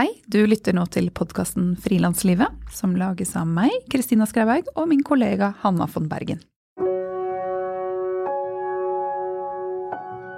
Hei, 0.00 0.14
du 0.32 0.38
lytter 0.48 0.72
nå 0.72 0.86
til 0.88 1.10
podkasten 1.12 1.74
Frilanslivet, 1.76 2.54
som 2.72 2.94
lages 2.96 3.34
av 3.36 3.44
meg, 3.44 3.74
Kristina 3.92 4.24
Skreiberg, 4.24 4.70
og 4.72 4.86
min 4.88 5.02
kollega 5.04 5.50
Hanna 5.60 5.84
von 5.92 6.06
Bergen. 6.08 6.38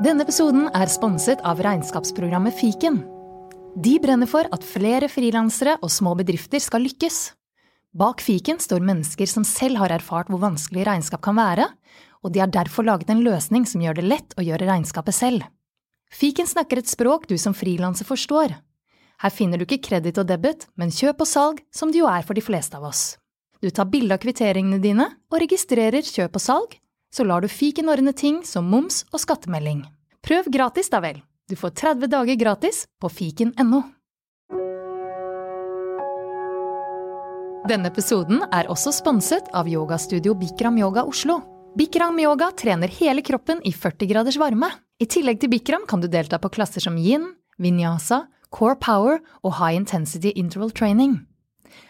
Denne 0.02 0.26
episoden 0.26 0.64
er 0.74 0.90
sponset 0.90 1.44
av 1.46 1.62
regnskapsprogrammet 1.62 2.56
Fiken. 2.58 2.96
De 3.78 3.92
brenner 4.02 4.26
for 4.26 4.50
at 4.50 4.66
flere 4.66 5.06
frilansere 5.06 5.76
og 5.78 5.94
små 5.94 6.16
bedrifter 6.18 6.58
skal 6.58 6.82
lykkes. 6.88 7.20
Bak 7.94 8.26
fiken 8.26 8.58
står 8.58 8.82
mennesker 8.82 9.30
som 9.30 9.46
selv 9.46 9.78
har 9.84 9.94
erfart 9.94 10.32
hvor 10.32 10.42
vanskelig 10.42 10.88
regnskap 10.90 11.22
kan 11.22 11.38
være, 11.38 11.70
og 12.26 12.34
de 12.34 12.42
har 12.42 12.50
derfor 12.50 12.90
laget 12.90 13.14
en 13.14 13.22
løsning 13.22 13.70
som 13.70 13.86
gjør 13.86 14.00
det 14.02 14.08
lett 14.10 14.34
å 14.34 14.42
gjøre 14.42 14.66
regnskapet 14.74 15.20
selv. 15.22 15.46
Fiken 16.10 16.50
snakker 16.50 16.82
et 16.82 16.90
språk 16.90 17.30
du 17.30 17.38
som 17.38 17.54
frilanser 17.54 18.10
forstår. 18.10 18.58
Her 19.22 19.30
finner 19.30 19.60
du 19.60 19.62
ikke 19.68 19.84
kreditt 19.86 20.18
og 20.18 20.26
debit, 20.26 20.66
men 20.74 20.90
kjøp 20.90 21.22
og 21.22 21.28
salg, 21.30 21.60
som 21.70 21.92
det 21.94 22.00
jo 22.00 22.08
er 22.10 22.24
for 22.26 22.34
de 22.34 22.42
fleste 22.42 22.74
av 22.74 22.88
oss. 22.88 23.16
Du 23.62 23.70
tar 23.70 23.86
bilde 23.86 24.16
av 24.16 24.22
kvitteringene 24.22 24.82
dine 24.82 25.06
og 25.30 25.38
registrerer 25.38 26.02
kjøp 26.02 26.40
og 26.40 26.42
salg, 26.42 26.78
så 27.14 27.22
lar 27.28 27.44
du 27.44 27.50
fiken 27.52 27.90
ordne 27.92 28.14
ting 28.18 28.40
som 28.42 28.66
moms 28.66 29.04
og 29.12 29.22
skattemelding. 29.22 29.84
Prøv 30.26 30.48
gratis, 30.50 30.90
da 30.90 30.98
vel. 31.04 31.20
Du 31.46 31.54
får 31.58 31.74
30 31.78 32.10
dager 32.10 32.38
gratis 32.40 32.86
på 32.98 33.10
fiken.no. 33.12 33.82
Denne 37.70 37.92
episoden 37.92 38.42
er 38.50 38.66
også 38.72 38.90
sponset 38.90 39.46
av 39.54 39.70
yogastudio 39.70 40.34
Bikram 40.34 40.80
Yoga 40.82 41.04
Oslo. 41.06 41.38
Bikram 41.78 42.18
Yoga 42.18 42.50
trener 42.58 42.90
hele 42.90 43.22
kroppen 43.22 43.62
i 43.62 43.70
40 43.70 44.10
graders 44.10 44.38
varme. 44.40 44.72
I 44.98 45.06
tillegg 45.06 45.38
til 45.38 45.52
Bikram 45.52 45.86
kan 45.86 46.02
du 46.02 46.10
delta 46.10 46.42
på 46.42 46.50
klasser 46.50 46.82
som 46.82 46.98
yin, 46.98 47.28
vinyasa, 47.62 48.24
core 48.52 48.76
power 48.76 49.20
og 49.42 49.56
high 49.58 49.74
intensity 49.76 50.32
interval 50.36 50.70
training. 50.70 51.22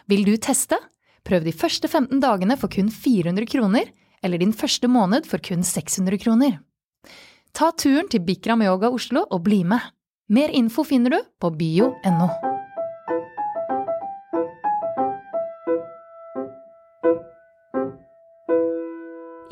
Vil 0.08 0.24
du 0.24 0.36
teste? 0.36 0.78
Prøv 1.26 1.44
de 1.46 1.54
første 1.54 1.88
15 1.88 2.22
dagene 2.22 2.56
for 2.58 2.70
kun 2.72 2.90
400 2.90 3.46
kroner, 3.46 3.90
eller 4.22 4.38
din 4.38 4.54
første 4.54 4.88
måned 4.90 5.26
for 5.26 5.42
kun 5.42 5.62
600 5.66 6.18
kroner. 6.22 6.60
Ta 7.52 7.70
turen 7.76 8.08
til 8.08 8.22
Bikram 8.24 8.62
Yoga 8.64 8.90
Oslo 8.90 9.26
og 9.30 9.44
bli 9.44 9.62
med. 9.64 9.82
Mer 10.32 10.48
info 10.54 10.86
finner 10.86 11.12
du 11.12 11.20
på 11.42 11.50
bio.no. 11.58 12.30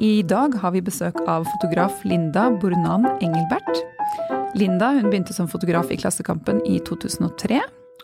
I 0.00 0.22
dag 0.24 0.54
har 0.62 0.72
vi 0.72 0.80
besøk 0.80 1.18
av 1.28 1.44
fotograf 1.44 2.00
Linda 2.08 2.48
Burnan 2.56 3.04
Engelbert. 3.20 4.39
Linda 4.60 4.90
hun 4.90 5.10
begynte 5.10 5.32
som 5.32 5.48
fotograf 5.48 5.90
i 5.90 5.96
Klassekampen 5.96 6.58
i 6.68 6.78
2003, 6.84 7.62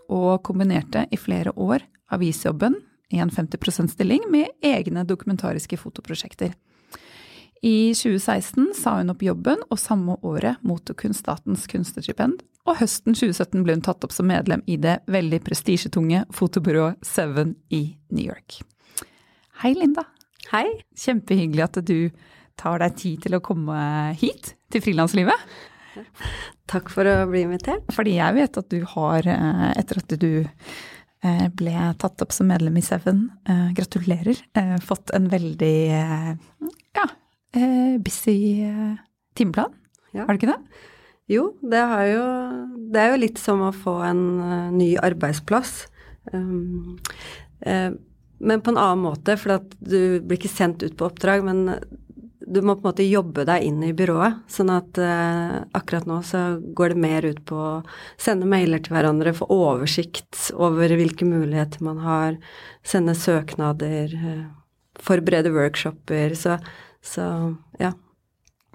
og 0.09 0.39
kombinerte 0.47 1.03
i 1.13 1.19
flere 1.21 1.53
år 1.53 1.83
avisjobben 2.17 2.79
i 3.13 3.21
en 3.21 3.29
50 3.31 3.61
%-stilling 3.61 4.25
med 4.33 4.55
egne 4.65 5.03
dokumentariske 5.05 5.77
fotoprosjekter. 5.77 6.55
I 7.61 7.93
2016 7.93 8.71
sa 8.79 8.95
hun 8.97 9.13
opp 9.13 9.27
jobben, 9.27 9.61
og 9.69 9.83
samme 9.83 10.17
året 10.25 10.65
mottok 10.65 11.05
hun 11.05 11.19
statens 11.19 11.69
kunstnerstipend. 11.69 12.41
Og 12.65 12.81
høsten 12.81 13.13
2017 13.13 13.61
ble 13.61 13.77
hun 13.77 13.85
tatt 13.85 14.09
opp 14.09 14.17
som 14.17 14.33
medlem 14.33 14.65
i 14.65 14.81
det 14.81 15.03
veldig 15.13 15.45
prestisjetunge 15.45 16.25
fotobyrået 16.33 17.05
Seven 17.05 17.53
i 17.69 17.99
New 18.09 18.25
York. 18.25 18.63
Hei, 19.61 19.77
Linda. 19.77 20.09
Hei. 20.55 20.67
Kjempehyggelig 20.97 21.69
at 21.69 21.85
du 21.85 21.99
tar 22.57 22.81
deg 22.81 22.97
tid 22.97 23.25
til 23.29 23.37
å 23.37 23.45
komme 23.45 23.77
hit, 24.17 24.55
til 24.73 24.89
frilanslivet. 24.89 25.51
Takk 26.73 26.91
for 26.93 27.09
å 27.09 27.15
bli 27.31 27.45
invitert. 27.47 27.87
Fordi 27.95 28.17
jeg 28.19 28.37
vet 28.39 28.59
at 28.61 28.69
du 28.73 28.81
har, 28.95 29.29
eh, 29.31 29.69
etter 29.77 30.03
at 30.03 30.17
du 30.23 30.31
eh, 30.43 31.47
ble 31.59 31.75
tatt 32.01 32.25
opp 32.25 32.35
som 32.35 32.51
medlem 32.51 32.79
i 32.79 32.85
Seven, 32.85 33.27
eh, 33.49 33.69
gratulerer, 33.77 34.43
fått 34.85 35.13
en 35.17 35.31
veldig 35.33 35.79
ja, 36.97 37.07
busy 38.03 38.39
timeplan. 39.37 39.75
Ja. 40.13 40.25
Har 40.25 40.35
du 40.35 40.41
ikke 40.41 40.55
det? 40.55 40.85
Jo, 41.33 41.49
det, 41.59 41.81
jo, 42.13 42.25
det 42.95 43.03
er 43.03 43.11
jo 43.11 43.23
litt 43.25 43.41
som 43.43 43.65
å 43.67 43.75
få 43.75 43.99
en 44.07 44.23
ny 44.77 44.93
arbeidsplass. 45.03 45.89
Um, 46.33 46.99
uh, 47.67 47.91
men 48.39 48.63
på 48.63 48.73
en 48.73 48.79
annen 48.79 49.03
måte, 49.03 49.37
for 49.41 49.65
du 49.81 50.21
blir 50.21 50.39
ikke 50.39 50.53
sendt 50.53 50.85
ut 50.85 50.97
på 50.99 51.09
oppdrag, 51.09 51.45
men 51.47 51.67
du 52.47 52.61
må 52.63 52.77
på 52.77 52.85
en 52.85 52.91
måte 52.91 53.07
jobbe 53.07 53.45
deg 53.49 53.65
inn 53.67 53.83
i 53.83 53.93
byrået. 53.97 54.45
Sånn 54.51 54.71
at 54.71 54.99
eh, 55.03 55.57
akkurat 55.77 56.07
nå 56.07 56.21
så 56.27 56.45
går 56.79 56.95
det 56.95 57.03
mer 57.03 57.27
ut 57.27 57.43
på 57.49 57.59
å 57.59 57.73
sende 58.23 58.49
mailer 58.51 58.83
til 58.83 58.95
hverandre, 58.95 59.35
få 59.35 59.49
oversikt 59.53 60.49
over 60.55 60.95
hvilke 60.99 61.27
muligheter 61.29 61.83
man 61.87 61.99
har, 62.05 62.39
sende 62.87 63.17
søknader, 63.19 64.15
eh, 64.15 64.45
forberede 65.03 65.51
workshoper. 65.55 66.37
Så, 66.39 66.59
så 67.03 67.27
ja. 67.83 67.93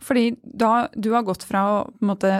Fordi 0.01 0.35
da 0.43 0.89
du 0.93 1.13
har 1.15 1.25
gått 1.27 1.47
fra 1.47 1.65
å 1.69 1.77
på 1.87 2.03
en 2.03 2.11
måte 2.11 2.35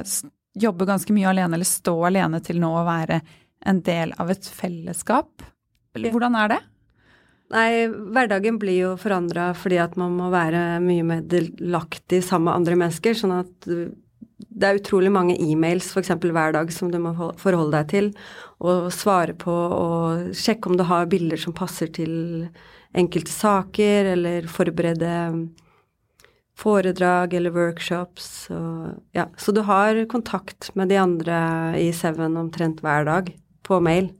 jobbe 0.59 0.87
ganske 0.89 1.15
mye 1.15 1.29
alene, 1.31 1.55
eller 1.55 1.67
stå 1.67 1.95
alene, 2.09 2.41
til 2.43 2.59
nå 2.59 2.73
å 2.75 2.87
være 2.87 3.21
en 3.71 3.79
del 3.85 4.11
av 4.19 4.33
et 4.33 4.47
fellesskap. 4.51 5.45
Hvordan 5.95 6.35
er 6.39 6.55
det? 6.55 6.61
Nei, 7.51 7.87
hverdagen 8.15 8.59
blir 8.61 8.77
jo 8.77 8.91
forandra 8.99 9.49
fordi 9.57 9.81
at 9.83 9.97
man 9.99 10.13
må 10.15 10.29
være 10.31 10.79
mye 10.83 11.03
mer 11.03 11.25
delaktig 11.27 12.21
sammen 12.23 12.47
med 12.47 12.61
andre 12.61 12.77
mennesker. 12.79 13.17
Sånn 13.17 13.35
at 13.41 13.67
det 14.51 14.67
er 14.67 14.79
utrolig 14.79 15.11
mange 15.13 15.35
e-mails 15.41 15.89
f.eks. 15.91 16.13
hver 16.21 16.55
dag 16.55 16.71
som 16.73 16.91
du 16.91 16.99
må 17.01 17.13
forholde 17.39 17.75
deg 17.75 17.89
til 17.91 18.11
og 18.61 18.91
svare 18.93 19.35
på 19.37 19.51
og 19.51 20.31
sjekke 20.37 20.71
om 20.71 20.77
du 20.79 20.85
har 20.87 21.09
bilder 21.11 21.39
som 21.39 21.55
passer 21.55 21.91
til 21.93 22.13
enkelte 22.97 23.31
saker, 23.31 24.11
eller 24.13 24.47
forberede 24.51 25.11
foredrag 26.61 27.33
eller 27.33 27.53
workshops. 27.55 28.49
Og, 28.53 28.97
ja. 29.15 29.27
Så 29.37 29.55
du 29.55 29.63
har 29.67 29.97
kontakt 30.11 30.71
med 30.75 30.91
de 30.91 30.99
andre 31.01 31.37
i 31.79 31.89
Seven 31.95 32.37
omtrent 32.37 32.83
hver 32.83 33.07
dag 33.07 33.31
på 33.65 33.79
mail. 33.83 34.11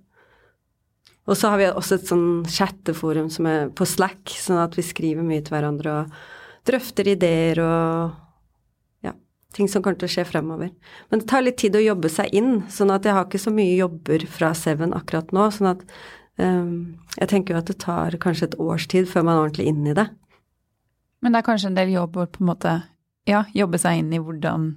Og 1.30 1.38
så 1.38 1.52
har 1.52 1.60
vi 1.62 1.70
også 1.70 1.98
et 1.98 2.10
sånn 2.10 2.28
chatteforum 2.50 3.30
som 3.34 3.48
er 3.50 3.70
på 3.78 3.86
Slack, 3.86 4.34
sånn 4.42 4.62
at 4.62 4.74
vi 4.78 4.86
skriver 4.86 5.26
mye 5.26 5.44
til 5.46 5.54
hverandre 5.54 5.94
og 6.00 6.16
drøfter 6.68 7.12
ideer 7.14 7.62
og 7.62 9.06
ja, 9.06 9.14
ting 9.54 9.70
som 9.70 9.84
kommer 9.86 10.02
til 10.02 10.10
å 10.10 10.14
skje 10.16 10.26
fremover. 10.30 10.72
Men 11.12 11.22
det 11.22 11.30
tar 11.30 11.46
litt 11.46 11.60
tid 11.62 11.78
å 11.78 11.84
jobbe 11.84 12.10
seg 12.12 12.34
inn, 12.38 12.64
sånn 12.74 12.94
at 12.94 13.06
jeg 13.06 13.18
har 13.18 13.30
ikke 13.30 13.42
så 13.42 13.54
mye 13.54 13.78
jobber 13.78 14.26
fra 14.34 14.52
Seven 14.58 14.98
akkurat 14.98 15.34
nå. 15.36 15.48
sånn 15.54 15.72
at 15.76 15.86
um, 16.42 16.74
jeg 17.20 17.34
tenker 17.34 17.54
jo 17.54 17.62
at 17.62 17.70
det 17.70 17.80
tar 17.86 18.18
kanskje 18.22 18.50
et 18.50 18.60
års 18.62 18.90
tid 18.90 19.10
før 19.10 19.28
man 19.28 19.38
er 19.38 19.46
ordentlig 19.46 19.70
inn 19.70 19.86
i 19.86 19.98
det. 19.98 20.10
Men 21.22 21.34
det 21.34 21.42
er 21.42 21.50
kanskje 21.52 21.70
en 21.70 21.78
del 21.78 21.94
jobb 21.94 22.18
å 22.18 22.30
på 22.34 22.42
en 22.42 22.50
måte 22.50 22.78
ja, 23.30 23.46
jobbe 23.54 23.78
seg 23.82 24.02
inn 24.02 24.14
i 24.18 24.22
hvordan, 24.22 24.72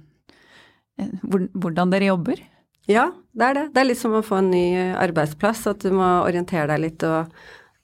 eh, 1.01 1.15
hvordan 1.25 1.93
dere 1.93 2.13
jobber? 2.13 2.41
Ja, 2.89 3.09
det 3.33 3.45
er 3.49 3.57
det. 3.57 3.65
Det 3.73 3.81
er 3.81 3.87
litt 3.89 3.99
som 4.01 4.13
å 4.13 4.23
få 4.25 4.39
en 4.41 4.51
ny 4.53 4.65
arbeidsplass, 4.93 5.65
at 5.71 5.85
du 5.85 5.93
må 5.95 6.05
orientere 6.25 6.67
deg 6.73 6.83
litt 6.83 7.05
og, 7.07 7.31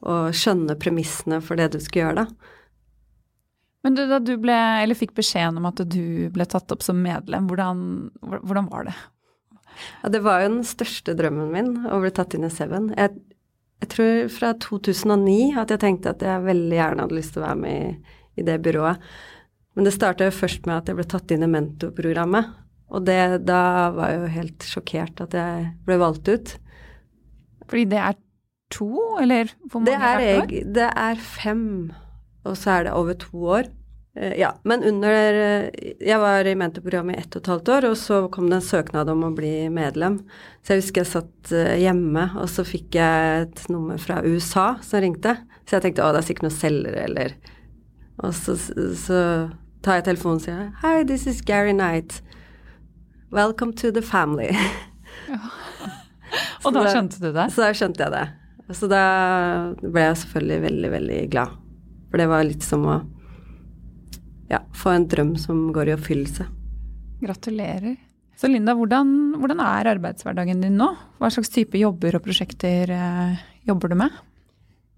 og 0.05 0.35
skjønne 0.37 0.77
premissene 0.81 1.41
for 1.43 1.57
det 1.59 1.71
du 1.73 1.79
skal 1.81 2.05
gjøre, 2.05 2.25
da. 2.25 2.51
Men 3.81 3.97
du, 3.97 4.03
da 4.05 4.19
du 4.21 4.35
ble, 4.37 4.53
eller 4.83 4.97
fikk 4.97 5.15
beskjeden 5.17 5.57
om 5.57 5.65
at 5.71 5.81
du 5.89 6.29
ble 6.33 6.45
tatt 6.45 6.69
opp 6.73 6.85
som 6.85 7.01
medlem, 7.01 7.47
hvordan, 7.49 7.81
hvordan 8.21 8.69
var 8.69 8.85
det? 8.91 8.95
Ja, 10.03 10.11
det 10.13 10.21
var 10.21 10.43
jo 10.43 10.51
den 10.51 10.65
største 10.67 11.15
drømmen 11.17 11.49
min 11.53 11.71
å 11.89 11.97
bli 12.03 12.11
tatt 12.13 12.35
inn 12.37 12.45
i 12.45 12.53
Seven. 12.53 12.91
Jeg, 12.93 13.17
jeg, 13.81 13.89
tror 13.95 14.29
fra 14.33 14.53
2009 14.61 15.57
at 15.57 15.73
jeg 15.73 15.81
tenkte 15.81 16.13
at 16.13 16.25
jeg 16.25 16.45
veldig 16.45 16.77
gjerne 16.77 17.07
hadde 17.07 17.17
lyst 17.17 17.33
til 17.33 17.41
å 17.41 17.47
være 17.47 17.61
med 17.63 17.77
i, 17.79 18.17
i 18.37 18.45
det 18.45 18.59
byrået. 18.61 19.11
Men 19.73 19.87
det 19.87 19.95
starta 19.95 20.27
først 20.35 20.67
med 20.67 20.77
at 20.77 20.91
jeg 20.91 20.99
ble 20.99 21.07
tatt 21.09 21.33
inn 21.33 21.47
i 21.47 21.49
mentorprogrammet. 21.49 22.51
Og 22.91 23.05
det, 23.07 23.45
da 23.47 23.91
var 23.95 24.11
jeg 24.11 24.19
jo 24.19 24.31
helt 24.35 24.67
sjokkert 24.67 25.23
at 25.23 25.35
jeg 25.37 25.67
ble 25.87 25.97
valgt 26.01 26.27
ut. 26.27 26.55
Fordi 27.71 27.85
det 27.93 27.99
er 28.03 28.17
to, 28.71 28.95
eller 29.21 29.51
hvor 29.71 29.83
mange 29.83 29.91
det 29.91 30.31
er, 30.31 30.41
år? 30.41 30.55
det 30.75 30.89
er 30.89 31.21
fem, 31.21 31.69
og 32.47 32.57
så 32.59 32.77
er 32.77 32.87
det 32.87 32.97
over 32.97 33.15
to 33.19 33.45
år. 33.59 33.69
Uh, 34.11 34.33
ja, 34.35 34.49
men 34.67 34.83
under 34.83 35.37
Jeg 35.71 36.17
var 36.19 36.43
i 36.43 36.55
mentorprogrammet 36.59 37.15
i 37.15 37.21
ett 37.21 37.35
og 37.37 37.45
et 37.45 37.51
halvt 37.53 37.71
år, 37.77 37.87
og 37.93 37.95
så 37.99 38.17
kom 38.33 38.49
det 38.51 38.59
en 38.59 38.67
søknad 38.67 39.11
om 39.13 39.23
å 39.23 39.31
bli 39.35 39.69
medlem. 39.71 40.19
Så 40.59 40.75
jeg 40.75 40.83
husker 40.83 41.05
jeg 41.05 41.11
satt 41.13 41.53
uh, 41.55 41.77
hjemme, 41.79 42.27
og 42.41 42.51
så 42.51 42.67
fikk 42.67 42.99
jeg 42.99 43.45
et 43.45 43.63
nummer 43.71 44.01
fra 44.03 44.19
USA 44.27 44.73
som 44.83 45.03
ringte. 45.03 45.37
Så 45.63 45.77
jeg 45.77 45.87
tenkte 45.87 46.03
å, 46.03 46.11
det 46.11 46.25
er 46.25 46.27
sikkert 46.27 46.49
noen 46.49 46.59
selgere, 46.59 47.07
eller 47.07 47.39
Og 48.21 48.35
så, 48.35 48.53
så 48.99 49.17
tar 49.81 50.01
jeg 50.01 50.09
telefonen 50.11 50.41
og 50.41 50.43
sier 50.43 50.67
Hi, 50.83 51.05
this 51.07 51.23
is 51.25 51.39
Gary 51.41 51.71
Knight. 51.71 52.19
Welcome 53.31 53.73
to 53.73 53.91
the 53.91 54.01
family. 54.01 54.51
Og 56.65 56.73
da 56.75 56.83
skjønte 56.91 57.21
du 57.21 57.29
det? 57.31 57.45
Så 57.55 57.63
da 57.63 57.71
skjønte 57.71 58.03
jeg 58.03 58.11
det. 58.11 58.25
Så 58.75 58.87
da 58.91 59.03
ble 59.79 60.03
jeg 60.03 60.17
selvfølgelig 60.25 60.63
veldig, 60.65 60.89
veldig 60.95 61.19
glad. 61.31 61.53
For 62.11 62.19
det 62.19 62.27
var 62.27 62.43
litt 62.43 62.65
som 62.67 62.83
å 62.91 62.97
ja, 64.51 64.59
få 64.75 64.91
en 64.91 65.07
drøm 65.07 65.37
som 65.39 65.69
går 65.71 65.91
i 65.91 65.95
oppfyllelse. 65.95 66.47
Gratulerer. 67.21 67.95
Så 68.35 68.49
Linda, 68.51 68.75
hvordan, 68.75 69.13
hvordan, 69.39 69.61
er 69.63 69.93
arbeidshverdagen 69.93 70.63
din 70.65 70.75
nå? 70.81 70.89
Hva 71.21 71.29
slags 71.31 71.53
type 71.53 71.79
jobber 71.79 72.17
og 72.17 72.25
prosjekter 72.25 72.91
eh, 72.91 73.43
jobber 73.69 73.93
du 73.93 73.99
med? 74.01 74.17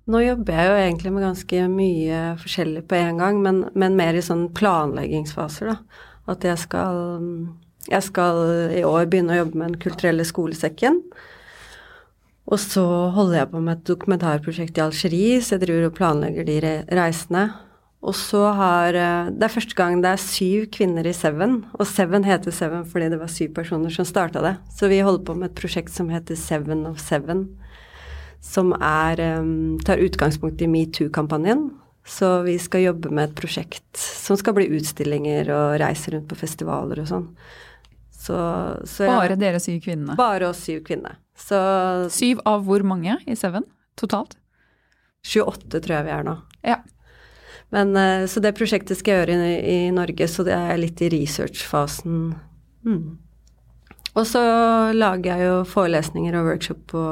Nå 0.09 0.23
jobber 0.23 0.57
jeg 0.57 0.71
jo 0.71 0.79
egentlig 0.79 1.11
med 1.13 1.25
ganske 1.27 1.67
mye 1.71 2.23
forskjellig 2.41 2.81
på 2.89 2.97
en 2.97 3.21
gang, 3.21 3.37
men, 3.45 3.61
men 3.77 3.99
mer 3.99 4.17
i 4.17 4.25
sånn 4.25 4.47
planleggingsfaser, 4.57 5.69
da. 5.69 6.01
At 6.33 6.47
jeg 6.47 6.59
skal, 6.59 6.97
jeg 7.89 8.05
skal 8.05 8.41
i 8.79 8.83
år 8.87 9.09
begynne 9.11 9.35
å 9.35 9.41
jobbe 9.43 9.59
med 9.59 9.73
Den 9.73 9.81
kulturelle 9.83 10.25
skolesekken. 10.27 11.01
Og 12.51 12.59
så 12.59 12.83
holder 13.15 13.39
jeg 13.39 13.51
på 13.53 13.61
med 13.63 13.77
et 13.77 13.85
dokumentarprosjekt 13.87 14.79
i 14.79 14.83
Algerie, 14.83 15.39
så 15.41 15.55
jeg 15.55 15.63
driver 15.65 15.87
og 15.87 15.95
planlegger 15.97 16.47
de 16.47 16.57
reisene. 16.91 17.47
Og 18.03 18.15
så 18.19 18.41
har 18.57 18.97
eh, 18.99 19.31
Det 19.31 19.47
er 19.47 19.53
første 19.53 19.77
gang 19.79 20.01
det 20.03 20.11
er 20.11 20.21
syv 20.21 20.67
kvinner 20.75 21.07
i 21.07 21.15
Seven. 21.15 21.61
Og 21.79 21.87
Seven 21.87 22.25
heter 22.27 22.51
Seven 22.51 22.83
fordi 22.89 23.09
det 23.13 23.19
var 23.21 23.31
syv 23.31 23.53
personer 23.55 23.93
som 23.95 24.07
starta 24.07 24.43
det. 24.43 24.57
Så 24.75 24.91
vi 24.91 24.99
holder 24.99 25.23
på 25.23 25.37
med 25.39 25.51
et 25.51 25.59
prosjekt 25.59 25.93
som 25.95 26.11
heter 26.11 26.35
Seven 26.35 26.85
of 26.89 26.99
Seven. 26.99 27.47
Som 28.43 28.73
er, 28.75 29.39
um, 29.39 29.79
tar 29.79 30.03
utgangspunkt 30.03 30.61
i 30.61 30.67
metoo-kampanjen. 30.67 31.69
Så 32.03 32.41
vi 32.43 32.57
skal 32.59 32.83
jobbe 32.89 33.07
med 33.07 33.29
et 33.29 33.37
prosjekt 33.39 33.95
som 33.95 34.35
skal 34.35 34.57
bli 34.57 34.67
utstillinger 34.75 35.47
og 35.55 35.77
reise 35.79 36.11
rundt 36.11 36.27
på 36.27 36.35
festivaler 36.35 36.99
og 36.99 37.07
sånn. 37.07 37.29
Så, 38.23 38.37
så 38.87 39.03
jeg, 39.03 39.11
bare 39.11 39.35
dere 39.39 39.59
syv 39.59 39.81
kvinnene? 39.83 40.15
Bare 40.19 40.47
oss 40.53 40.63
syv 40.63 40.83
kvinner. 40.87 41.17
Så, 41.35 41.59
syv 42.13 42.39
av 42.47 42.63
hvor 42.67 42.85
mange 42.87 43.17
i 43.27 43.35
Seven 43.35 43.65
totalt? 43.99 44.37
28 45.27 45.81
tror 45.83 45.97
jeg 45.97 46.07
vi 46.07 46.13
er 46.13 46.23
nå. 46.27 46.37
Ja. 46.63 46.79
Men, 47.73 47.95
eh, 47.97 48.25
så 48.29 48.43
det 48.43 48.55
prosjektet 48.55 48.99
skal 48.99 49.15
jeg 49.15 49.23
gjøre 49.23 49.49
i, 49.49 49.59
i 49.73 49.91
Norge, 49.95 50.27
så 50.29 50.45
det 50.47 50.55
er 50.55 50.79
litt 50.79 51.03
i 51.03 51.09
researchfasen. 51.11 52.33
Mm. 52.85 53.19
Og 54.13 54.27
så 54.29 54.41
lager 54.93 55.31
jeg 55.31 55.47
jo 55.47 55.53
forelesninger 55.65 56.35
og 56.37 56.51
workshop 56.51 56.83
på 56.91 57.03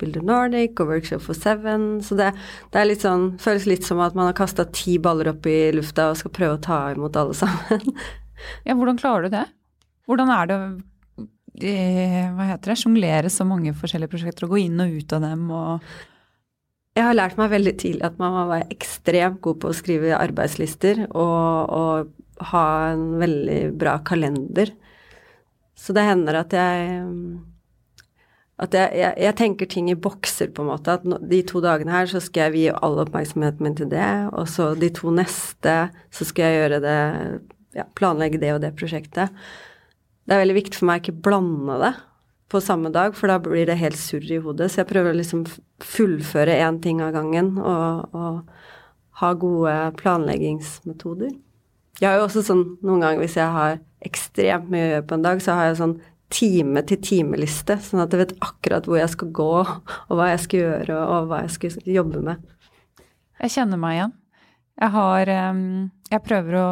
Builder 0.00 0.24
Nordic 0.28 0.82
og 0.82 0.90
workshop 0.92 1.22
for 1.24 1.38
Seven. 1.38 2.02
Så 2.04 2.18
det, 2.18 2.34
det 2.74 2.82
litt 2.84 3.06
sånn, 3.06 3.30
føles 3.40 3.66
litt 3.70 3.86
som 3.88 4.02
at 4.04 4.18
man 4.18 4.28
har 4.28 4.36
kasta 4.36 4.68
ti 4.76 4.98
baller 5.00 5.32
opp 5.32 5.48
i 5.48 5.70
lufta 5.72 6.10
og 6.12 6.20
skal 6.20 6.34
prøve 6.36 6.58
å 6.58 6.62
ta 6.66 6.82
imot 6.92 7.16
alle 7.16 7.38
sammen. 7.38 7.96
ja, 8.68 8.76
hvordan 8.76 9.00
klarer 9.00 9.26
du 9.26 9.38
det? 9.38 9.46
Hvordan 10.10 10.32
er 10.34 10.50
det 10.50 10.60
eh, 11.62 12.30
hva 12.34 12.48
heter 12.50 12.72
det, 12.72 12.80
sjonglere 12.82 13.30
så 13.30 13.46
mange 13.46 13.74
forskjellige 13.78 14.10
prosjekter 14.10 14.48
og 14.48 14.56
gå 14.56 14.64
inn 14.64 14.82
og 14.82 14.96
ut 14.98 15.14
av 15.16 15.28
dem 15.28 15.44
og 15.54 15.92
jeg 16.98 17.06
har 17.06 17.14
lært 17.14 17.38
meg 17.38 17.52
veldig 17.52 17.72
tidlig 17.78 18.02
at 18.08 18.16
man 18.18 18.34
må 18.34 18.46
være 18.50 18.72
ekstremt 18.74 19.38
god 19.44 19.60
på 19.62 19.70
å 19.70 19.76
skrive 19.78 20.16
arbeidslister 20.18 21.04
og, 21.06 21.70
og 21.70 22.48
ha 22.50 22.64
en 22.90 23.04
veldig 23.20 23.60
bra 23.78 23.94
kalender. 24.06 24.72
Så 25.78 25.94
det 25.96 26.04
hender 26.08 26.40
at 26.42 26.56
jeg 26.56 26.98
at 28.60 28.74
jeg, 28.76 28.92
jeg, 29.00 29.14
jeg, 29.24 29.34
tenker 29.38 29.68
ting 29.72 29.86
i 29.88 29.96
bokser, 29.96 30.50
på 30.52 30.60
en 30.60 30.68
måte. 30.68 30.98
At 30.98 31.06
de 31.30 31.38
to 31.48 31.62
dagene 31.64 31.94
her 31.94 32.10
så 32.10 32.20
skal 32.20 32.50
jeg 32.50 32.56
vie 32.58 32.74
all 32.84 32.98
oppmerksomheten 33.00 33.64
min 33.64 33.78
til 33.78 33.88
det. 33.88 34.10
Og 34.36 34.50
så 34.52 34.74
de 34.76 34.90
to 34.92 35.14
neste 35.16 35.76
så 36.12 36.26
skal 36.28 36.44
jeg 36.44 36.58
gjøre 36.58 36.82
det 36.84 36.98
ja, 37.78 37.86
Planlegge 37.96 38.40
det 38.42 38.52
og 38.52 38.60
det 38.60 38.74
prosjektet. 38.76 39.32
Det 40.30 40.36
er 40.36 40.44
veldig 40.44 40.60
viktig 40.60 40.78
for 40.78 40.86
meg 40.86 41.00
å 41.00 41.02
ikke 41.02 41.22
blande 41.26 41.76
det 41.80 41.88
på 42.54 42.60
samme 42.62 42.92
dag, 42.94 43.16
for 43.18 43.26
da 43.26 43.40
blir 43.42 43.64
det 43.66 43.80
helt 43.80 43.98
surr 43.98 44.28
i 44.30 44.36
hodet. 44.38 44.68
Så 44.70 44.78
jeg 44.78 44.86
prøver 44.86 45.10
å 45.10 45.18
liksom 45.18 45.40
fullføre 45.82 46.54
én 46.62 46.76
ting 46.82 47.00
av 47.02 47.16
gangen 47.16 47.56
og, 47.58 48.14
og 48.14 49.18
ha 49.18 49.30
gode 49.34 49.72
planleggingsmetoder. 49.98 51.32
Jeg 51.98 52.06
har 52.06 52.20
jo 52.20 52.28
også 52.28 52.44
sånn 52.46 52.62
noen 52.78 53.02
ganger 53.02 53.24
hvis 53.24 53.34
jeg 53.40 53.56
har 53.56 53.80
ekstremt 54.06 54.70
mye 54.70 54.84
å 54.84 54.92
gjøre 54.92 55.06
på 55.10 55.16
en 55.18 55.24
dag, 55.26 55.42
så 55.42 55.56
har 55.58 55.66
jeg 55.66 55.80
sånn 55.80 55.96
time-til-time-liste, 56.30 57.76
sånn 57.88 58.02
at 58.04 58.14
jeg 58.14 58.22
vet 58.22 58.34
akkurat 58.46 58.86
hvor 58.86 59.00
jeg 59.00 59.10
skal 59.10 59.32
gå, 59.34 59.48
og 59.66 60.14
hva 60.14 60.28
jeg 60.30 60.44
skal 60.44 60.62
gjøre, 60.62 61.00
og 61.10 61.26
hva 61.32 61.40
jeg 61.42 61.56
skal 61.56 61.90
jobbe 61.96 62.22
med. 62.28 62.46
Jeg 63.42 63.54
kjenner 63.56 63.82
meg 63.82 63.98
igjen. 63.98 64.14
Jeg 64.78 64.94
har 64.94 65.34
Jeg 65.34 66.22
prøver 66.24 66.56
å 66.62 66.68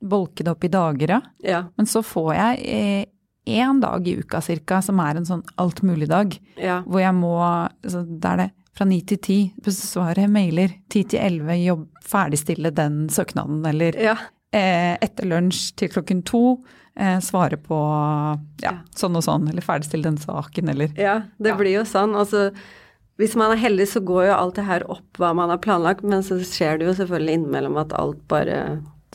bolke 0.00 0.44
det 0.44 0.52
opp 0.52 0.64
i 0.64 0.72
dager, 0.72 1.16
ja. 1.42 1.62
Men 1.76 1.88
så 1.88 2.02
får 2.04 2.32
jeg 2.34 2.66
eh, 2.66 3.04
én 3.46 3.80
dag 3.80 4.08
i 4.08 4.16
uka 4.18 4.40
cirka 4.42 4.82
som 4.82 5.00
er 5.00 5.18
en 5.18 5.28
sånn 5.28 5.42
altmulig-dag. 5.60 6.36
Ja. 6.60 6.80
Hvor 6.86 7.02
jeg 7.02 7.14
må 7.16 7.34
altså, 7.40 8.02
Da 8.06 8.34
er 8.34 8.42
det 8.42 8.48
fra 8.76 8.84
ni 8.84 9.00
til 9.08 9.20
ti 9.22 9.38
besvare 9.64 10.26
mailer. 10.28 10.74
Ti 10.92 11.04
til 11.08 11.22
elleve 11.22 11.56
jobb, 11.62 11.86
ferdigstille 12.04 12.74
den 12.76 13.06
søknaden. 13.12 13.62
Eller 13.70 13.96
ja. 14.02 14.16
eh, 14.52 14.96
etter 15.00 15.30
lunsj 15.30 15.70
til 15.80 15.92
klokken 15.94 16.20
to 16.28 16.42
eh, 16.98 17.16
svare 17.24 17.56
på 17.56 17.78
ja, 18.64 18.74
sånn 18.98 19.16
og 19.16 19.24
sånn. 19.24 19.46
Eller 19.48 19.64
ferdigstille 19.64 20.10
den 20.10 20.20
saken, 20.20 20.74
eller 20.74 20.92
Ja, 21.00 21.22
det 21.38 21.56
blir 21.56 21.78
jo 21.78 21.86
sånn. 21.88 22.18
Altså 22.18 22.50
hvis 23.16 23.32
man 23.38 23.54
er 23.54 23.62
heldig, 23.62 23.86
så 23.88 24.02
går 24.04 24.26
jo 24.26 24.34
alt 24.36 24.58
det 24.58 24.66
her 24.66 24.84
opp 24.92 25.16
hva 25.20 25.30
man 25.32 25.48
har 25.48 25.62
planlagt, 25.64 26.04
men 26.04 26.20
så 26.24 26.36
skjer 26.44 26.76
det 26.76 26.90
jo 26.90 26.96
selvfølgelig 26.98 27.38
innimellom 27.38 27.78
at 27.80 27.94
alt 27.96 28.20
bare 28.28 28.58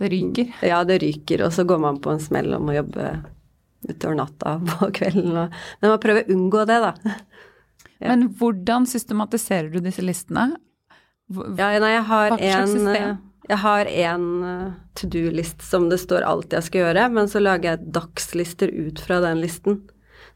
Det 0.01 0.09
ryker. 0.09 0.53
Ja, 0.65 0.81
det 0.87 0.97
ryker, 1.03 1.45
og 1.45 1.53
så 1.53 1.65
går 1.67 1.81
man 1.83 2.01
på 2.01 2.09
en 2.13 2.21
smell 2.23 2.49
om 2.57 2.71
å 2.71 2.77
jobbe 2.79 3.11
utover 3.85 4.17
natta 4.17 4.55
på 4.71 4.91
kvelden. 4.97 5.31
Og, 5.43 5.59
men 5.81 5.93
man 5.93 6.01
prøver 6.01 6.25
å 6.25 6.37
unngå 6.37 6.65
det, 6.69 6.81
da. 6.87 6.95
Ja. 8.01 8.15
Men 8.15 8.31
hvordan 8.33 8.87
systematiserer 8.89 9.67
du 9.69 9.75
disse 9.85 10.01
listene? 10.01 10.55
ja, 11.29 11.67
nei, 11.77 11.91
jeg 11.91 12.05
har 12.07 12.33
en 12.33 13.19
jeg 13.51 13.59
har 13.59 13.85
en 13.85 14.25
eh, 14.47 14.73
to 14.97 15.09
do-list 15.11 15.61
som 15.65 15.89
det 15.91 15.99
står 16.01 16.23
alt 16.27 16.53
jeg 16.55 16.67
skal 16.67 16.85
gjøre, 16.85 17.07
men 17.13 17.29
så 17.29 17.41
lager 17.41 17.73
jeg 17.73 17.91
dagslister 17.95 18.71
ut 18.71 19.01
fra 19.01 19.19
den 19.23 19.41
listen. 19.41 19.81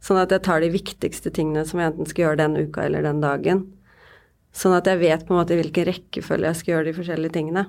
Sånn 0.03 0.19
at 0.19 0.33
jeg 0.33 0.43
tar 0.45 0.61
de 0.61 0.71
viktigste 0.73 1.31
tingene 1.33 1.63
som 1.65 1.79
jeg 1.79 1.93
enten 1.93 2.09
skal 2.09 2.25
gjøre 2.25 2.41
den 2.43 2.57
uka 2.65 2.83
eller 2.85 3.05
den 3.05 3.21
dagen. 3.23 3.63
Sånn 4.55 4.75
at 4.75 4.89
jeg 4.89 5.01
vet 5.01 5.25
på 5.25 5.33
en 5.33 5.41
måte 5.41 5.57
hvilken 5.57 5.87
rekkefølge 5.89 6.51
jeg 6.51 6.59
skal 6.61 6.73
gjøre 6.73 6.89
de 6.89 6.95
forskjellige 6.97 7.37
tingene. 7.37 7.65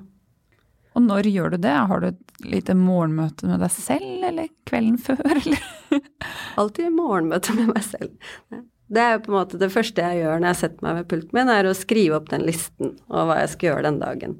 Og 0.96 1.04
når 1.04 1.28
gjør 1.28 1.52
du 1.52 1.58
det? 1.60 1.74
Har 1.90 2.00
du 2.00 2.08
et 2.08 2.46
lite 2.48 2.74
morgenmøte 2.76 3.48
med 3.50 3.60
deg 3.60 3.72
selv, 3.74 4.24
eller 4.24 4.48
kvelden 4.68 4.96
før, 5.00 5.20
eller? 5.36 5.60
Alltid 6.60 6.94
morgenmøte 6.96 7.56
med 7.58 7.72
meg 7.74 7.84
selv. 7.84 8.16
Det 8.86 9.02
er 9.02 9.16
jo 9.16 9.22
på 9.26 9.32
en 9.32 9.38
måte 9.40 9.60
det 9.60 9.68
første 9.74 10.02
jeg 10.02 10.22
gjør 10.22 10.40
når 10.40 10.52
jeg 10.52 10.60
setter 10.62 10.86
meg 10.86 10.98
ved 11.00 11.08
pulten 11.10 11.36
min, 11.36 11.52
er 11.52 11.68
å 11.68 11.74
skrive 11.76 12.20
opp 12.20 12.28
den 12.30 12.44
listen 12.46 12.94
og 13.10 13.28
hva 13.28 13.40
jeg 13.42 13.52
skal 13.52 13.70
gjøre 13.70 13.86
den 13.88 14.00
dagen. 14.02 14.36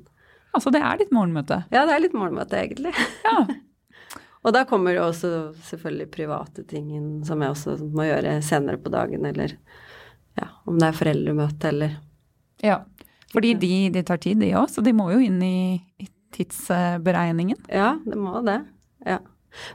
Altså 0.56 0.72
det 0.72 0.80
er 0.80 1.00
litt 1.00 1.12
morgenmøte? 1.12 1.60
Ja, 1.74 1.84
det 1.84 1.96
er 1.96 2.04
litt 2.06 2.16
morgenmøte, 2.16 2.60
egentlig. 2.62 2.94
Ja. 3.26 3.42
og 4.46 4.54
da 4.56 4.64
kommer 4.70 4.96
jo 4.96 5.08
også 5.10 5.32
selvfølgelig 5.66 6.08
private 6.14 6.64
ting 6.70 6.88
inn 6.94 7.10
som 7.28 7.42
jeg 7.44 7.52
også 7.52 7.76
må 7.84 8.06
gjøre 8.08 8.38
senere 8.46 8.80
på 8.80 8.92
dagen, 8.94 9.26
eller 9.28 9.58
ja, 10.38 10.52
om 10.68 10.78
det 10.80 10.88
er 10.88 11.00
foreldremøte 11.04 11.72
eller 11.74 11.98
Ja. 12.64 12.80
Fordi 13.34 13.56
de, 13.58 13.72
de 13.92 14.00
tar 14.06 14.20
tid, 14.22 14.38
de 14.40 14.54
òg, 14.56 14.70
så 14.70 14.80
de 14.80 14.94
må 14.96 15.10
jo 15.10 15.18
inn 15.20 15.40
i, 15.42 15.82
i 16.00 16.06
tidsberegningen? 16.34 17.58
Ja, 17.70 17.96
det 18.04 18.18
må 18.18 18.40
det. 18.46 18.60
Ja. 19.06 19.20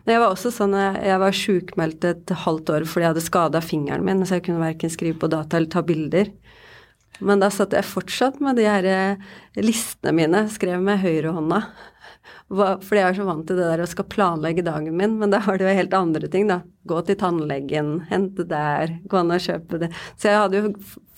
Men 0.03 0.13
jeg 0.13 0.21
var 0.21 0.33
også 0.33 0.51
sånn, 0.53 0.75
jeg 0.77 1.21
var 1.21 1.35
sjukmeldt 1.35 2.05
et 2.05 2.33
halvt 2.43 2.69
år 2.75 2.85
fordi 2.85 3.05
jeg 3.05 3.13
hadde 3.15 3.25
skada 3.25 3.61
fingeren 3.65 4.05
min, 4.05 4.21
så 4.25 4.37
jeg 4.37 4.45
kunne 4.49 4.61
verken 4.61 4.93
skrive 4.93 5.17
på 5.21 5.31
data 5.31 5.57
eller 5.57 5.71
ta 5.73 5.81
bilder. 5.85 6.29
Men 7.21 7.41
da 7.41 7.51
satt 7.53 7.73
jeg 7.75 7.85
fortsatt 7.85 8.39
med 8.41 8.57
de 8.57 8.65
her 8.65 8.87
eh, 8.89 9.31
listene 9.61 10.13
mine, 10.17 10.45
skrev 10.53 10.81
med 10.81 11.01
høyrehånda. 11.03 11.61
Fordi 12.51 12.99
jeg 12.99 13.07
er 13.07 13.15
så 13.15 13.25
vant 13.27 13.45
til 13.47 13.55
det 13.55 13.67
der 13.69 13.81
å 13.83 13.87
skal 13.87 14.05
planlegge 14.11 14.63
dagen 14.67 14.97
min, 14.99 15.13
men 15.21 15.31
da 15.31 15.39
var 15.45 15.55
det 15.57 15.65
jo 15.69 15.75
helt 15.77 15.93
andre 15.95 16.27
ting, 16.31 16.49
da. 16.49 16.57
Gå 16.89 16.97
til 17.07 17.15
tannlegen, 17.15 17.91
hente 18.09 18.43
der, 18.49 18.97
gå 19.07 19.19
an 19.21 19.31
og 19.31 19.43
kjøpe 19.43 19.79
det. 19.85 19.89
Så 20.19 20.27
jeg 20.27 20.39
hadde 20.41 20.59
jo 20.59 20.71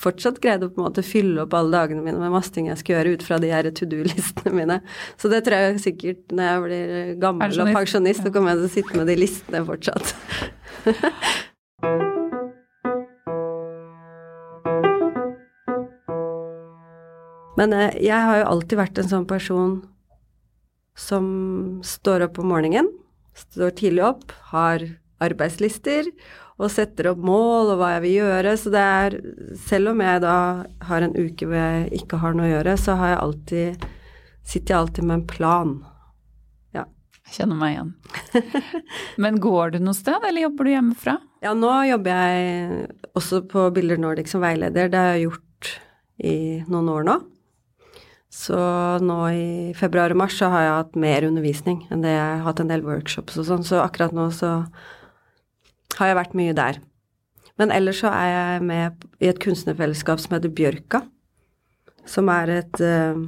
fortsatt 0.03 0.37
greid 0.43 0.65
å 0.65 0.69
på 0.69 0.81
en 0.81 0.87
måte 0.89 1.05
fylle 1.05 1.45
opp 1.45 1.55
alle 1.57 1.73
dagene 1.73 2.03
mine 2.05 2.19
med 2.21 2.35
masse 2.35 2.53
ting 2.53 2.67
jeg 2.69 2.77
skulle 2.81 2.99
gjøre 2.99 3.15
ut 3.15 3.25
fra 3.25 3.39
de 3.41 3.49
her 3.49 3.69
to 3.73 3.87
do-listene 3.89 4.53
mine. 4.53 4.77
Så 5.17 5.31
det 5.31 5.41
tror 5.47 5.57
jeg 5.57 5.81
sikkert 5.87 6.35
når 6.35 6.51
jeg 6.51 6.59
blir 6.67 7.15
gammel 7.23 7.63
og 7.65 7.73
pensjonist, 7.79 8.21
så 8.27 8.33
kommer 8.35 8.53
jeg 8.53 8.61
til 8.61 8.69
å 8.69 8.75
sitte 8.77 8.99
med 8.99 9.09
de 9.09 9.17
listene 9.23 9.63
fortsatt. 9.65 10.13
Men 17.57 17.73
eh, 17.77 17.97
jeg 18.01 18.19
har 18.27 18.41
jo 18.41 18.51
alltid 18.55 18.79
vært 18.79 19.01
en 19.01 19.09
sånn 19.09 19.27
person 19.29 19.81
som 20.95 21.25
står 21.85 22.27
opp 22.27 22.39
om 22.41 22.51
morgenen, 22.53 22.89
står 23.37 23.73
tidlig 23.79 24.03
opp, 24.05 24.33
har 24.53 24.85
arbeidslister 25.23 26.09
og 26.61 26.69
setter 26.69 27.09
opp 27.13 27.21
mål 27.25 27.73
og 27.73 27.79
hva 27.79 27.95
jeg 27.95 28.03
vil 28.05 28.15
gjøre. 28.19 28.53
Så 28.59 28.73
det 28.73 28.83
er 28.83 29.17
Selv 29.63 29.93
om 29.93 30.03
jeg 30.03 30.21
da 30.23 30.37
har 30.89 31.05
en 31.05 31.15
uke 31.17 31.47
hvor 31.47 31.57
jeg 31.57 32.03
ikke 32.03 32.19
har 32.21 32.37
noe 32.37 32.49
å 32.49 32.53
gjøre, 32.53 32.77
så 32.77 32.97
har 32.99 33.13
jeg 33.13 33.21
alltid 33.23 33.89
sitter 34.43 34.73
jeg 34.73 34.79
alltid 34.81 35.07
med 35.07 35.15
en 35.21 35.27
plan. 35.27 35.73
Ja. 36.75 36.85
Jeg 37.23 37.37
kjenner 37.37 37.59
meg 37.59 37.77
igjen. 37.77 37.93
Men 39.23 39.39
går 39.43 39.75
du 39.75 39.79
noe 39.83 39.97
sted, 39.97 40.19
eller 40.19 40.49
jobber 40.49 40.67
du 40.67 40.73
hjemmefra? 40.73 41.17
Ja, 41.43 41.53
nå 41.57 41.71
jobber 41.87 42.19
jeg 42.19 42.89
også 43.15 43.43
på 43.51 43.69
Bilder 43.75 44.01
Nordic 44.01 44.31
som 44.31 44.43
veileder. 44.43 44.91
Det 44.91 44.99
har 44.99 45.15
jeg 45.15 45.29
gjort 45.29 45.71
i 46.23 46.35
noen 46.67 46.91
år 46.91 47.07
nå. 47.07 47.15
Så 48.33 48.57
nå 49.05 49.17
i 49.29 49.73
februar 49.77 50.13
og 50.13 50.17
mars 50.23 50.39
så 50.39 50.49
har 50.49 50.63
jeg 50.65 50.77
hatt 50.79 50.95
mer 51.03 51.27
undervisning 51.27 51.83
enn 51.93 52.01
det 52.01 52.15
jeg 52.15 52.23
har 52.31 52.41
hatt 52.47 52.63
en 52.63 52.71
del 52.71 52.81
workshops 52.85 53.37
og 53.37 53.45
sånn, 53.45 53.65
så 53.67 53.83
akkurat 53.83 54.15
nå 54.15 54.25
så 54.33 54.55
har 55.99 56.09
jeg 56.09 56.17
vært 56.17 56.33
mye 56.39 56.55
der. 56.57 56.79
Men 57.61 57.69
ellers 57.75 58.01
så 58.01 58.09
er 58.09 58.29
jeg 58.31 58.63
med 58.65 59.05
i 59.21 59.29
et 59.29 59.41
kunstnerfellesskap 59.41 60.21
som 60.21 60.33
heter 60.33 60.53
Bjørka. 60.57 61.03
Som 62.09 62.31
er 62.33 62.49
et 62.55 62.81
uh, 62.81 63.19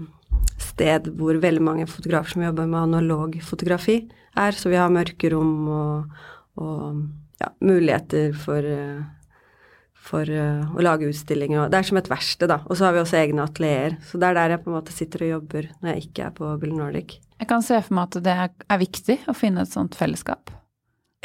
sted 0.59 1.11
hvor 1.19 1.37
veldig 1.43 1.63
mange 1.63 1.85
fotografer 1.87 2.33
som 2.33 2.47
jobber 2.47 2.65
med 2.71 2.87
analog 2.87 3.37
fotografi 3.45 3.99
er. 4.33 4.57
Så 4.57 4.73
vi 4.73 4.79
har 4.81 4.89
mørkerom 4.91 5.53
og, 5.69 6.17
og 6.57 7.03
ja, 7.43 7.51
muligheter 7.61 8.33
for, 8.41 8.65
uh, 8.65 9.05
for 10.05 10.29
uh, 10.29 10.75
å 10.75 10.83
lage 10.85 11.09
utstillinger. 11.09 11.69
Det 11.71 11.79
er 11.79 11.87
som 11.87 11.99
et 11.99 12.09
verksted, 12.11 12.49
da. 12.51 12.59
Og 12.69 12.77
så 12.77 12.87
har 12.87 12.95
vi 12.95 13.01
også 13.01 13.17
egne 13.19 13.45
atelierer. 13.45 13.97
Så 14.05 14.21
det 14.21 14.29
er 14.29 14.37
der 14.37 14.55
jeg 14.55 14.63
på 14.65 14.71
en 14.71 14.77
måte 14.77 14.95
sitter 14.95 15.25
og 15.25 15.33
jobber 15.33 15.71
når 15.79 15.91
jeg 15.91 16.05
ikke 16.05 16.27
er 16.27 16.35
på 16.37 16.51
Bill 16.61 16.75
Nordic. 16.77 17.17
Jeg 17.41 17.49
kan 17.49 17.65
se 17.65 17.79
for 17.83 17.97
meg 17.97 18.11
at 18.11 18.25
det 18.25 18.35
er 18.37 18.79
viktig 18.79 19.17
å 19.31 19.35
finne 19.35 19.65
et 19.65 19.73
sånt 19.73 19.97
fellesskap. 19.97 20.53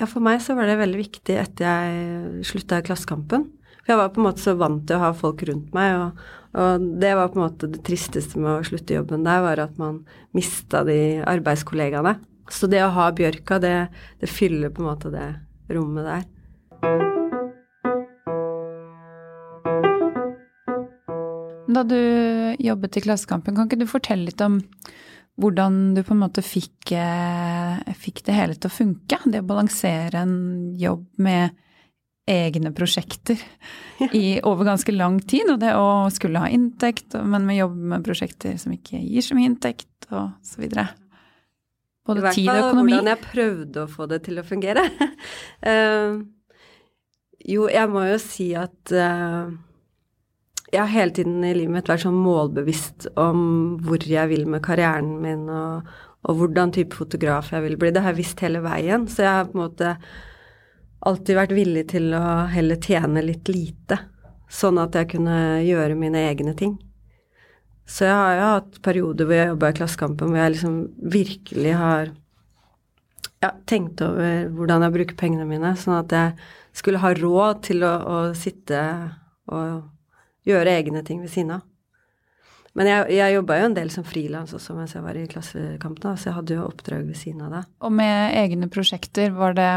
Ja, 0.01 0.09
for 0.09 0.25
meg 0.25 0.41
så 0.41 0.57
var 0.57 0.69
det 0.71 0.81
veldig 0.81 1.01
viktig 1.03 1.37
etter 1.37 1.67
jeg 1.67 2.45
slutta 2.49 2.81
i 2.81 2.87
Klassekampen. 2.87 3.51
For 3.83 3.93
jeg 3.93 4.01
var 4.01 4.13
på 4.15 4.23
en 4.23 4.29
måte 4.31 4.45
så 4.45 4.57
vant 4.57 4.83
til 4.89 4.97
å 4.97 5.05
ha 5.05 5.13
folk 5.17 5.45
rundt 5.49 5.75
meg, 5.77 5.97
og, 6.01 6.25
og, 6.57 6.89
det 7.03 7.13
var 7.19 7.31
på 7.33 7.41
en 7.41 7.47
måte 7.47 7.71
det 7.73 7.83
tristeste 7.87 8.41
med 8.41 8.53
å 8.55 8.67
slutte 8.67 8.97
jobben 8.97 9.29
der, 9.29 9.45
var 9.45 9.65
at 9.67 9.79
man 9.81 10.03
mista 10.37 10.85
de 10.89 10.99
arbeidskollegaene. 11.29 12.17
Så 12.51 12.69
det 12.71 12.83
å 12.85 12.93
ha 12.97 13.11
Bjørka, 13.15 13.61
det, 13.63 13.77
det 14.21 14.33
fyller 14.33 14.73
på 14.75 14.85
en 14.85 14.93
måte 14.93 15.15
det 15.15 15.31
rommet 15.71 16.09
der. 16.09 17.20
Da 21.71 21.85
du 21.87 21.97
jobbet 22.59 22.99
i 22.99 23.05
Klassekampen, 23.05 23.55
kan 23.55 23.69
ikke 23.69 23.81
du 23.83 23.89
fortelle 23.91 24.27
litt 24.31 24.43
om 24.43 24.59
hvordan 25.41 25.95
du 25.97 26.03
på 26.05 26.15
en 26.15 26.23
måte 26.25 26.43
fikk, 26.45 26.93
eh, 26.93 27.95
fikk, 27.97 28.25
det 28.27 28.37
hele 28.37 28.57
til 28.57 28.69
å 28.69 28.75
funke. 28.75 29.21
Det 29.25 29.41
å 29.41 29.47
balansere 29.47 30.25
en 30.25 30.39
jobb 30.79 31.07
med 31.23 31.57
egne 32.31 32.73
prosjekter 32.77 33.41
i, 34.13 34.41
over 34.47 34.69
ganske 34.69 34.93
lang 34.95 35.21
tid. 35.21 35.49
Og 35.55 35.61
det 35.63 35.73
å 35.79 36.09
skulle 36.13 36.43
ha 36.43 36.51
inntekt, 36.53 37.15
men 37.15 37.47
med 37.49 37.61
jobb 37.61 37.79
med 37.95 38.05
prosjekter 38.07 38.59
som 38.61 38.75
ikke 38.77 39.01
gir 39.01 39.25
så 39.25 39.39
mye 39.39 39.53
inntekt, 39.53 40.11
og 40.11 40.35
så 40.45 40.61
videre. 40.63 40.91
Både 42.07 42.35
tid 42.35 42.51
og 42.51 42.59
økonomi. 42.59 42.61
I 42.61 42.61
hvert 42.61 42.75
fall 42.75 42.85
hvordan 42.85 43.11
jeg 43.13 43.25
prøvde 43.31 43.83
å 43.83 43.91
få 43.91 44.11
det 44.11 44.21
til 44.27 44.43
å 44.43 44.47
fungere. 44.47 44.87
uh, 45.65 46.21
jo, 47.55 47.67
jeg 47.71 47.93
må 47.93 48.07
jo 48.11 48.21
si 48.23 48.53
at 48.59 48.95
uh, 48.97 49.51
jeg 50.71 50.81
har 50.81 50.93
hele 50.93 51.15
tiden 51.15 51.43
i 51.45 51.53
livet 51.57 51.75
mitt 51.75 51.91
vært 51.91 52.05
sånn 52.05 52.19
målbevisst 52.21 53.09
om 53.19 53.41
hvor 53.83 54.05
jeg 54.07 54.31
vil 54.31 54.47
med 54.51 54.63
karrieren 54.65 55.17
min, 55.23 55.49
og, 55.51 55.89
og, 56.23 56.37
hvordan 56.39 56.75
type 56.77 56.97
fotograf 56.97 57.51
jeg 57.55 57.65
vil 57.67 57.79
bli. 57.81 57.91
Det 57.95 58.05
har 58.05 58.15
jeg 58.15 58.23
visst 58.23 58.45
hele 58.45 58.63
veien. 58.65 59.09
Så 59.11 59.25
jeg 59.25 59.33
har 59.33 59.51
på 59.51 59.59
en 59.59 59.65
måte 59.65 59.97
alltid 61.11 61.39
vært 61.39 61.57
villig 61.57 61.89
til 61.95 62.15
å 62.15 62.25
heller 62.53 62.79
tjene 62.83 63.25
litt 63.25 63.51
lite, 63.51 63.99
sånn 64.53 64.79
at 64.83 64.99
jeg 64.99 65.11
kunne 65.17 65.37
gjøre 65.65 65.99
mine 65.99 66.23
egne 66.29 66.55
ting. 66.59 66.77
Så 67.91 68.07
jeg 68.07 68.15
har 68.15 68.35
jo 68.37 68.49
hatt 68.55 68.83
perioder 68.85 69.27
hvor 69.27 69.39
jeg 69.41 69.51
jobba 69.51 69.71
i 69.71 69.79
Klassekampen 69.81 70.31
hvor 70.31 70.39
jeg 70.39 70.55
liksom 70.55 70.75
virkelig 71.11 71.73
har 71.75 72.13
ja, 73.43 73.51
tenkt 73.67 74.03
over 74.05 74.51
hvordan 74.55 74.85
jeg 74.87 74.95
bruker 74.95 75.19
pengene 75.19 75.49
mine, 75.49 75.73
sånn 75.81 75.97
at 75.97 76.15
jeg 76.15 76.37
skulle 76.77 77.01
ha 77.03 77.11
råd 77.17 77.65
til 77.67 77.83
å, 77.83 77.95
å 77.99 78.19
sitte 78.39 78.85
og 79.51 79.81
gjøre 80.49 80.79
egne 80.79 81.03
ting 81.07 81.21
ved 81.25 81.33
siden 81.33 81.59
av. 81.59 81.67
Men 82.79 82.87
jeg, 82.87 83.07
jeg 83.17 83.35
jobba 83.35 83.57
jo 83.59 83.67
en 83.67 83.75
del 83.75 83.89
som 83.91 84.05
frilans 84.07 84.53
også 84.55 84.77
mens 84.77 84.93
jeg 84.95 85.03
var 85.03 85.17
i 85.19 85.25
Klassekampen, 85.31 86.15
så 86.15 86.29
jeg 86.29 86.37
hadde 86.37 86.55
jo 86.55 86.67
oppdrag 86.69 87.03
ved 87.09 87.19
siden 87.19 87.43
av 87.49 87.57
det. 87.57 87.63
Og 87.83 87.91
med 87.99 88.37
egne 88.39 88.69
prosjekter, 88.71 89.35
var 89.35 89.57
det 89.59 89.73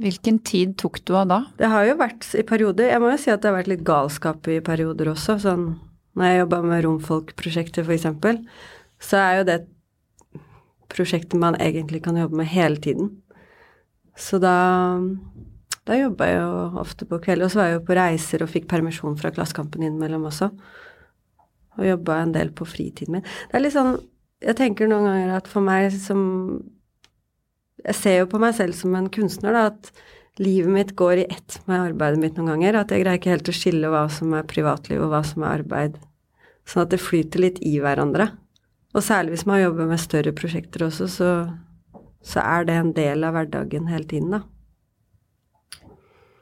Hvilken 0.00 0.38
tid 0.48 0.72
tok 0.80 1.02
du 1.04 1.12
av 1.20 1.28
da? 1.28 1.42
Det 1.60 1.68
har 1.68 1.84
jo 1.84 1.98
vært 2.00 2.24
i 2.32 2.44
perioder 2.48 2.88
Jeg 2.88 3.02
må 3.02 3.10
jo 3.12 3.18
si 3.20 3.28
at 3.28 3.42
det 3.42 3.50
har 3.50 3.58
vært 3.58 3.68
litt 3.74 3.84
galskap 3.84 4.48
i 4.48 4.62
perioder 4.64 5.12
også. 5.12 5.36
Sånn 5.42 5.66
når 6.16 6.26
jeg 6.26 6.40
jobba 6.40 6.62
med 6.64 6.84
romfolkprosjekter, 6.86 7.84
f.eks., 7.86 8.40
så 9.00 9.20
er 9.20 9.36
jo 9.38 9.44
det 9.48 9.58
prosjektet 10.90 11.38
man 11.40 11.56
egentlig 11.62 12.02
kan 12.04 12.18
jobbe 12.18 12.40
med 12.40 12.50
hele 12.50 12.80
tiden. 12.82 13.12
Så 14.18 14.40
da 14.42 14.56
da 15.88 15.96
jobba 15.96 16.28
jeg 16.28 16.40
jo 16.42 16.80
ofte 16.82 17.08
på 17.08 17.18
kveld. 17.24 17.44
Og 17.46 17.52
så 17.52 17.60
var 17.60 17.70
jeg 17.70 17.78
jo 17.78 17.86
på 17.88 17.96
reiser 17.98 18.44
og 18.44 18.52
fikk 18.52 18.68
permisjon 18.70 19.16
fra 19.20 19.32
Klassekampen 19.34 19.84
innimellom 19.86 20.26
også. 20.28 20.50
Og 21.78 21.86
jobba 21.86 22.20
en 22.20 22.34
del 22.36 22.52
på 22.56 22.66
fritiden 22.68 23.18
min. 23.18 23.26
Det 23.48 23.58
er 23.58 23.64
litt 23.64 23.76
sånn 23.76 23.98
Jeg 24.40 24.56
tenker 24.56 24.88
noen 24.88 25.04
ganger 25.04 25.34
at 25.36 25.48
for 25.52 25.60
meg 25.60 25.92
som 25.92 26.20
Jeg 27.84 27.96
ser 27.96 28.14
jo 28.22 28.28
på 28.32 28.40
meg 28.40 28.54
selv 28.56 28.76
som 28.76 28.94
en 28.96 29.08
kunstner, 29.12 29.56
da, 29.56 29.66
at 29.68 30.40
livet 30.40 30.72
mitt 30.72 30.92
går 30.96 31.22
i 31.22 31.26
ett 31.32 31.58
med 31.68 31.80
arbeidet 31.80 32.20
mitt 32.20 32.36
noen 32.36 32.54
ganger. 32.54 32.80
At 32.80 32.92
jeg 32.92 33.04
greier 33.04 33.20
ikke 33.20 33.32
helt 33.32 33.48
å 33.48 33.56
skille 33.56 33.92
hva 33.92 34.04
som 34.12 34.36
er 34.36 34.48
privatliv 34.48 35.00
og 35.00 35.12
hva 35.14 35.22
som 35.24 35.44
er 35.44 35.62
arbeid. 35.62 35.96
Sånn 36.68 36.84
at 36.84 36.92
det 36.92 37.00
flyter 37.00 37.40
litt 37.40 37.60
i 37.64 37.78
hverandre. 37.80 38.30
Og 38.92 39.04
særlig 39.06 39.36
hvis 39.36 39.46
man 39.48 39.62
jobber 39.62 39.88
med 39.88 40.02
større 40.02 40.32
prosjekter 40.36 40.84
også, 40.88 41.08
så, 41.08 41.30
så 42.26 42.42
er 42.44 42.66
det 42.68 42.76
en 42.76 42.94
del 42.96 43.24
av 43.24 43.36
hverdagen 43.36 43.88
hele 43.90 44.08
tiden, 44.10 44.34
da. 44.36 44.42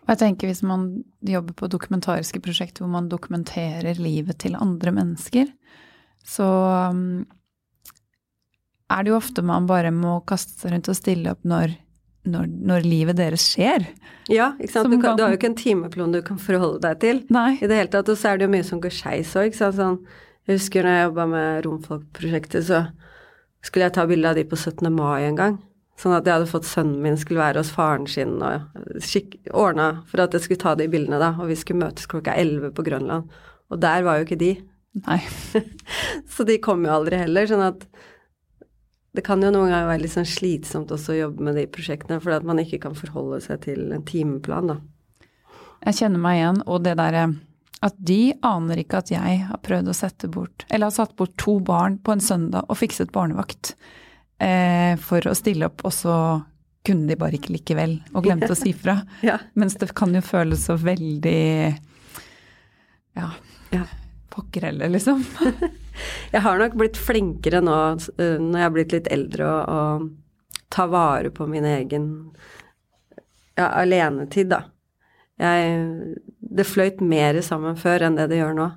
Og 0.09 0.15
jeg 0.15 0.23
tenker 0.23 0.49
hvis 0.49 0.65
man 0.65 0.87
jobber 1.29 1.53
på 1.53 1.69
dokumentariske 1.69 2.41
prosjekter 2.41 2.81
hvor 2.81 2.95
man 2.95 3.11
dokumenterer 3.13 3.99
livet 4.01 4.39
til 4.41 4.57
andre 4.57 4.95
mennesker, 4.97 5.51
så 6.25 6.47
um, 6.89 7.27
er 8.89 9.05
det 9.05 9.13
jo 9.13 9.19
ofte 9.19 9.45
man 9.45 9.69
bare 9.69 9.93
må 9.93 10.17
kaste 10.29 10.57
seg 10.57 10.73
rundt 10.73 10.89
og 10.89 10.97
stille 10.97 11.35
opp 11.37 11.45
når, 11.45 11.75
når, 12.25 12.49
når 12.73 12.89
livet 12.89 13.21
deres 13.21 13.45
skjer. 13.53 13.85
Ja, 14.33 14.55
ikke 14.57 14.79
sant. 14.79 14.89
Du, 14.89 14.97
kan, 14.97 15.21
du, 15.21 15.27
har 15.27 15.35
jo 15.35 15.41
ikke 15.43 15.53
en 15.53 15.61
timeplan 15.61 16.17
du 16.17 16.23
kan 16.25 16.41
forholde 16.41 16.81
deg 16.87 17.05
til 17.05 17.23
Nei. 17.29 17.59
i 17.61 17.69
det 17.69 17.83
hele 17.83 17.93
tatt. 17.93 18.09
Og 18.09 18.17
så 18.17 18.33
er 18.33 18.41
det 18.41 18.49
jo 18.49 18.55
mye 18.57 18.65
som 18.65 18.81
går 18.81 18.97
skeis 18.97 19.37
òg, 19.37 19.53
ikke 19.53 19.61
sant. 19.61 19.77
Sånn, 19.77 20.01
jeg 20.49 20.57
husker 20.63 20.89
når 20.89 20.97
jeg 20.97 21.09
jobba 21.11 21.31
med 21.37 21.65
Romfolk-prosjektet, 21.69 22.69
så 22.73 22.87
skulle 23.61 23.91
jeg 23.91 23.99
ta 23.99 24.09
bilde 24.09 24.33
av 24.33 24.41
de 24.41 24.49
på 24.49 24.57
17. 24.57 24.89
mai 24.89 25.29
en 25.29 25.37
gang. 25.37 25.61
Sånn 25.99 26.15
at 26.15 26.27
jeg 26.27 26.37
hadde 26.37 26.51
fått 26.51 26.69
sønnen 26.69 27.01
min 27.03 27.17
skulle 27.19 27.43
være 27.43 27.63
hos 27.63 27.73
faren 27.75 28.07
sin 28.11 28.37
og 28.39 28.69
ordna 29.51 29.89
for 30.07 30.23
at 30.23 30.37
jeg 30.37 30.45
skulle 30.45 30.63
ta 30.63 30.77
de 30.79 30.87
bildene, 30.91 31.19
da. 31.19 31.33
Og 31.41 31.51
vi 31.51 31.57
skulle 31.59 31.83
møtes 31.83 32.07
klokka 32.11 32.37
elleve 32.39 32.71
på 32.75 32.85
Grønland. 32.87 33.33
Og 33.69 33.81
der 33.83 34.05
var 34.07 34.21
jo 34.21 34.29
ikke 34.29 34.39
de. 34.39 34.53
Nei. 35.09 35.19
så 36.35 36.47
de 36.47 36.61
kom 36.63 36.87
jo 36.87 36.95
aldri 36.95 37.19
heller. 37.19 37.51
Sånn 37.51 37.67
at 37.67 37.83
det 39.19 39.25
kan 39.27 39.43
jo 39.43 39.51
noen 39.51 39.73
ganger 39.73 39.91
være 39.91 40.05
litt 40.05 40.15
sånn 40.15 40.29
slitsomt 40.29 40.93
også 40.95 41.17
å 41.17 41.19
jobbe 41.25 41.49
med 41.49 41.59
de 41.59 41.67
prosjektene, 41.75 42.21
fordi 42.23 42.39
at 42.39 42.47
man 42.47 42.63
ikke 42.63 42.79
kan 42.85 42.95
forholde 42.95 43.41
seg 43.43 43.65
til 43.67 43.89
en 43.95 44.07
timeplan, 44.07 44.71
da. 44.71 44.79
Jeg 45.89 45.99
kjenner 46.01 46.23
meg 46.23 46.39
igjen, 46.39 46.61
og 46.71 46.85
det 46.87 46.97
derre 46.99 47.25
at 47.87 47.99
de 48.03 48.35
aner 48.47 48.81
ikke 48.83 49.01
at 49.03 49.11
jeg 49.13 49.41
har 49.47 49.61
prøvd 49.63 49.91
å 49.91 49.97
sette 49.97 50.31
bort, 50.31 50.65
eller 50.69 50.91
har 50.91 50.95
satt 50.95 51.15
bort 51.19 51.35
to 51.39 51.59
barn 51.63 51.99
på 52.03 52.15
en 52.15 52.23
søndag 52.23 52.67
og 52.67 52.79
fikset 52.81 53.11
barnevakt 53.15 53.75
eh, 54.43 54.95
for 55.03 55.29
å 55.29 55.35
stille 55.37 55.69
opp, 55.69 55.85
og 55.87 55.95
så 55.95 56.17
kunne 56.87 57.11
de 57.11 57.19
bare 57.21 57.37
ikke 57.39 57.53
likevel, 57.53 57.99
og 58.15 58.25
glemte 58.25 58.53
å 58.55 58.59
si 58.59 58.73
fra. 58.77 59.01
ja. 59.29 59.39
Mens 59.59 59.77
det 59.81 59.91
kan 59.99 60.15
jo 60.15 60.23
føles 60.25 60.65
så 60.69 60.79
veldig 60.81 61.43
ja, 63.19 63.29
ja. 63.75 63.83
pokkerelle, 64.35 64.89
liksom. 64.95 65.25
jeg 66.35 66.45
har 66.45 66.63
nok 66.63 66.79
blitt 66.79 67.01
flinkere 67.01 67.61
nå 67.65 67.77
eh, 67.99 68.39
når 68.39 68.57
jeg 68.57 68.67
har 68.67 68.75
blitt 68.79 68.97
litt 68.97 69.13
eldre, 69.13 69.53
å 69.67 70.69
ta 70.69 70.85
vare 70.89 71.31
på 71.33 71.47
min 71.49 71.65
egen 71.65 72.09
ja, 73.57 73.69
alenetid, 73.69 74.53
da. 74.53 74.65
Jeg, 75.39 76.17
det 76.39 76.67
fløyt 76.67 77.01
mer 77.05 77.39
sammen 77.47 77.77
før 77.79 78.09
enn 78.09 78.19
det 78.19 78.29
det 78.33 78.41
gjør 78.41 78.57
nå. 78.59 78.69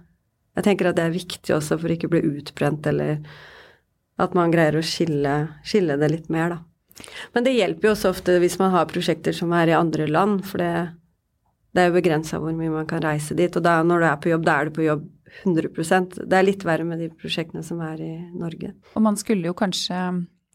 Jeg 0.57 0.67
tenker 0.67 0.89
at 0.89 0.97
det 0.99 1.07
er 1.07 1.15
viktig 1.15 1.55
også 1.55 1.77
for 1.79 1.93
ikke 1.93 2.09
å 2.09 2.13
bli 2.13 2.21
utbrent 2.27 2.87
eller 2.91 3.21
at 4.21 4.35
man 4.37 4.51
greier 4.53 4.77
å 4.77 4.83
skille, 4.85 5.35
skille, 5.67 5.97
det 5.99 6.11
litt 6.11 6.29
mer, 6.33 6.57
da. 6.57 7.05
Men 7.33 7.45
det 7.45 7.55
hjelper 7.55 7.87
jo 7.87 7.93
også 7.95 8.11
ofte 8.11 8.35
hvis 8.41 8.59
man 8.59 8.73
har 8.75 8.89
prosjekter 8.89 9.33
som 9.35 9.53
er 9.57 9.71
i 9.71 9.77
andre 9.77 10.05
land, 10.09 10.43
for 10.45 10.61
det, 10.61 10.73
det 11.71 11.83
er 11.83 11.89
jo 11.89 11.97
begrensa 11.97 12.41
hvor 12.41 12.53
mye 12.57 12.73
man 12.73 12.89
kan 12.89 13.01
reise 13.03 13.37
dit. 13.37 13.55
Og 13.57 13.65
da, 13.65 13.79
når 13.87 14.03
du 14.03 14.07
er 14.09 14.19
på 14.21 14.33
jobb, 14.33 14.45
da 14.45 14.57
er 14.59 14.69
du 14.69 14.75
på 14.75 14.85
jobb 14.85 15.07
100% 15.45 16.17
Det 16.27 16.35
er 16.35 16.43
litt 16.43 16.65
verre 16.67 16.83
med 16.83 16.99
de 16.99 17.07
prosjektene 17.15 17.63
som 17.63 17.79
er 17.85 18.01
i 18.03 18.13
Norge. 18.35 18.73
Og 18.99 19.05
man 19.05 19.15
skulle 19.15 19.47
jo 19.47 19.55
kanskje, 19.55 19.95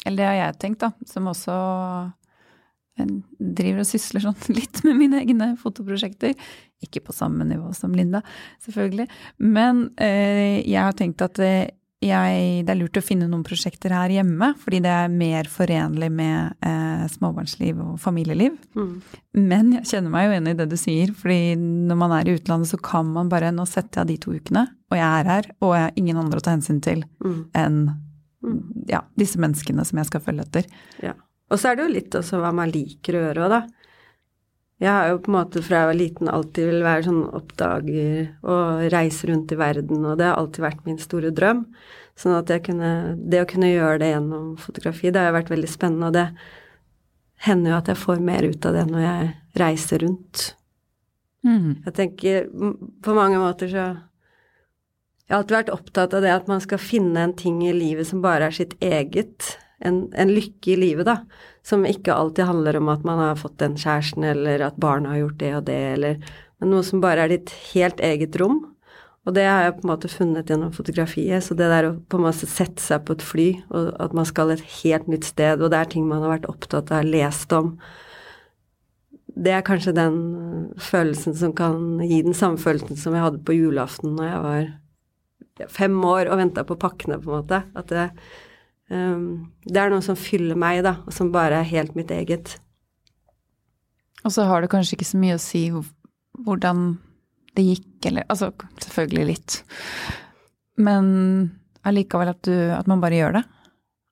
eller 0.04 0.20
det 0.20 0.28
har 0.28 0.36
jeg 0.36 0.58
tenkt, 0.60 0.84
da, 0.84 0.92
som 1.08 1.30
også 1.32 1.56
driver 2.96 3.82
og 3.82 3.88
sysler 3.88 4.24
sånn 4.24 4.38
litt 4.58 4.82
med 4.86 4.98
mine 5.00 5.22
egne 5.22 5.50
fotoprosjekter. 5.60 6.36
Ikke 6.84 7.02
på 7.04 7.14
samme 7.16 7.46
nivå 7.48 7.72
som 7.76 7.94
Linda, 7.96 8.22
selvfølgelig. 8.64 9.08
Men 9.40 9.88
eh, 9.96 10.62
jeg 10.62 10.80
har 10.82 10.96
tenkt 10.96 11.24
at 11.24 11.40
eh, 11.42 11.72
jeg, 12.08 12.62
det 12.66 12.72
er 12.72 12.78
lurt 12.78 12.98
å 12.98 13.04
finne 13.04 13.28
noen 13.30 13.44
prosjekter 13.46 13.92
her 13.94 14.12
hjemme, 14.14 14.52
fordi 14.62 14.80
det 14.84 14.92
er 14.92 15.12
mer 15.12 15.48
forenlig 15.50 16.08
med 16.14 16.56
eh, 16.66 17.04
småbarnsliv 17.12 17.82
og 17.82 17.98
familieliv. 18.02 18.56
Mm. 18.78 18.94
Men 19.46 19.74
jeg 19.78 19.90
kjenner 19.92 20.14
meg 20.14 20.26
jo 20.26 20.38
enig 20.38 20.54
i 20.54 20.58
det 20.60 20.68
du 20.70 20.76
sier, 20.80 21.12
fordi 21.16 21.56
når 21.58 22.00
man 22.00 22.16
er 22.16 22.28
i 22.28 22.36
utlandet, 22.38 22.72
så 22.72 22.80
kan 22.80 23.10
man 23.12 23.30
bare 23.32 23.52
Nå 23.56 23.64
setter 23.68 24.02
jeg 24.02 24.10
de 24.10 24.16
to 24.24 24.34
ukene, 24.36 24.66
og 24.90 24.98
jeg 24.98 25.06
er 25.06 25.30
her, 25.30 25.50
og 25.60 25.76
jeg 25.76 25.86
har 25.86 26.00
ingen 26.00 26.18
andre 26.20 26.40
å 26.40 26.44
ta 26.44 26.56
hensyn 26.56 26.82
til 26.84 27.04
mm. 27.24 27.38
enn 27.56 27.78
mm. 27.86 28.58
ja, 28.90 29.04
disse 29.18 29.40
menneskene 29.42 29.86
som 29.86 30.02
jeg 30.02 30.10
skal 30.10 30.24
følge 30.24 30.46
etter. 30.48 30.68
Ja. 31.04 31.14
Og 31.46 31.60
så 31.62 31.70
er 31.70 31.78
det 31.78 31.86
jo 31.86 31.94
litt 31.94 32.14
også 32.18 32.40
hva 32.42 32.50
man 32.54 32.72
liker 32.74 33.16
å 33.16 33.26
gjøre 33.28 33.46
òg, 33.46 33.52
da. 33.54 33.60
Jeg 34.82 34.92
har 34.92 35.06
jo 35.08 35.20
på 35.24 35.30
en 35.30 35.36
måte 35.38 35.62
fra 35.64 35.78
jeg 35.78 35.88
var 35.88 35.96
liten 35.96 36.28
alltid 36.28 36.66
vil 36.68 36.82
være 36.84 37.06
sånn 37.06 37.22
oppdager 37.38 38.26
og 38.44 38.82
reise 38.92 39.30
rundt 39.30 39.54
i 39.54 39.56
verden, 39.56 40.04
og 40.04 40.18
det 40.20 40.26
har 40.28 40.36
alltid 40.36 40.66
vært 40.66 40.82
min 40.84 40.98
store 41.00 41.32
drøm. 41.32 41.62
Sånn 42.16 42.36
at 42.36 42.52
jeg 42.52 42.66
kunne, 42.68 42.90
det 43.16 43.40
å 43.40 43.48
kunne 43.48 43.72
gjøre 43.72 44.02
det 44.02 44.10
gjennom 44.12 44.50
fotografi, 44.60 45.12
det 45.12 45.24
har 45.24 45.32
vært 45.36 45.52
veldig 45.52 45.70
spennende, 45.72 46.10
og 46.10 46.16
det 46.16 46.26
hender 47.46 47.72
jo 47.72 47.78
at 47.78 47.88
jeg 47.92 48.02
får 48.02 48.22
mer 48.28 48.44
ut 48.44 48.68
av 48.68 48.76
det 48.76 48.84
når 48.90 49.02
jeg 49.06 49.32
reiser 49.60 50.04
rundt. 50.04 50.44
Mm. 51.46 51.72
Jeg 51.86 51.96
tenker 51.96 52.48
på 53.04 53.16
mange 53.16 53.38
måter 53.38 53.70
så 53.70 53.84
Jeg 55.26 55.34
har 55.34 55.40
alltid 55.40 55.56
vært 55.56 55.70
opptatt 55.74 56.12
av 56.14 56.22
det 56.22 56.30
at 56.30 56.48
man 56.50 56.60
skal 56.62 56.78
finne 56.78 57.18
en 57.18 57.32
ting 57.34 57.58
i 57.66 57.72
livet 57.74 58.06
som 58.06 58.20
bare 58.22 58.46
er 58.46 58.54
sitt 58.54 58.76
eget. 58.78 59.56
En, 59.84 60.06
en 60.16 60.32
lykke 60.32 60.72
i 60.72 60.78
livet, 60.80 61.08
da. 61.08 61.18
Som 61.66 61.84
ikke 61.88 62.14
alltid 62.14 62.48
handler 62.48 62.78
om 62.78 62.88
at 62.88 63.04
man 63.04 63.20
har 63.20 63.40
fått 63.40 63.58
den 63.60 63.76
kjæresten, 63.76 64.24
eller 64.24 64.64
at 64.68 64.78
barna 64.80 65.12
har 65.12 65.24
gjort 65.24 65.40
det 65.42 65.52
og 65.58 65.66
det, 65.68 65.82
eller 65.96 66.32
Men 66.56 66.70
noe 66.72 66.84
som 66.88 67.02
bare 67.02 67.26
er 67.26 67.34
ditt 67.34 67.50
helt 67.74 67.98
eget 68.00 68.36
rom. 68.40 68.62
Og 69.26 69.34
det 69.34 69.42
har 69.44 69.64
jeg 69.64 69.74
på 69.76 69.84
en 69.84 69.90
måte 69.90 70.08
funnet 70.08 70.48
gjennom 70.48 70.70
fotografiet. 70.72 71.44
Så 71.44 71.56
det 71.58 71.66
der 71.68 71.88
å 71.88 71.94
på 71.98 72.16
en 72.16 72.24
måte 72.28 72.46
sette 72.48 72.80
seg 72.80 73.02
på 73.04 73.16
et 73.16 73.24
fly, 73.26 73.46
og 73.74 73.90
at 74.00 74.14
man 74.16 74.28
skal 74.28 74.54
et 74.54 74.62
helt 74.78 75.10
nytt 75.10 75.26
sted, 75.26 75.60
og 75.60 75.72
det 75.74 75.80
er 75.82 75.90
ting 75.92 76.06
man 76.08 76.22
har 76.24 76.36
vært 76.36 76.48
opptatt 76.48 76.92
av, 76.94 77.04
lest 77.04 77.52
om 77.52 77.76
Det 79.36 79.52
er 79.52 79.60
kanskje 79.66 79.92
den 79.92 80.14
følelsen 80.80 81.34
som 81.36 81.50
kan 81.52 81.98
gi 82.00 82.22
den 82.24 82.32
samme 82.32 82.56
følelsen 82.56 82.96
som 82.96 83.12
jeg 83.12 83.20
hadde 83.20 83.42
på 83.44 83.52
julaften 83.52 84.14
når 84.16 84.30
jeg 84.30 84.38
var 84.46 85.68
fem 85.68 85.98
år 86.08 86.30
og 86.30 86.38
venta 86.40 86.64
på 86.64 86.78
pakkene, 86.80 87.18
på 87.20 87.28
en 87.28 87.42
måte. 87.42 87.58
At 87.76 87.92
det, 87.92 88.06
det 88.88 89.80
er 89.82 89.90
noe 89.90 90.02
som 90.04 90.14
fyller 90.18 90.54
meg, 90.58 90.84
da, 90.86 90.96
og 91.06 91.12
som 91.14 91.32
bare 91.34 91.58
er 91.60 91.70
helt 91.72 91.96
mitt 91.98 92.10
eget. 92.14 92.56
Og 94.24 94.30
så 94.34 94.44
har 94.46 94.62
det 94.62 94.70
kanskje 94.70 94.94
ikke 94.96 95.08
så 95.08 95.18
mye 95.18 95.36
å 95.38 95.42
si 95.42 95.64
hvordan 96.46 96.86
det 97.56 97.64
gikk, 97.64 98.06
eller 98.10 98.26
Altså, 98.28 98.52
selvfølgelig 98.82 99.26
litt. 99.26 99.62
Men 100.76 101.06
allikevel 101.86 102.28
at 102.28 102.42
du 102.44 102.52
At 102.74 102.86
man 102.86 103.00
bare 103.00 103.16
gjør 103.16 103.32
det. 103.38 103.44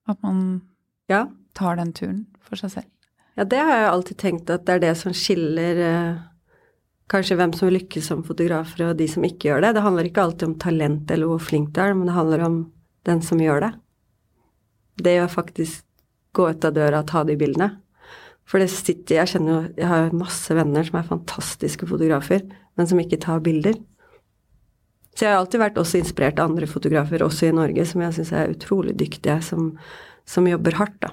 At 0.09 0.23
man 0.23 0.63
Ja. 1.09 1.27
tar 1.55 1.77
den 1.77 1.93
turen 1.93 2.27
for 2.41 2.57
seg 2.57 2.71
selv. 2.71 2.87
Ja, 3.37 3.45
det 3.45 3.59
har 3.59 3.77
jeg 3.77 3.91
alltid 3.91 4.17
tenkt 4.17 4.51
at 4.51 4.65
det 4.65 4.75
er 4.75 4.79
det 4.81 4.97
som 4.97 5.13
skiller 5.13 5.77
eh, 5.77 6.19
kanskje 7.11 7.37
hvem 7.37 7.53
som 7.53 7.69
lykkes 7.69 8.07
som 8.07 8.23
fotografer 8.23 8.91
og 8.91 8.97
de 8.97 9.07
som 9.09 9.23
ikke 9.23 9.51
gjør 9.51 9.61
det. 9.61 9.75
Det 9.75 9.83
handler 9.83 10.05
ikke 10.05 10.23
alltid 10.23 10.49
om 10.49 10.55
talent 10.59 11.11
eller 11.11 11.27
hvor 11.27 11.39
flink 11.41 11.73
du 11.75 11.81
er, 11.81 11.95
men 11.95 12.07
det 12.07 12.15
handler 12.15 12.45
om 12.47 12.73
den 13.05 13.21
som 13.23 13.39
gjør 13.39 13.61
det. 13.61 13.73
Det 15.01 15.17
å 15.23 15.31
faktisk 15.31 15.85
gå 16.35 16.51
ut 16.51 16.67
av 16.67 16.75
døra 16.77 17.03
og 17.03 17.09
ta 17.11 17.25
de 17.27 17.37
bildene. 17.39 17.71
For 18.45 18.61
det 18.61 18.69
sitter 18.73 19.23
Jeg 19.23 19.33
kjenner 19.33 19.53
jo 19.55 19.59
Jeg 19.79 19.89
har 19.89 20.17
masse 20.17 20.55
venner 20.55 20.85
som 20.85 20.99
er 21.01 21.09
fantastiske 21.09 21.89
fotografer, 21.89 22.45
men 22.77 22.89
som 22.91 23.01
ikke 23.01 23.21
tar 23.23 23.43
bilder. 23.45 23.79
Så 25.15 25.25
jeg 25.25 25.31
har 25.31 25.41
alltid 25.41 25.63
vært 25.63 25.79
også 25.79 26.01
inspirert 26.01 26.41
av 26.43 26.51
andre 26.51 26.67
fotografer, 26.67 27.23
også 27.23 27.47
i 27.49 27.55
Norge, 27.55 27.85
som 27.87 28.03
jeg 28.03 28.17
syns 28.17 28.33
er 28.35 28.51
utrolig 28.51 28.97
dyktige, 28.99 29.37
som, 29.47 29.69
som 30.27 30.49
jobber 30.51 30.75
hardt, 30.81 30.97
da. 31.05 31.13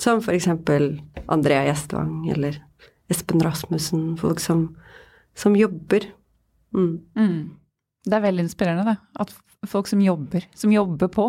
Som 0.00 0.22
for 0.24 0.34
eksempel 0.34 0.96
Andrea 1.30 1.68
Gjestvang 1.68 2.24
eller 2.34 2.58
Espen 3.12 3.44
Rasmussen, 3.44 4.16
folk 4.18 4.42
som, 4.42 4.72
som 5.38 5.54
jobber. 5.58 6.08
Mm. 6.74 6.96
Mm. 7.14 7.38
Det 8.06 8.16
er 8.16 8.26
veldig 8.26 8.48
inspirerende, 8.48 8.96
det. 8.96 8.96
At 9.22 9.70
folk 9.70 9.86
som 9.86 10.02
jobber, 10.02 10.48
som 10.58 10.74
jobber 10.74 11.12
på. 11.14 11.28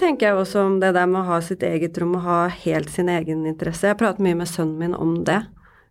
Tenker 0.00 0.28
jeg 0.28 0.38
også 0.38 0.64
om 0.66 0.80
det 0.82 0.94
der 0.96 1.08
med 1.10 1.22
å 1.22 1.28
ha 1.30 1.42
sitt 1.44 1.64
eget 1.66 1.98
rom 2.00 2.16
og 2.18 2.26
ha 2.26 2.40
helt 2.64 2.90
sin 2.92 3.10
egen 3.12 3.46
interesse. 3.48 3.88
Jeg 3.88 3.98
prater 4.00 4.24
mye 4.24 4.38
med 4.38 4.50
sønnen 4.50 4.80
min 4.80 4.96
om 4.96 5.18
det. 5.26 5.42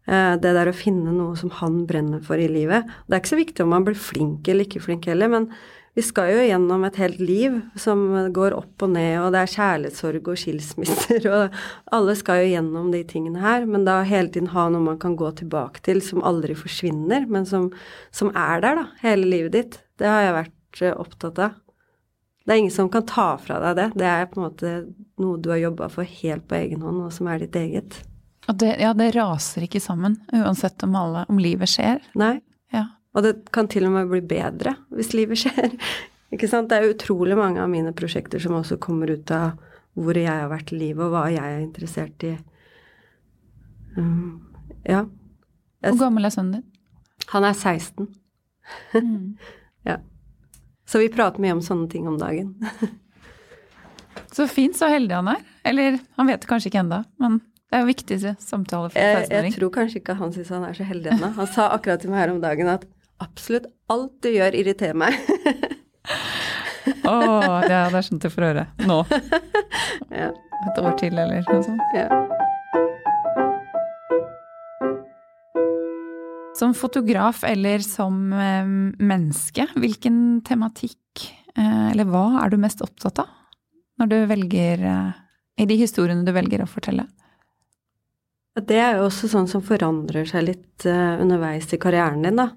Eh, 0.06 0.36
det 0.42 0.52
der 0.54 0.70
å 0.70 0.76
finne 0.76 1.14
noe 1.16 1.38
som 1.40 1.54
han 1.62 1.84
brenner 1.90 2.22
for 2.26 2.42
i 2.42 2.50
livet. 2.52 2.86
Det 3.08 3.18
er 3.18 3.24
ikke 3.24 3.34
så 3.34 3.42
viktig 3.42 3.66
om 3.66 3.74
man 3.74 3.88
blir 3.88 3.98
flink 3.98 4.48
eller 4.48 4.68
ikke 4.68 4.84
flink 4.84 5.08
heller, 5.10 5.32
men 5.32 5.50
vi 5.96 6.04
skal 6.04 6.28
jo 6.34 6.44
gjennom 6.44 6.84
et 6.84 6.98
helt 7.00 7.22
liv 7.24 7.56
som 7.80 8.04
går 8.36 8.54
opp 8.58 8.84
og 8.84 8.92
ned, 8.92 9.16
og 9.24 9.30
det 9.32 9.42
er 9.42 9.54
kjærlighetssorg 9.54 10.28
og 10.28 10.40
skilsmisser, 10.42 11.28
og 11.38 11.56
alle 11.96 12.18
skal 12.20 12.44
jo 12.44 12.52
gjennom 12.52 12.92
de 12.94 13.02
tingene 13.08 13.42
her, 13.42 13.66
men 13.70 13.88
da 13.88 14.02
hele 14.06 14.30
tiden 14.30 14.52
ha 14.52 14.68
noe 14.70 14.84
man 14.84 15.00
kan 15.02 15.16
gå 15.18 15.32
tilbake 15.40 15.82
til 15.88 16.04
som 16.04 16.26
aldri 16.28 16.58
forsvinner, 16.60 17.26
men 17.32 17.48
som, 17.48 17.72
som 18.12 18.34
er 18.36 18.66
der, 18.66 18.84
da, 18.84 18.90
hele 19.06 19.32
livet 19.32 19.56
ditt. 19.56 19.80
Det 19.96 20.12
har 20.12 20.28
jeg 20.28 20.40
vært 20.42 20.84
eh, 20.84 21.00
opptatt 21.00 21.46
av. 21.48 21.62
Det 22.46 22.54
er 22.54 22.62
ingen 22.62 22.74
som 22.74 22.90
kan 22.94 23.06
ta 23.10 23.32
fra 23.42 23.58
deg 23.64 23.78
det. 23.80 23.86
Det 23.98 24.10
er 24.10 24.28
på 24.30 24.40
en 24.40 24.46
måte 24.46 24.74
noe 25.22 25.40
du 25.42 25.50
har 25.50 25.64
jobba 25.64 25.90
for 25.90 26.06
helt 26.06 26.46
på 26.50 26.60
egen 26.60 26.84
hånd, 26.86 27.02
og 27.08 27.14
som 27.14 27.30
er 27.32 27.42
ditt 27.42 27.58
eget. 27.58 27.98
Det, 28.46 28.76
ja, 28.78 28.92
det 28.94 29.16
raser 29.16 29.66
ikke 29.66 29.82
sammen, 29.82 30.20
uansett 30.30 30.84
om, 30.86 30.94
alle, 31.00 31.24
om 31.32 31.40
livet 31.42 31.72
skjer. 31.72 32.04
Nei. 32.22 32.36
Ja. 32.74 32.86
Og 33.18 33.26
det 33.26 33.34
kan 33.56 33.70
til 33.72 33.88
og 33.88 33.96
med 33.96 34.12
bli 34.12 34.22
bedre 34.30 34.76
hvis 34.94 35.16
livet 35.18 35.42
skjer. 35.46 35.74
Ikke 36.36 36.50
sant? 36.52 36.70
Det 36.70 36.78
er 36.78 36.94
utrolig 36.94 37.38
mange 37.40 37.64
av 37.64 37.72
mine 37.72 37.96
prosjekter 37.98 38.42
som 38.44 38.58
også 38.60 38.78
kommer 38.82 39.14
ut 39.16 39.34
av 39.34 39.56
hvor 39.96 40.18
jeg 40.20 40.30
har 40.30 40.50
vært 40.52 40.74
i 40.76 40.78
livet, 40.80 41.02
og 41.06 41.14
hva 41.14 41.30
jeg 41.32 41.42
er 41.42 41.62
interessert 41.64 42.26
i. 42.28 42.34
Um, 43.96 44.44
ja. 44.84 45.06
Hvor 45.86 46.02
gammel 46.02 46.28
er 46.28 46.34
sønnen 46.36 46.58
din? 46.58 46.66
Han 47.32 47.48
er 47.48 47.56
16. 47.56 48.10
Mm. 48.94 49.38
ja. 49.90 50.02
Så 50.86 51.02
vi 51.02 51.10
prater 51.14 51.42
mye 51.42 51.56
om 51.58 51.64
sånne 51.66 51.90
ting 51.92 52.08
om 52.10 52.18
dagen. 52.22 52.54
så 54.36 54.48
fint, 54.48 54.78
så 54.78 54.90
heldig 54.92 55.16
han 55.18 55.32
er. 55.34 55.44
Eller 55.66 56.00
han 56.18 56.30
vet 56.30 56.44
det 56.44 56.50
kanskje 56.50 56.72
ikke 56.72 56.84
enda, 56.84 57.04
men 57.22 57.40
det 57.72 57.80
er 57.80 57.82
jo 57.82 57.90
viktig 57.90 58.18
samtale 58.40 58.92
for 58.94 59.02
jeg, 59.02 59.26
16-åring. 59.26 59.50
jeg 59.50 59.58
tror 59.58 59.72
kanskje 59.74 60.00
ikke 60.00 60.18
han 60.20 60.34
syns 60.36 60.52
han 60.54 60.68
er 60.68 60.78
så 60.78 60.86
heldig 60.88 61.16
ennå. 61.16 61.32
Han 61.40 61.50
sa 61.50 61.72
akkurat 61.74 62.04
til 62.04 62.14
meg 62.14 62.22
her 62.22 62.36
om 62.36 62.40
dagen 62.44 62.70
at 62.72 62.86
absolutt 63.24 63.66
alt 63.92 64.14
du 64.24 64.30
gjør, 64.32 64.56
irriterer 64.62 64.98
meg. 64.98 65.18
Å, 67.06 67.16
det 67.66 67.74
er, 67.74 67.90
det 67.90 67.98
er 67.98 68.06
sånt 68.06 68.26
jeg 68.26 68.34
får 68.34 68.46
høre 68.52 68.68
nå. 68.86 69.02
ja. 70.22 70.30
Et 70.66 70.82
år 70.82 70.98
til, 71.02 71.18
eller 71.18 71.42
noe 71.50 71.64
sånt. 71.66 71.98
ja. 71.98 72.45
Som 76.56 76.74
fotograf 76.74 77.44
eller 77.44 77.80
som 77.84 78.34
eh, 78.34 78.68
menneske, 79.04 79.68
hvilken 79.76 80.42
tematikk 80.48 81.26
eh, 81.58 81.92
eller 81.92 82.08
hva 82.08 82.46
er 82.46 82.54
du 82.54 82.62
mest 82.62 82.84
opptatt 82.86 83.20
av 83.26 83.34
når 84.00 84.12
du 84.12 84.16
velger 84.28 84.82
eh, 84.88 85.12
I 85.60 85.68
de 85.68 85.78
historiene 85.80 86.24
du 86.28 86.32
velger 86.36 86.64
å 86.64 86.70
fortelle? 86.70 87.08
Det 88.56 88.80
er 88.80 88.96
jo 88.96 89.10
også 89.10 89.28
sånn 89.28 89.50
som 89.52 89.64
forandrer 89.64 90.28
seg 90.30 90.46
litt 90.48 90.86
underveis 90.88 91.68
i 91.76 91.80
karrieren 91.82 92.22
din, 92.24 92.38
da. 92.40 92.54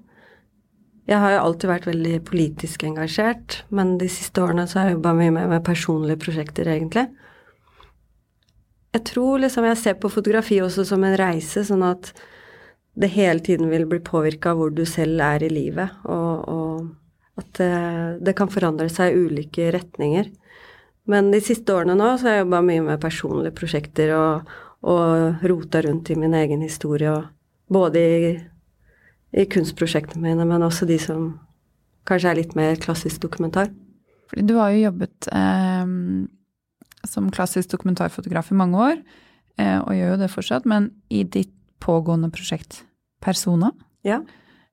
Jeg 1.09 1.19
har 1.19 1.33
jo 1.33 1.41
alltid 1.41 1.71
vært 1.73 1.87
veldig 1.89 2.13
politisk 2.23 2.85
engasjert, 2.87 3.57
men 3.73 3.97
de 3.99 4.07
siste 4.07 4.39
årene 4.39 4.63
så 4.69 4.79
har 4.79 4.87
jeg 4.87 4.95
jobba 4.95 5.11
mye 5.17 5.33
mer 5.35 5.49
med 5.51 5.65
personlige 5.65 6.21
prosjekter, 6.21 6.69
egentlig. 6.71 7.09
Jeg 8.95 9.03
tror 9.11 9.41
liksom 9.43 9.67
jeg 9.67 9.79
ser 9.81 9.97
på 9.99 10.11
fotografi 10.13 10.61
også 10.63 10.85
som 10.87 11.03
en 11.03 11.17
reise, 11.19 11.65
sånn 11.67 11.83
at 11.83 12.13
det 12.99 13.07
hele 13.13 13.39
tiden 13.39 13.69
vil 13.71 13.85
bli 13.87 14.01
påvirka 14.03 14.51
av 14.51 14.59
hvor 14.59 14.73
du 14.75 14.83
selv 14.87 15.21
er 15.23 15.43
i 15.45 15.51
livet, 15.51 16.01
og, 16.03 16.49
og 16.51 17.39
at 17.39 17.51
det, 17.55 17.73
det, 18.27 18.35
kan 18.35 18.51
forandre 18.51 18.89
seg 18.91 19.13
i 19.13 19.27
ulike 19.27 19.69
retninger. 19.71 20.27
Men 21.09 21.31
de 21.31 21.39
siste 21.41 21.73
årene 21.73 21.95
nå 21.97 22.11
så 22.17 22.27
har 22.27 22.37
jeg 22.37 22.45
jobba 22.45 22.59
mye 22.67 22.85
med 22.89 23.01
personlige 23.01 23.55
prosjekter 23.55 24.11
og, 24.17 24.49
og 24.83 25.45
rota 25.47 25.81
rundt 25.85 26.11
i 26.11 26.17
min 26.19 26.35
egen 26.37 26.65
historie, 26.65 27.13
og 27.13 27.71
både 27.71 28.01
i, 28.03 28.33
i 29.39 29.47
kunstprosjektene 29.47 30.25
mine, 30.25 30.47
men 30.49 30.65
også 30.67 30.89
de 30.89 30.99
som 30.99 31.31
kanskje 32.09 32.33
er 32.33 32.41
litt 32.41 32.57
mer 32.59 32.75
klassisk 32.83 33.23
dokumentar. 33.23 33.71
Fordi 34.29 34.43
du 34.45 34.57
har 34.59 34.73
jo 34.73 34.83
jobbet 34.89 35.31
eh, 35.31 35.95
som 37.07 37.31
klassisk 37.31 37.71
dokumentarfotograf 37.71 38.51
i 38.51 38.59
mange 38.59 38.83
år, 38.89 38.99
eh, 39.55 39.79
og 39.79 39.95
gjør 39.95 40.13
jo 40.13 40.21
det 40.25 40.31
fortsatt, 40.35 40.67
men 40.67 40.91
i 41.07 41.23
ditt 41.23 41.55
pågående 41.79 42.27
prosjekt 42.35 42.83
Persona, 43.21 43.71
Ja. 44.05 44.21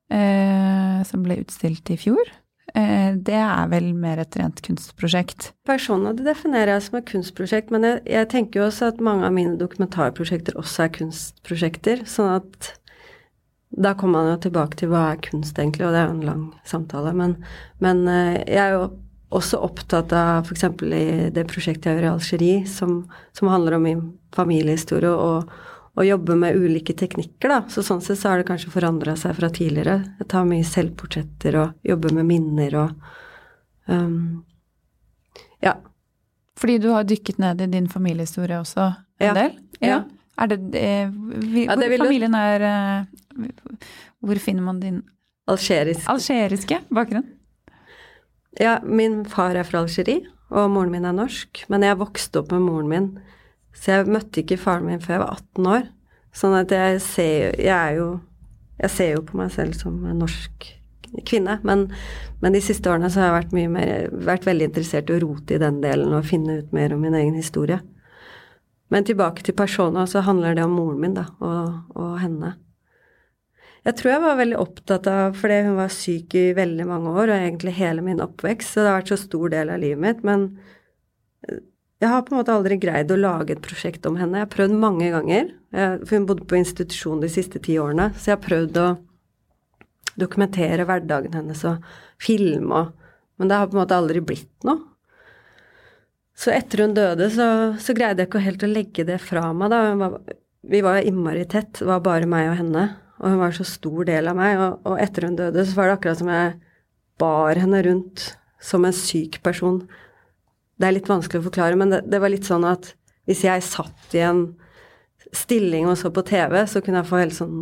eh, 0.09 1.03
som 1.03 1.23
ble 1.23 1.41
utstilt 1.43 1.89
i 1.91 1.97
fjor, 1.99 2.29
eh, 2.75 3.13
det 3.15 3.35
er 3.35 3.67
vel 3.67 3.93
mer 3.93 4.19
et 4.19 4.35
rent 4.39 4.61
kunstprosjekt? 4.61 5.51
Persona 5.65 6.13
det 6.15 6.25
definerer 6.25 6.73
jeg 6.77 6.81
som 6.87 6.99
et 6.99 7.05
kunstprosjekt, 7.11 7.71
men 7.71 7.83
jeg, 7.83 8.01
jeg 8.05 8.29
tenker 8.29 8.61
jo 8.61 8.67
også 8.67 8.91
at 8.93 9.01
mange 9.03 9.25
av 9.25 9.33
mine 9.35 9.57
dokumentarprosjekter 9.59 10.55
også 10.55 10.83
er 10.87 10.93
kunstprosjekter. 10.99 12.05
Sånn 12.07 12.35
at 12.41 12.73
da 13.77 13.93
kommer 13.93 14.23
man 14.23 14.31
jo 14.31 14.47
tilbake 14.47 14.77
til 14.79 14.89
hva 14.93 15.11
er 15.11 15.19
kunst 15.21 15.57
egentlig, 15.59 15.85
og 15.85 15.91
det 15.93 15.99
er 15.99 16.07
jo 16.07 16.15
en 16.15 16.25
lang 16.29 16.45
samtale. 16.65 17.11
Men, 17.13 17.35
men 17.83 18.07
eh, 18.07 18.43
jeg 18.47 18.63
er 18.63 18.77
jo 18.77 18.85
også 19.35 19.59
opptatt 19.59 20.13
av 20.15 20.47
f.eks. 20.47 20.63
i 20.95 21.29
det 21.35 21.43
prosjektet 21.51 21.89
jeg 21.89 21.97
gjør 21.97 22.05
i 22.07 22.11
Algerie, 22.13 22.61
som, 22.71 23.01
som 23.35 23.49
handler 23.51 23.75
om 23.75 23.83
min 23.83 24.03
familiehistorie, 24.35 25.09
og, 25.11 25.19
og 25.51 25.76
jobbe 26.05 26.35
med 26.37 26.55
ulike 26.55 26.93
teknikker, 26.93 27.49
da. 27.49 27.61
Så 27.69 27.81
sånn 27.81 28.01
sett 28.05 28.19
så 28.19 28.29
har 28.29 28.37
det 28.37 28.47
kanskje 28.47 28.69
forandra 28.69 29.15
seg 29.17 29.35
fra 29.39 29.49
tidligere. 29.49 29.95
Jeg 30.19 30.27
tar 30.29 30.45
mye 30.45 30.63
selvportretter 30.67 31.55
og 31.57 31.73
jobber 31.87 32.13
med 32.13 32.25
minner 32.25 32.75
og 32.75 32.91
um, 33.87 34.43
Ja. 35.63 35.73
Fordi 36.57 36.77
du 36.81 36.89
har 36.93 37.03
dykket 37.03 37.37
ned 37.41 37.61
i 37.61 37.65
din 37.67 37.87
familiehistorie 37.89 38.59
også 38.61 38.95
en 39.19 39.25
Ja. 39.27 39.33
del? 39.33 39.57
Ja. 39.81 40.03
Er 40.37 40.47
det, 40.47 40.75
eh, 40.75 41.09
vi, 41.09 41.65
Ja, 41.65 41.75
det 41.75 41.97
familien 41.97 42.35
er 42.35 42.61
eh, 42.61 43.45
Hvor 44.21 44.35
finner 44.39 44.61
man 44.61 44.79
din 44.79 45.03
Algerisk. 45.47 46.05
algeriske 46.07 46.81
bakgrunn? 46.91 47.25
Ja, 48.59 48.79
min 48.83 49.23
far 49.25 49.55
er 49.55 49.63
fra 49.63 49.79
Algerie, 49.83 50.25
og 50.51 50.69
moren 50.71 50.91
min 50.91 51.05
er 51.05 51.13
norsk. 51.13 51.65
Men 51.69 51.81
jeg 51.81 51.97
vokste 51.97 52.39
opp 52.39 52.51
med 52.51 52.61
moren 52.61 52.87
min, 52.89 53.19
så 53.77 53.93
jeg 53.93 54.09
møtte 54.09 54.41
ikke 54.41 54.59
faren 54.59 54.87
min 54.89 55.03
før 55.03 55.17
jeg 55.17 55.23
var 55.23 55.37
18 55.37 55.69
år. 55.73 55.85
Sånn 56.37 56.55
at 56.57 56.73
jeg 56.73 57.01
ser 57.01 57.55
Jeg 57.61 57.97
jo 57.97 58.07
Jeg 58.77 58.93
ser 58.93 59.13
jo 59.15 59.23
på 59.25 59.39
meg 59.39 59.53
selv 59.53 59.77
som 59.77 60.03
en 60.05 60.19
norsk 60.21 60.73
kvinne, 61.25 61.55
men, 61.65 61.85
men 62.43 62.53
de 62.53 62.59
siste 62.61 62.89
årene 62.91 63.07
så 63.09 63.21
har 63.21 63.29
jeg 63.29 63.37
vært 63.37 63.53
mye 63.55 63.69
mer 63.71 63.91
Vært 64.27 64.45
veldig 64.45 64.67
interessert 64.69 65.09
i 65.09 65.15
å 65.15 65.21
rote 65.23 65.55
i 65.55 65.61
den 65.61 65.79
delen 65.81 66.13
og 66.13 66.27
finne 66.27 66.59
ut 66.59 66.75
mer 66.75 66.93
om 66.93 67.01
min 67.01 67.15
egen 67.17 67.37
historie. 67.39 67.79
Men 68.93 69.07
tilbake 69.07 69.43
til 69.43 69.55
persona, 69.57 70.05
så 70.07 70.21
handler 70.23 70.55
det 70.55 70.65
om 70.67 70.75
moren 70.77 70.99
min, 71.01 71.15
da, 71.15 71.25
og, 71.43 71.95
og 71.97 72.13
henne. 72.21 72.53
Jeg 73.87 73.95
tror 73.99 74.11
jeg 74.11 74.23
var 74.23 74.37
veldig 74.39 74.59
opptatt 74.59 75.07
av 75.11 75.35
Fordi 75.39 75.57
hun 75.63 75.77
var 75.79 75.91
syk 75.95 76.35
i 76.35 76.45
veldig 76.55 76.87
mange 76.89 77.11
år, 77.15 77.31
og 77.31 77.37
egentlig 77.37 77.75
hele 77.79 78.03
min 78.03 78.23
oppvekst, 78.23 78.73
så 78.73 78.83
det 78.83 78.91
har 78.91 79.01
vært 79.01 79.13
så 79.15 79.19
stor 79.21 79.51
del 79.53 79.71
av 79.73 79.81
livet 79.83 80.03
mitt. 80.03 80.23
Men 80.27 80.49
jeg 81.97 82.09
har 82.11 82.21
på 82.25 82.33
en 82.33 82.41
måte 82.41 82.53
aldri 82.53 82.77
greid 82.77 83.09
å 83.09 83.17
lage 83.17 83.55
et 83.55 83.63
prosjekt 83.63 84.05
om 84.05 84.19
henne. 84.19 84.37
Jeg 84.37 84.45
har 84.45 84.53
prøvd 84.53 84.75
mange 84.77 85.09
ganger. 85.13 85.49
For 85.71 86.13
hun 86.13 86.27
bodde 86.29 86.45
på 86.49 86.59
institusjon 86.59 87.23
de 87.23 87.29
siste 87.31 87.61
ti 87.63 87.79
årene, 87.81 88.11
så 88.15 88.31
jeg 88.31 88.37
har 88.37 88.43
prøvd 88.43 88.77
å 88.81 88.87
dokumentere 90.17 90.85
hverdagen 90.87 91.35
hennes 91.37 91.63
og 91.67 91.83
filme 92.21 92.83
og 92.83 92.95
Men 93.37 93.51
det 93.51 93.57
har 93.59 93.67
på 93.69 93.75
en 93.75 93.83
måte 93.83 93.93
aldri 93.93 94.17
blitt 94.25 94.65
noe. 94.65 94.79
Så 96.33 96.49
etter 96.49 96.81
hun 96.81 96.95
døde, 96.97 97.27
så, 97.29 97.45
så 97.77 97.93
greide 97.93 98.23
jeg 98.23 98.31
ikke 98.31 98.41
helt 98.41 98.63
å 98.65 98.69
legge 98.71 99.05
det 99.05 99.19
fra 99.21 99.43
meg, 99.53 99.69
da. 99.69 99.93
Var, 99.93 100.15
vi 100.73 100.81
var 100.81 101.05
innmari 101.05 101.43
tett. 101.45 101.75
Det 101.77 101.85
var 101.85 102.01
bare 102.01 102.25
meg 102.25 102.49
og 102.49 102.57
henne. 102.63 102.87
Og 103.21 103.29
hun 103.29 103.37
var 103.43 103.53
en 103.53 103.59
så 103.59 103.67
stor 103.69 104.09
del 104.09 104.31
av 104.31 104.39
meg. 104.41 104.57
Og, 104.57 104.89
og 104.89 104.97
etter 105.05 105.27
hun 105.29 105.37
døde, 105.37 105.67
så 105.69 105.77
var 105.77 105.91
det 105.91 105.99
akkurat 105.99 106.21
som 106.23 106.33
jeg 106.33 106.55
bar 107.21 107.61
henne 107.61 107.83
rundt 107.85 108.25
som 108.57 108.89
en 108.89 108.97
syk 109.05 109.37
person. 109.45 109.83
Det 110.77 110.87
er 110.87 110.95
litt 110.95 111.09
vanskelig 111.09 111.41
å 111.41 111.47
forklare, 111.49 111.77
men 111.79 111.93
det, 111.93 112.03
det 112.09 112.21
var 112.21 112.33
litt 112.33 112.47
sånn 112.47 112.65
at 112.67 112.93
hvis 113.27 113.43
jeg 113.47 113.65
satt 113.65 114.15
i 114.15 114.23
en 114.23 114.43
stilling 115.35 115.89
og 115.89 115.97
så 115.99 116.11
på 116.13 116.23
TV, 116.27 116.61
så 116.69 116.81
kunne 116.83 117.01
jeg 117.01 117.09
få 117.09 117.21
helt 117.21 117.35
sånn 117.35 117.57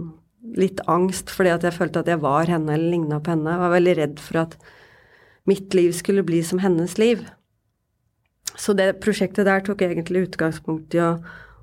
litt 0.56 0.84
angst 0.92 1.32
fordi 1.34 1.50
at 1.56 1.64
jeg 1.66 1.74
følte 1.74 2.04
at 2.04 2.10
jeg 2.12 2.22
var 2.22 2.52
henne 2.52 2.76
eller 2.76 2.92
ligna 2.92 3.18
på 3.24 3.34
henne. 3.34 3.56
Jeg 3.56 3.64
var 3.64 3.74
veldig 3.74 3.96
redd 3.98 4.20
for 4.22 4.44
at 4.44 4.60
mitt 5.50 5.74
liv 5.78 5.94
skulle 5.98 6.26
bli 6.26 6.44
som 6.46 6.62
hennes 6.62 6.98
liv. 7.02 7.24
Så 8.56 8.76
det 8.78 9.00
prosjektet 9.04 9.48
der 9.48 9.64
tok 9.66 9.82
egentlig 9.84 10.28
utgangspunkt 10.30 10.96
i 10.96 11.02
å, 11.04 11.16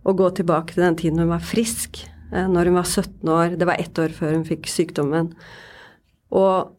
å 0.02 0.16
gå 0.18 0.32
tilbake 0.36 0.74
til 0.74 0.84
den 0.84 0.98
tiden 0.98 1.22
hun 1.22 1.30
var 1.30 1.44
frisk. 1.46 2.02
Eh, 2.32 2.48
når 2.48 2.70
hun 2.70 2.78
var 2.80 2.88
17 2.88 3.28
år. 3.28 3.56
Det 3.60 3.68
var 3.68 3.80
ett 3.80 3.98
år 3.98 4.14
før 4.16 4.36
hun 4.36 4.46
fikk 4.48 4.68
sykdommen. 4.70 5.32
Og, 6.32 6.72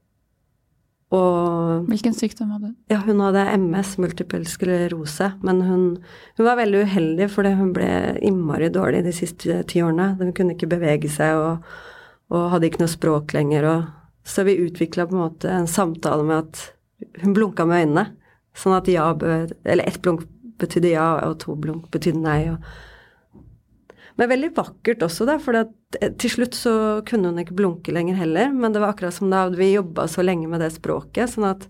og 1.13 1.62
Hvilken 1.93 2.15
sykdom 2.17 2.49
hadde 2.56 2.71
hun? 2.71 2.75
ja, 2.89 2.97
hun 3.06 3.19
hadde 3.21 3.43
MS, 3.62 3.97
multiple 4.01 4.47
sklerose, 4.49 5.27
men 5.45 5.60
hun, 5.62 5.84
hun 6.39 6.47
var 6.47 6.58
veldig 6.58 6.88
uheldig 6.88 7.27
fordi 7.29 7.51
hun 7.60 7.73
ble 7.75 7.89
innmari 8.25 8.71
dårlig 8.73 9.03
de 9.06 9.13
siste 9.13 9.60
ti 9.69 9.84
årene. 9.86 10.15
Hun 10.17 10.32
kunne 10.34 10.56
ikke 10.56 10.71
bevege 10.71 11.12
seg 11.13 11.38
og, 11.38 11.67
og 12.34 12.47
hadde 12.56 12.71
ikke 12.71 12.82
noe 12.82 12.93
språk 12.95 13.36
lenger. 13.38 13.67
Og, 13.69 13.91
så 14.25 14.45
vi 14.47 14.58
utvikla 14.63 15.06
på 15.06 15.17
en 15.17 15.21
måte 15.21 15.51
en 15.53 15.69
samtale 15.69 16.25
med 16.25 16.47
at 16.47 16.63
hun 17.21 17.36
blunka 17.38 17.67
med 17.69 17.86
øynene. 17.86 18.08
Sånn 18.58 18.73
at 18.77 18.89
ja, 18.89 19.06
eller 19.13 19.86
ett 19.86 20.01
blunk 20.01 20.25
betydde 20.62 20.95
ja, 20.95 21.08
og 21.27 21.38
to 21.43 21.53
blunk 21.60 21.91
betydde 21.93 22.25
nei. 22.25 22.39
Og, 22.56 22.73
men 24.19 24.30
veldig 24.30 24.52
vakkert 24.54 25.04
også, 25.08 25.26
da, 25.26 25.39
for 25.41 25.58
til 26.21 26.30
slutt 26.30 26.58
så 26.58 26.73
kunne 27.08 27.32
hun 27.32 27.41
ikke 27.41 27.56
blunke 27.58 27.93
lenger 27.95 28.19
heller. 28.19 28.52
Men 28.54 28.73
det 28.73 28.84
var 28.84 28.93
akkurat 28.93 29.15
som 29.15 29.32
da 29.34 29.47
vi 29.54 29.71
jobba 29.73 30.06
så 30.12 30.26
lenge 30.26 30.49
med 30.52 30.62
det 30.62 30.69
språket, 30.76 31.34
sånn 31.34 31.47
at, 31.49 31.65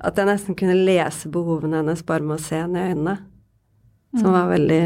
at 0.00 0.16
jeg 0.16 0.30
nesten 0.30 0.56
kunne 0.58 0.78
lese 0.88 1.28
behovene 1.32 1.82
hennes 1.82 2.04
bare 2.08 2.24
med 2.24 2.38
å 2.38 2.44
se 2.46 2.62
henne 2.62 2.80
i 2.80 2.94
øynene. 2.94 3.18
Som 4.16 4.32
var 4.32 4.48
veldig, 4.48 4.82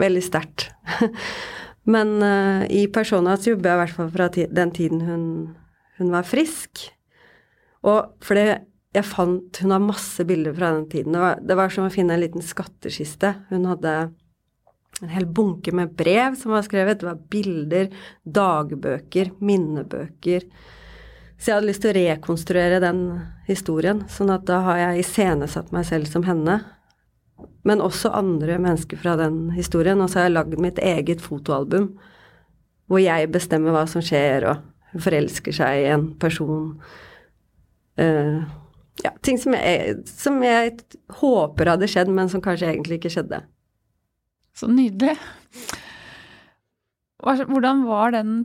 veldig 0.00 0.22
sterkt. 0.24 0.70
Men 1.92 2.16
uh, 2.24 2.64
i 2.72 2.86
Persona 2.92 3.36
så 3.36 3.52
jobber 3.52 3.70
jeg 3.70 3.76
i 3.76 3.82
hvert 3.82 3.98
fall 3.98 4.10
fra 4.14 4.30
den 4.32 4.72
tiden 4.76 5.04
hun, 5.04 5.24
hun 6.00 6.12
var 6.14 6.28
frisk. 6.28 6.86
Og 7.84 8.12
fordi 8.24 8.48
jeg 8.90 9.06
fant 9.06 9.60
Hun 9.62 9.70
har 9.70 9.78
masse 9.78 10.24
bilder 10.26 10.54
fra 10.56 10.72
den 10.74 10.88
tiden. 10.90 11.14
Det 11.14 11.20
var, 11.22 11.38
det 11.46 11.56
var 11.60 11.70
som 11.70 11.86
å 11.86 11.92
finne 11.94 12.16
en 12.16 12.24
liten 12.24 12.42
skattkiste. 12.42 13.36
Hun 13.52 13.68
hadde 13.70 13.92
en 15.00 15.12
hel 15.12 15.26
bunke 15.26 15.72
med 15.72 15.94
brev 15.96 16.34
som 16.36 16.52
var 16.52 16.66
skrevet. 16.66 17.00
Det 17.00 17.08
var 17.08 17.22
bilder, 17.32 17.88
dagbøker, 18.24 19.32
minnebøker. 19.38 20.44
Så 21.40 21.48
jeg 21.48 21.56
hadde 21.56 21.70
lyst 21.70 21.82
til 21.84 21.92
å 21.92 21.96
rekonstruere 21.96 22.82
den 22.84 23.00
historien. 23.46 24.04
Sånn 24.12 24.32
at 24.34 24.44
da 24.48 24.60
har 24.66 24.80
jeg 24.82 25.06
iscenesatt 25.06 25.72
meg 25.72 25.86
selv 25.88 26.10
som 26.10 26.26
henne. 26.28 26.58
Men 27.64 27.84
også 27.84 28.12
andre 28.16 28.58
mennesker 28.60 29.00
fra 29.00 29.16
den 29.20 29.46
historien. 29.56 30.00
Og 30.04 30.12
så 30.12 30.20
har 30.20 30.28
jeg 30.28 30.36
lagd 30.36 30.58
mitt 30.60 30.80
eget 30.84 31.24
fotoalbum 31.24 31.94
hvor 32.90 32.98
jeg 32.98 33.30
bestemmer 33.30 33.70
hva 33.70 33.84
som 33.86 34.02
skjer, 34.02 34.48
og 34.50 34.98
forelsker 34.98 35.54
seg 35.54 35.84
i 35.84 35.90
en 35.92 36.08
person. 36.18 36.72
Uh, 37.94 38.42
ja, 39.04 39.12
ting 39.22 39.38
som 39.38 39.54
jeg, 39.54 40.00
som 40.10 40.40
jeg 40.42 40.74
håper 41.20 41.70
hadde 41.70 41.88
skjedd, 41.90 42.10
men 42.10 42.32
som 42.32 42.42
kanskje 42.42 42.72
egentlig 42.72 42.98
ikke 42.98 43.12
skjedde. 43.14 43.44
Så 44.60 44.68
nydelig. 44.68 45.16
Hvordan 47.20 47.84
var 47.88 48.12
den 48.12 48.42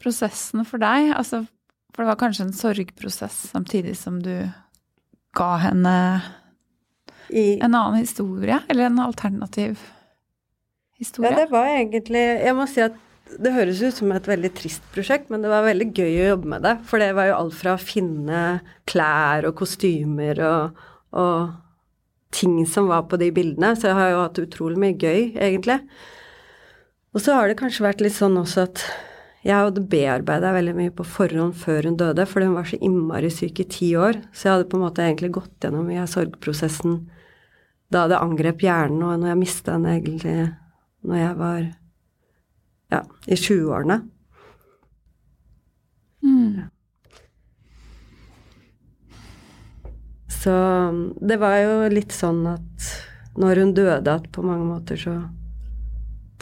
prosessen 0.00 0.64
for 0.68 0.80
deg? 0.80 1.12
Altså, 1.16 1.44
for 1.92 2.04
det 2.04 2.12
var 2.12 2.20
kanskje 2.20 2.46
en 2.48 2.56
sorgprosess 2.56 3.50
samtidig 3.52 3.98
som 4.00 4.20
du 4.24 4.32
ga 5.36 5.50
henne 5.60 5.94
I, 7.28 7.58
en 7.60 7.74
annen 7.74 8.00
historie, 8.00 8.58
eller 8.68 8.88
en 8.88 9.00
alternativ 9.04 9.80
historie? 11.00 11.32
Ja, 11.32 11.42
det 11.42 11.50
var 11.52 11.68
egentlig 11.72 12.22
Jeg 12.22 12.56
må 12.56 12.68
si 12.68 12.84
at 12.84 12.96
det 13.32 13.54
høres 13.54 13.80
ut 13.80 13.96
som 13.96 14.12
et 14.12 14.26
veldig 14.28 14.50
trist 14.56 14.84
prosjekt, 14.92 15.30
men 15.32 15.44
det 15.44 15.48
var 15.52 15.64
veldig 15.64 15.88
gøy 15.96 16.10
å 16.10 16.30
jobbe 16.34 16.50
med 16.52 16.66
det. 16.66 16.74
For 16.88 17.00
det 17.00 17.14
var 17.16 17.30
jo 17.30 17.36
alt 17.38 17.54
fra 17.56 17.76
å 17.76 17.80
finne 17.80 18.40
klær 18.88 19.46
og 19.48 19.56
kostymer 19.56 20.40
og, 20.44 20.82
og 21.16 21.54
ting 22.32 22.58
som 22.68 22.88
var 22.90 23.06
på 23.10 23.18
de 23.20 23.30
bildene. 23.34 23.74
Så 23.76 23.90
jeg 23.90 23.98
har 23.98 24.12
jo 24.12 24.20
hatt 24.24 24.42
utrolig 24.42 24.80
mye 24.80 24.98
gøy, 24.98 25.32
egentlig. 25.36 25.78
Og 27.12 27.20
så 27.20 27.36
har 27.36 27.48
det 27.48 27.58
kanskje 27.60 27.84
vært 27.84 28.04
litt 28.04 28.16
sånn 28.16 28.38
også 28.40 28.66
at 28.66 28.84
jeg 29.42 29.58
hadde 29.58 29.82
bearbeida 29.90 30.52
veldig 30.54 30.74
mye 30.76 30.92
på 30.94 31.04
forhånd 31.06 31.56
før 31.58 31.88
hun 31.88 31.98
døde, 31.98 32.24
fordi 32.30 32.46
hun 32.46 32.56
var 32.60 32.68
så 32.70 32.78
innmari 32.78 33.30
syk 33.34 33.60
i 33.64 33.68
ti 33.74 33.90
år. 33.98 34.20
Så 34.30 34.46
jeg 34.46 34.54
hadde 34.54 34.68
på 34.70 34.78
en 34.78 34.84
måte 34.86 35.02
egentlig 35.04 35.32
gått 35.34 35.66
gjennom 35.66 35.88
mye 35.88 36.04
av 36.04 36.10
sorgprosessen 36.12 37.00
da 37.92 38.06
det 38.08 38.20
angrep 38.22 38.62
hjernen, 38.64 39.02
og 39.04 39.18
når 39.20 39.32
jeg 39.32 39.40
mista 39.42 39.74
henne 39.74 39.96
egentlig 39.98 40.36
når 41.02 41.18
jeg 41.18 41.38
var 41.42 41.62
ja, 42.92 43.00
i 43.26 43.36
20-årene. 43.36 43.98
Mm. 46.22 46.71
Så 50.42 50.52
um, 50.52 51.02
det 51.22 51.38
var 51.38 51.60
jo 51.60 51.74
litt 51.92 52.14
sånn 52.14 52.42
at 52.50 52.88
når 53.38 53.62
hun 53.62 53.74
døde, 53.76 54.16
at 54.16 54.26
på 54.34 54.44
mange 54.44 54.66
måter 54.66 54.98
så 54.98 55.14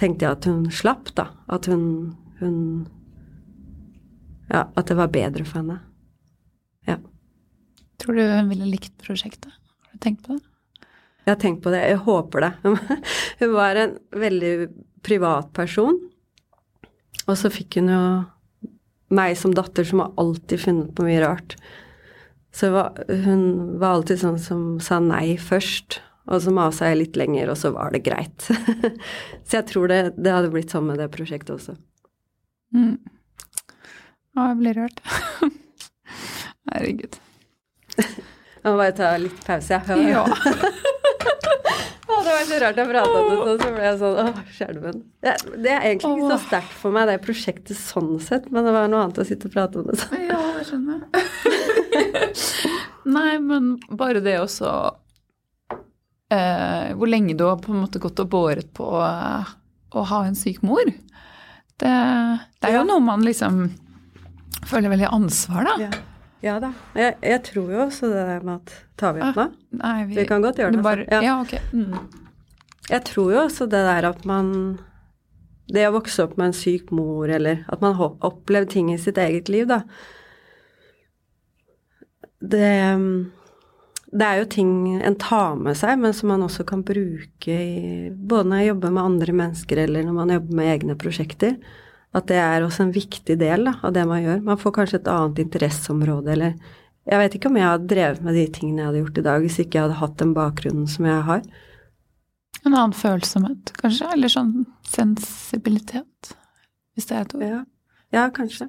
tenkte 0.00 0.24
jeg 0.24 0.38
at 0.38 0.48
hun 0.48 0.64
slapp, 0.72 1.12
da. 1.18 1.28
At 1.52 1.68
hun, 1.70 1.84
hun 2.40 2.56
Ja, 4.50 4.64
at 4.64 4.88
det 4.88 4.96
var 4.98 5.12
bedre 5.12 5.44
for 5.46 5.60
henne. 5.60 5.78
Ja. 6.88 6.96
Tror 8.00 8.16
du 8.16 8.24
hun 8.24 8.48
ville 8.50 8.70
likt 8.72 8.96
prosjektet? 9.04 9.52
Har 9.52 9.92
du 9.92 10.02
tenkt 10.02 10.24
på 10.26 10.38
det? 10.38 10.46
Jeg 11.26 11.34
har 11.34 11.42
tenkt 11.42 11.62
på 11.62 11.70
det. 11.70 11.82
Jeg 11.84 12.00
håper 12.06 12.46
det. 12.46 12.50
Hun 13.42 13.52
var 13.52 13.76
en 13.76 13.92
veldig 14.16 14.54
privat 15.04 15.52
person. 15.54 15.98
Og 17.28 17.36
så 17.38 17.50
fikk 17.52 17.76
hun 17.78 17.90
jo 17.92 18.00
meg 19.14 19.36
som 19.38 19.52
datter, 19.54 19.86
som 19.86 20.00
har 20.02 20.14
alltid 20.18 20.62
funnet 20.64 20.94
på 20.96 21.04
mye 21.06 21.20
rart. 21.22 21.54
Så 22.54 22.72
var, 22.74 22.96
hun 23.08 23.78
var 23.78 23.98
alltid 23.98 24.20
sånn 24.24 24.38
som 24.42 24.64
sa 24.82 24.98
nei 25.02 25.36
først, 25.38 26.00
og 26.30 26.42
så 26.42 26.52
masa 26.54 26.90
jeg 26.90 27.00
litt 27.00 27.18
lenger, 27.18 27.52
og 27.52 27.58
så 27.58 27.70
var 27.74 27.94
det 27.94 28.02
greit. 28.06 28.48
så 29.46 29.60
jeg 29.60 29.68
tror 29.70 29.90
det, 29.90 30.00
det 30.18 30.34
hadde 30.34 30.52
blitt 30.52 30.74
sånn 30.74 30.88
med 30.90 30.98
det 31.02 31.10
prosjektet 31.14 31.54
også. 31.56 31.76
Mm. 32.74 32.98
Å, 34.36 34.50
jeg 34.50 34.60
blir 34.60 34.78
rørt. 34.82 35.02
Herregud. 36.70 37.18
Jeg 38.60 38.66
må 38.66 38.76
bare 38.76 38.94
ta 38.94 39.14
litt 39.18 39.42
pause, 39.46 39.78
jeg. 39.78 40.10
Ja. 40.10 40.26
Det 42.20 42.32
var 42.36 42.44
så 42.50 42.58
rart 42.62 42.76
jeg 42.80 42.88
prata 42.90 43.20
om 43.20 43.28
det 43.30 43.36
sånn, 43.40 43.60
så 43.64 43.68
ble 43.74 43.84
jeg 43.86 43.98
sånn 44.00 44.18
åh, 44.22 44.40
skjelven. 44.56 45.02
Det, 45.24 45.34
det 45.64 45.72
er 45.74 45.86
egentlig 45.90 46.10
ikke 46.16 46.30
så 46.32 46.38
sterkt 46.46 46.74
for 46.82 46.94
meg, 46.96 47.08
det 47.10 47.18
prosjektet 47.24 47.78
sånn 47.80 48.12
sett, 48.22 48.50
men 48.52 48.66
det 48.68 48.74
var 48.76 48.88
noe 48.92 49.04
annet 49.06 49.20
å 49.22 49.26
sitte 49.28 49.48
og 49.50 49.54
prate 49.56 49.80
om 49.80 49.88
det 49.90 49.98
sånn. 50.02 50.26
Ja, 50.28 50.40
det 50.58 50.66
skjønner 50.68 51.00
jeg. 51.00 51.06
Nei, 53.16 53.32
men 53.42 53.72
bare 53.96 54.20
det 54.24 54.36
også 54.42 54.70
eh, 56.32 56.90
hvor 56.96 57.08
lenge 57.10 57.34
du 57.38 57.44
har 57.48 57.56
på 57.62 57.72
en 57.74 57.80
måte 57.84 58.00
gått 58.02 58.20
og 58.22 58.28
båret 58.32 58.68
på 58.76 58.86
eh, 59.04 59.54
å 59.96 60.04
ha 60.12 60.20
en 60.28 60.36
syk 60.38 60.60
mor. 60.66 60.84
Det, 61.80 61.90
det 62.60 62.68
er 62.68 62.76
jo 62.76 62.82
Ja. 62.82 62.88
noe 62.92 63.00
man 63.02 63.24
liksom 63.24 63.64
føler 64.68 64.92
veldig 64.92 65.08
ansvar, 65.16 65.64
da. 65.66 65.74
Ja, 65.86 65.90
ja 66.44 66.58
da. 66.62 66.72
Jeg, 66.96 67.16
jeg 67.22 67.42
tror 67.50 67.72
jo 67.74 67.80
også 67.86 68.10
det 68.12 68.22
der 68.28 68.46
med 68.46 68.54
at 68.60 68.76
Tar 69.00 69.16
vi 69.16 69.24
opp 69.24 69.38
nå? 69.38 69.46
Nei, 69.80 69.96
Vi 70.10 70.26
kan 70.28 70.44
godt 70.44 70.60
gjøre 70.60 70.76
det, 70.76 70.84
Bare, 70.84 71.06
ja. 71.08 71.20
Ja. 71.24 71.34
ok. 71.40 71.56
Mm. 71.72 71.98
Jeg 72.90 73.04
tror 73.08 73.32
jo 73.32 73.42
også 73.46 73.66
det 73.70 73.82
der 73.86 74.08
at 74.10 74.24
man 74.28 74.54
Det 75.70 75.86
å 75.88 75.94
vokse 75.94 76.24
opp 76.24 76.36
med 76.40 76.50
en 76.50 76.56
syk 76.56 76.90
mor, 76.90 77.30
eller 77.30 77.64
at 77.70 77.84
man 77.84 77.94
har 77.98 78.16
opplevd 78.26 78.72
ting 78.74 78.88
i 78.92 78.98
sitt 78.98 79.20
eget 79.20 79.52
liv, 79.52 79.68
da 79.70 79.84
Det 82.40 82.72
det 84.10 84.26
er 84.26 84.40
jo 84.40 84.46
ting 84.50 84.70
en 85.06 85.14
tar 85.22 85.54
med 85.54 85.76
seg, 85.78 86.00
men 86.02 86.14
som 86.16 86.32
man 86.32 86.42
også 86.42 86.64
kan 86.66 86.82
bruke 86.82 87.54
i 87.54 88.08
Både 88.10 88.48
når 88.50 88.62
jeg 88.62 88.70
jobber 88.72 88.94
med 88.96 89.06
andre 89.06 89.36
mennesker, 89.38 89.82
eller 89.84 90.06
når 90.06 90.16
man 90.16 90.32
jobber 90.34 90.58
med 90.58 90.70
egne 90.72 90.96
prosjekter. 90.98 91.52
At 92.16 92.26
det 92.26 92.38
er 92.42 92.64
også 92.66 92.84
en 92.86 92.92
viktig 92.94 93.36
del 93.38 93.68
da, 93.68 93.76
av 93.86 93.94
det 93.94 94.04
man 94.10 94.22
gjør. 94.24 94.40
Man 94.46 94.58
får 94.58 94.74
kanskje 94.80 95.00
et 95.00 95.10
annet 95.10 95.42
interesseområde, 95.46 96.36
eller 96.36 96.78
Jeg 97.10 97.18
vet 97.18 97.34
ikke 97.34 97.48
om 97.48 97.56
jeg 97.56 97.64
hadde 97.64 97.88
drevet 97.90 98.20
med 98.22 98.36
de 98.36 98.42
tingene 98.52 98.82
jeg 98.82 98.86
hadde 98.90 99.00
gjort 99.00 99.18
i 99.18 99.22
dag, 99.24 99.40
hvis 99.40 99.58
ikke 99.58 99.78
jeg 99.78 99.84
hadde 99.86 100.00
hatt 100.02 100.18
den 100.20 100.34
bakgrunnen 100.36 100.88
som 100.90 101.06
jeg 101.08 101.22
har. 101.26 101.40
En 102.60 102.74
annen 102.74 102.92
følsomhet, 102.94 103.72
kanskje? 103.80 104.10
Eller 104.12 104.30
sånn 104.30 104.52
sensibilitet, 104.86 106.34
hvis 106.94 107.08
det 107.08 107.16
er 107.16 107.24
et 107.24 107.34
ord. 107.38 107.46
Ja, 107.46 107.62
ja 108.18 108.26
kanskje. 108.36 108.68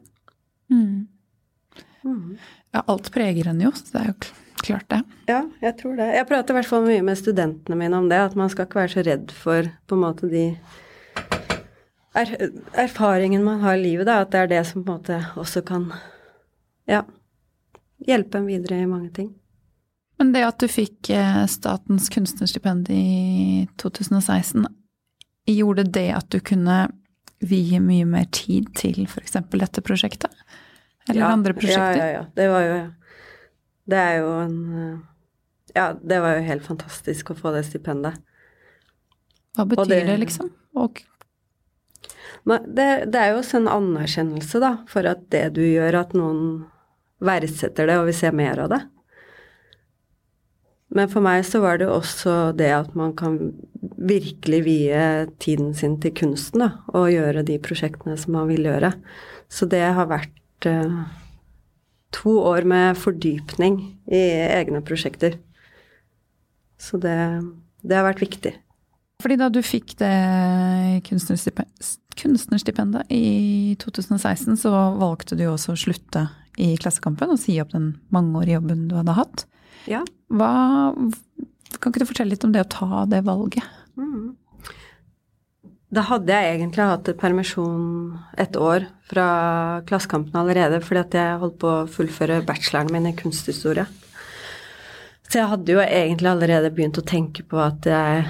Mm. 0.71 1.09
Mm. 2.07 2.37
Ja, 2.71 2.85
alt 2.85 3.11
preger 3.13 3.51
en 3.51 3.59
jo, 3.61 3.73
så 3.75 3.97
det 3.97 4.01
er 4.01 4.07
jo 4.13 4.15
klart 4.61 4.87
det. 4.93 5.01
Ja, 5.29 5.41
jeg 5.61 5.75
tror 5.81 5.97
det. 5.99 6.07
Jeg 6.15 6.29
prater 6.29 6.53
i 6.55 6.59
hvert 6.59 6.69
fall 6.71 6.87
mye 6.87 7.03
med 7.05 7.19
studentene 7.19 7.77
mine 7.77 7.99
om 7.99 8.07
det, 8.09 8.21
at 8.29 8.37
man 8.39 8.49
skal 8.53 8.69
ikke 8.69 8.83
være 8.83 8.95
så 8.95 9.05
redd 9.05 9.35
for 9.35 9.69
på 9.89 9.97
en 9.97 10.03
måte 10.05 10.31
de 10.31 10.45
er, 12.15 12.31
erfaringen 12.73 13.43
man 13.43 13.59
har 13.63 13.77
i 13.77 13.83
livet, 13.83 14.05
da, 14.09 14.21
at 14.25 14.31
det 14.33 14.39
er 14.43 14.47
det 14.51 14.63
som 14.67 14.83
på 14.83 14.91
en 14.91 14.99
måte 14.99 15.19
også 15.39 15.61
kan 15.67 15.89
ja, 16.89 17.03
hjelpe 18.07 18.41
en 18.41 18.49
videre 18.49 18.81
i 18.83 18.89
mange 18.89 19.11
ting. 19.15 19.29
Men 20.19 20.33
det 20.35 20.43
at 20.45 20.59
du 20.61 20.67
fikk 20.69 21.09
eh, 21.15 21.43
Statens 21.49 22.09
kunstnerstipend 22.13 22.89
i 22.93 23.67
2016, 23.81 24.67
gjorde 25.49 25.87
det 25.89 26.09
at 26.13 26.27
du 26.29 26.39
kunne 26.45 26.83
vie 27.41 27.79
mye 27.81 28.05
mer 28.05 28.27
tid 28.29 28.67
til 28.77 29.05
f.eks. 29.07 29.39
dette 29.49 29.81
prosjektet? 29.81 30.29
Eller 31.09 31.23
ja, 31.23 31.31
andre 31.33 31.55
prosjekter? 31.57 31.97
Ja, 31.97 32.05
ja, 32.05 32.19
ja. 32.19 32.25
Det 32.37 32.49
var 32.51 32.61
jo 32.67 32.75
Det 33.89 33.97
er 33.97 34.19
jo 34.21 34.27
en 34.43 34.59
eh, 34.77 34.99
Ja, 35.73 35.87
det 35.97 36.19
var 36.21 36.35
jo 36.37 36.43
helt 36.45 36.67
fantastisk 36.67 37.31
å 37.31 37.35
få 37.39 37.53
det 37.55 37.63
stipendet. 37.65 38.19
Hva 39.57 39.65
betyr 39.65 39.89
det- 39.89 40.05
det, 40.11 40.17
liksom? 40.19 40.51
Og, 40.75 41.01
det, 42.45 42.87
det 43.13 43.19
er 43.19 43.33
jo 43.33 43.41
også 43.41 43.59
en 43.59 43.69
anerkjennelse, 43.69 44.61
da, 44.63 44.71
for 44.89 45.05
at 45.09 45.27
det 45.33 45.51
du 45.57 45.61
gjør, 45.61 45.99
at 46.01 46.15
noen 46.17 46.65
verdsetter 47.21 47.89
det 47.89 47.99
og 48.01 48.07
vil 48.09 48.17
se 48.17 48.31
mer 48.33 48.63
av 48.63 48.71
det. 48.73 48.81
Men 50.91 51.07
for 51.11 51.23
meg 51.23 51.45
så 51.47 51.61
var 51.63 51.79
det 51.79 51.87
også 51.87 52.51
det 52.59 52.71
at 52.75 52.95
man 52.99 53.13
kan 53.15 53.37
virkelig 54.01 54.59
vie 54.65 55.03
tiden 55.39 55.71
sin 55.77 55.95
til 56.03 56.13
kunsten, 56.17 56.65
da, 56.65 56.71
og 56.91 57.13
gjøre 57.13 57.45
de 57.47 57.59
prosjektene 57.63 58.17
som 58.19 58.35
man 58.35 58.49
vil 58.51 58.67
gjøre. 58.67 58.91
Så 59.51 59.67
det 59.71 59.83
har 59.83 60.09
vært 60.11 60.67
uh, 60.67 61.05
to 62.15 62.35
år 62.43 62.67
med 62.67 62.99
fordypning 62.99 63.79
i 64.11 64.23
egne 64.49 64.83
prosjekter. 64.83 65.39
Så 66.81 66.99
det, 66.99 67.15
det 67.85 67.95
har 67.95 68.09
vært 68.09 68.25
viktig. 68.25 68.55
fordi 69.21 69.37
da 69.37 69.51
du 69.53 69.61
fikk 69.61 69.93
det 69.99 71.03
kunstnerstipendet, 71.05 72.00
kunstnerstipendet 72.19 73.11
i 73.13 73.75
2016, 73.81 74.57
så 74.59 74.71
valgte 74.99 75.37
du 75.39 75.45
også 75.49 75.75
å 75.75 75.79
slutte 75.79 76.27
i 76.61 76.73
Klassekampen 76.79 77.31
og 77.31 77.39
si 77.39 77.55
opp 77.63 77.71
den 77.73 77.93
mangeårige 78.13 78.59
jobben 78.59 78.87
du 78.89 78.97
hadde 78.99 79.15
hatt. 79.17 79.45
Ja. 79.89 80.03
Hva, 80.31 80.51
kan 81.79 81.91
ikke 81.91 82.03
du 82.03 82.09
fortelle 82.09 82.33
litt 82.33 82.45
om 82.45 82.53
det 82.53 82.65
å 82.65 82.71
ta 82.71 83.05
det 83.09 83.23
valget? 83.27 83.65
Mm. 83.99 84.35
Da 85.91 86.05
hadde 86.07 86.31
jeg 86.31 86.53
egentlig 86.55 86.87
hatt 86.87 87.09
permisjon 87.19 88.13
et 88.39 88.55
år 88.55 88.85
fra 89.09 89.25
Klassekampen 89.87 90.37
allerede, 90.39 90.79
fordi 90.83 91.01
at 91.01 91.17
jeg 91.19 91.41
holdt 91.41 91.57
på 91.59 91.71
å 91.71 91.89
fullføre 91.91 92.39
bacheloren 92.47 92.93
min 92.95 93.09
i 93.09 93.17
kunsthistorie. 93.17 93.87
Så 95.27 95.39
jeg 95.39 95.51
hadde 95.51 95.75
jo 95.75 95.83
egentlig 95.83 96.31
allerede 96.31 96.71
begynt 96.75 96.99
å 96.99 97.07
tenke 97.07 97.43
på 97.47 97.59
at 97.59 97.87
jeg 97.87 98.23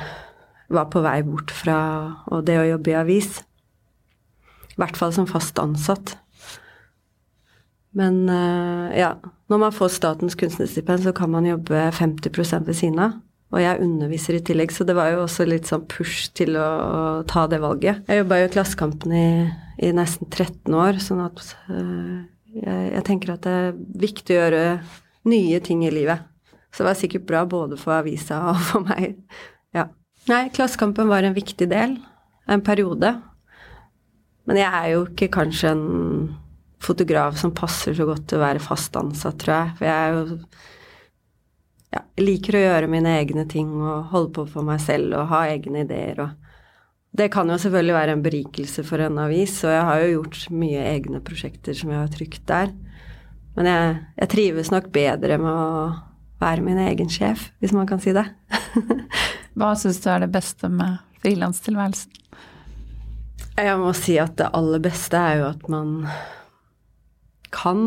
var 0.71 0.89
på 0.89 1.01
vei 1.05 1.19
bort 1.25 1.53
fra 1.53 1.77
det 2.45 2.57
å 2.61 2.67
jobbe 2.67 2.93
i 2.93 2.97
avis. 2.97 3.39
I 4.81 4.85
hvert 4.87 4.97
fall 4.97 5.13
som 5.13 5.29
fast 5.29 5.59
ansatt. 5.61 6.15
Men 7.93 8.23
eh, 8.31 8.97
ja, 8.97 9.11
når 9.51 9.59
man 9.67 9.75
får 9.75 9.91
Statens 9.93 10.37
kunstnerstipend, 10.39 11.03
så 11.03 11.13
kan 11.13 11.29
man 11.29 11.45
jobbe 11.45 11.83
50 11.93 12.65
ved 12.65 12.73
siden 12.73 13.03
av. 13.03 13.19
Og 13.51 13.59
jeg 13.59 13.83
underviser 13.83 14.37
i 14.37 14.43
tillegg, 14.47 14.71
så 14.71 14.85
det 14.87 14.95
var 14.95 15.11
jo 15.11 15.25
også 15.25 15.43
litt 15.45 15.67
sånn 15.67 15.83
push 15.91 16.31
til 16.39 16.55
å, 16.55 16.65
å 16.65 16.99
ta 17.27 17.43
det 17.51 17.59
valget. 17.61 17.99
Jeg 18.07 18.23
jobba 18.23 18.39
jo 18.39 18.47
i 18.47 18.51
Klassekampen 18.53 19.13
i, 19.13 19.27
i 19.83 19.91
nesten 19.93 20.29
13 20.31 20.71
år, 20.71 21.01
sånn 21.03 21.19
at 21.25 21.43
øh, 21.67 22.21
jeg, 22.55 22.85
jeg 22.95 23.03
tenker 23.09 23.35
at 23.35 23.43
det 23.43 23.55
er 23.59 23.73
viktig 24.07 24.37
å 24.37 24.39
gjøre 24.39 24.63
nye 25.29 25.59
ting 25.67 25.83
i 25.83 25.91
livet. 25.93 26.23
Så 26.71 26.81
det 26.81 26.93
var 26.93 27.01
sikkert 27.01 27.27
bra 27.27 27.43
både 27.43 27.75
for 27.79 27.97
avisa 27.99 28.39
og 28.53 28.63
for 28.69 28.87
meg. 28.87 29.19
Ja. 29.75 29.89
Nei, 30.31 30.45
Klassekampen 30.55 31.11
var 31.11 31.27
en 31.27 31.35
viktig 31.35 31.67
del. 31.73 31.99
En 32.47 32.63
periode. 32.63 33.17
Men 34.51 34.59
jeg 34.59 34.71
er 34.75 34.89
jo 34.91 35.03
ikke 35.07 35.29
kanskje 35.31 35.69
en 35.71 35.83
fotograf 36.83 37.37
som 37.39 37.53
passer 37.55 37.95
så 37.95 38.03
godt 38.09 38.25
til 38.27 38.35
å 38.41 38.43
være 38.43 38.59
fast 38.59 38.97
ansatt, 38.99 39.37
tror 39.39 39.53
jeg. 39.53 39.69
For 39.77 39.87
jeg 39.87 39.95
er 39.95 40.17
jo 40.17 40.25
ja, 41.91 42.01
jeg 42.17 42.25
liker 42.25 42.57
å 42.57 42.63
gjøre 42.65 42.89
mine 42.91 43.13
egne 43.21 43.45
ting 43.47 43.69
og 43.79 44.11
holde 44.11 44.33
på 44.35 44.45
for 44.51 44.67
meg 44.67 44.83
selv 44.83 45.15
og 45.15 45.31
ha 45.31 45.45
egne 45.53 45.85
ideer 45.85 46.23
og 46.25 46.37
Det 47.11 47.25
kan 47.27 47.49
jo 47.51 47.57
selvfølgelig 47.59 47.95
være 47.95 48.11
en 48.15 48.21
berikelse 48.23 48.83
for 48.87 49.03
en 49.03 49.17
avis, 49.19 49.57
og 49.67 49.73
jeg 49.73 49.83
har 49.83 49.99
jo 49.99 50.11
gjort 50.13 50.45
mye 50.55 50.83
egne 50.93 51.19
prosjekter 51.19 51.75
som 51.75 51.89
jeg 51.91 51.99
har 51.99 52.13
trykt 52.13 52.45
der. 52.47 52.71
Men 53.57 53.67
jeg, 53.67 53.97
jeg 54.21 54.31
trives 54.31 54.71
nok 54.71 54.87
bedre 54.95 55.35
med 55.41 55.51
å 55.51 55.89
være 56.39 56.63
min 56.63 56.79
egen 56.85 57.11
sjef, 57.11 57.49
hvis 57.59 57.75
man 57.75 57.89
kan 57.89 57.99
si 57.99 58.15
det. 58.15 58.23
Hva 59.59 59.73
syns 59.75 59.99
du 59.99 60.07
er 60.07 60.23
det 60.23 60.31
beste 60.31 60.71
med 60.71 61.03
frilanstilværelsen? 61.19 62.15
Jeg 63.59 63.77
må 63.81 63.91
si 63.97 64.15
at 64.21 64.37
det 64.39 64.51
aller 64.55 64.81
beste 64.83 65.19
er 65.19 65.41
jo 65.41 65.49
at 65.51 65.67
man 65.71 66.05
kan 67.51 67.81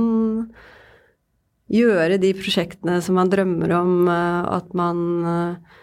gjøre 1.72 2.18
de 2.20 2.35
prosjektene 2.37 2.98
som 3.03 3.16
man 3.18 3.33
drømmer 3.33 3.72
om, 3.79 3.94
eh, 4.12 4.42
at 4.59 4.74
man 4.77 4.98
eh, 5.24 5.81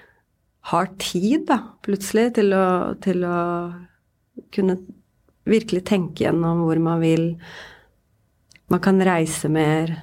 har 0.71 0.91
tid, 1.01 1.47
da, 1.49 1.57
plutselig, 1.81 2.35
til 2.37 2.53
å, 2.53 2.65
til 3.01 3.25
å 3.25 3.39
kunne 4.53 4.77
virkelig 5.49 5.83
tenke 5.89 6.27
gjennom 6.27 6.63
hvor 6.67 6.79
man 6.83 7.01
vil. 7.01 7.31
Man 8.71 8.83
kan 8.83 9.01
reise 9.03 9.49
mer. 9.51 9.95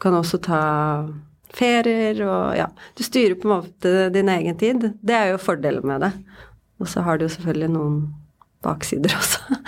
Kan 0.00 0.16
også 0.18 0.40
ta 0.42 0.62
ferier 1.54 2.18
og 2.26 2.56
ja. 2.58 2.66
Du 2.98 3.04
styrer 3.04 3.36
på 3.38 3.48
en 3.48 3.54
måte 3.54 4.08
din 4.14 4.30
egen 4.32 4.58
tid. 4.58 4.90
Det 5.00 5.16
er 5.16 5.32
jo 5.32 5.42
fordelen 5.42 5.86
med 5.86 6.02
det. 6.04 6.12
Og 6.80 6.88
så 6.88 7.04
har 7.04 7.18
det 7.18 7.28
jo 7.28 7.34
selvfølgelig 7.36 7.72
noen 7.74 7.96
baksider 8.64 9.16
også. 9.16 9.60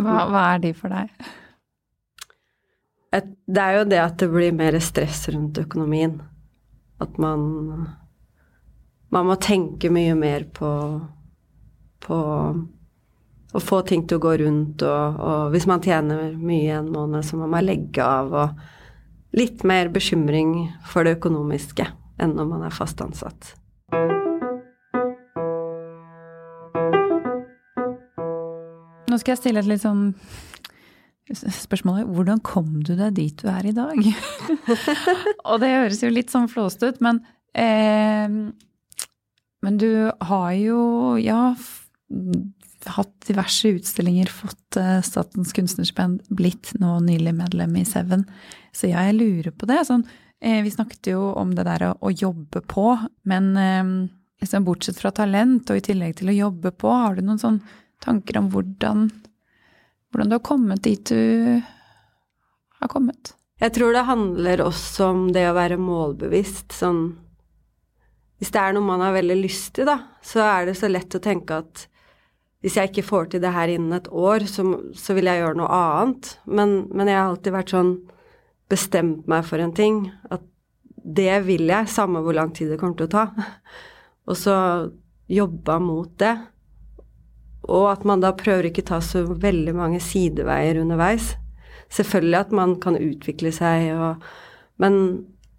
Hva, 0.00 0.24
hva 0.30 0.42
er 0.54 0.60
de 0.62 0.72
for 0.76 0.92
deg? 0.92 1.10
Et, 3.16 3.30
det 3.50 3.62
er 3.62 3.78
jo 3.80 3.86
det 3.90 3.98
at 4.00 4.20
det 4.22 4.28
blir 4.30 4.52
mer 4.54 4.76
stress 4.84 5.24
rundt 5.32 5.58
økonomien. 5.58 6.20
At 7.00 7.16
man 7.18 7.48
Man 9.10 9.26
må 9.26 9.34
tenke 9.42 9.90
mye 9.90 10.14
mer 10.14 10.44
på 10.54 10.68
på 12.00 12.16
å 13.52 13.60
få 13.60 13.80
ting 13.82 14.06
til 14.08 14.20
å 14.20 14.24
gå 14.24 14.36
rundt, 14.44 14.84
og, 14.86 15.18
og 15.20 15.50
hvis 15.54 15.66
man 15.68 15.82
tjener 15.84 16.30
mye 16.38 16.78
en 16.78 16.92
måned, 16.94 17.26
så 17.26 17.36
må 17.36 17.50
man 17.50 17.66
legge 17.66 18.04
av, 18.04 18.32
og 18.32 19.36
litt 19.36 19.66
mer 19.66 19.90
bekymring 19.92 20.70
for 20.86 21.06
det 21.06 21.18
økonomiske 21.18 21.90
enn 22.20 22.36
når 22.38 22.50
man 22.54 22.66
er 22.66 22.74
fast 22.74 23.02
ansatt. 23.04 23.54
Nå 29.10 29.18
skal 29.20 29.34
jeg 29.34 29.42
stille 29.42 29.62
et 29.62 29.68
litt 29.70 29.82
sånn 29.82 30.14
spørsmål. 31.30 32.04
Hvordan 32.10 32.40
kom 32.46 32.80
du 32.86 32.94
deg 32.98 33.14
dit 33.18 33.36
du 33.42 33.50
er 33.50 33.68
i 33.70 33.74
dag? 33.76 33.98
og 35.48 35.60
det 35.62 35.74
høres 35.74 36.02
jo 36.02 36.10
litt 36.10 36.32
sånn 36.32 36.50
flåst 36.50 36.82
ut, 36.86 37.02
men 37.04 37.22
eh, 37.54 38.26
Men 39.60 39.76
du 39.76 40.08
har 40.24 40.52
jo, 40.56 40.80
ja, 41.20 41.52
hatt 42.96 43.12
diverse 43.28 43.74
utstillinger, 43.76 44.30
fått 44.32 44.78
eh, 44.80 45.02
Statens 45.04 45.52
kunstnerspenn 45.52 46.16
blitt 46.32 46.72
nå 46.80 46.96
nylig 47.04 47.34
medlem 47.36 47.76
i 47.76 47.84
Seven. 47.84 48.24
Så 48.72 48.88
jeg 48.88 49.18
lurer 49.18 49.52
på 49.52 49.68
det. 49.68 49.82
Sånn, 49.90 50.06
Eh, 50.40 50.62
vi 50.62 50.70
snakket 50.70 51.06
jo 51.06 51.32
om 51.36 51.52
det 51.54 51.66
der 51.68 51.82
å, 51.90 51.92
å 52.00 52.10
jobbe 52.10 52.62
på, 52.64 52.94
men 53.28 53.50
eh, 53.60 53.90
liksom 54.40 54.64
bortsett 54.64 54.96
fra 54.96 55.12
talent 55.12 55.68
og 55.68 55.80
i 55.80 55.84
tillegg 55.84 56.16
til 56.16 56.32
å 56.32 56.36
jobbe 56.36 56.72
på, 56.72 56.88
har 56.88 57.18
du 57.18 57.26
noen 57.26 57.40
sånn 57.40 57.58
tanker 58.04 58.38
om 58.40 58.48
hvordan, 58.52 59.08
hvordan 60.10 60.30
du 60.30 60.36
har 60.38 60.46
kommet 60.46 60.82
dit 60.86 61.12
du 61.12 61.60
har 62.80 62.92
kommet? 62.92 63.34
Jeg 63.60 63.74
tror 63.76 63.92
det 63.92 64.06
handler 64.08 64.62
også 64.64 65.10
om 65.12 65.26
det 65.34 65.44
å 65.50 65.56
være 65.56 65.76
målbevisst. 65.80 66.72
Sånn 66.72 67.02
Hvis 68.40 68.52
det 68.54 68.60
er 68.62 68.72
noe 68.72 68.86
man 68.86 69.02
har 69.04 69.12
veldig 69.12 69.36
lyst 69.42 69.74
til, 69.76 69.88
da, 69.90 69.98
så 70.24 70.40
er 70.46 70.70
det 70.70 70.78
så 70.80 70.88
lett 70.88 71.16
å 71.16 71.20
tenke 71.22 71.60
at 71.60 71.86
hvis 72.60 72.76
jeg 72.76 72.90
ikke 72.90 73.06
får 73.08 73.28
til 73.32 73.40
det 73.40 73.52
her 73.54 73.72
innen 73.72 73.96
et 73.96 74.08
år, 74.12 74.44
så, 74.48 74.64
så 74.92 75.16
vil 75.16 75.28
jeg 75.30 75.40
gjøre 75.40 75.56
noe 75.60 75.68
annet. 75.72 76.34
Men, 76.44 76.74
men, 76.92 77.08
jeg 77.08 77.16
har 77.16 77.30
alltid 77.30 77.54
vært 77.56 77.72
sånn 77.72 77.92
bestemt 78.70 79.28
meg 79.32 79.46
for 79.48 79.64
en 79.64 79.72
ting. 79.76 80.02
At 80.28 80.44
det 81.00 81.38
vil 81.46 81.64
jeg, 81.72 81.88
samme 81.88 82.20
hvor 82.24 82.36
lang 82.36 82.52
tid 82.56 82.68
det 82.72 82.76
kommer 82.80 82.98
til 83.00 83.08
å 83.08 83.14
ta. 83.14 83.48
Og 84.28 84.36
så 84.36 84.56
jobba 85.30 85.78
mot 85.80 86.12
det. 86.20 86.34
Og 87.68 87.90
at 87.90 88.06
man 88.08 88.22
da 88.22 88.32
prøver 88.36 88.70
ikke 88.70 88.86
ta 88.88 89.00
så 89.04 89.24
veldig 89.28 89.74
mange 89.76 90.00
sideveier 90.00 90.80
underveis. 90.80 91.34
Selvfølgelig 91.90 92.38
at 92.38 92.52
man 92.56 92.76
kan 92.80 92.96
utvikle 92.96 93.52
seg 93.52 93.90
og 93.96 94.30
Men 94.80 94.94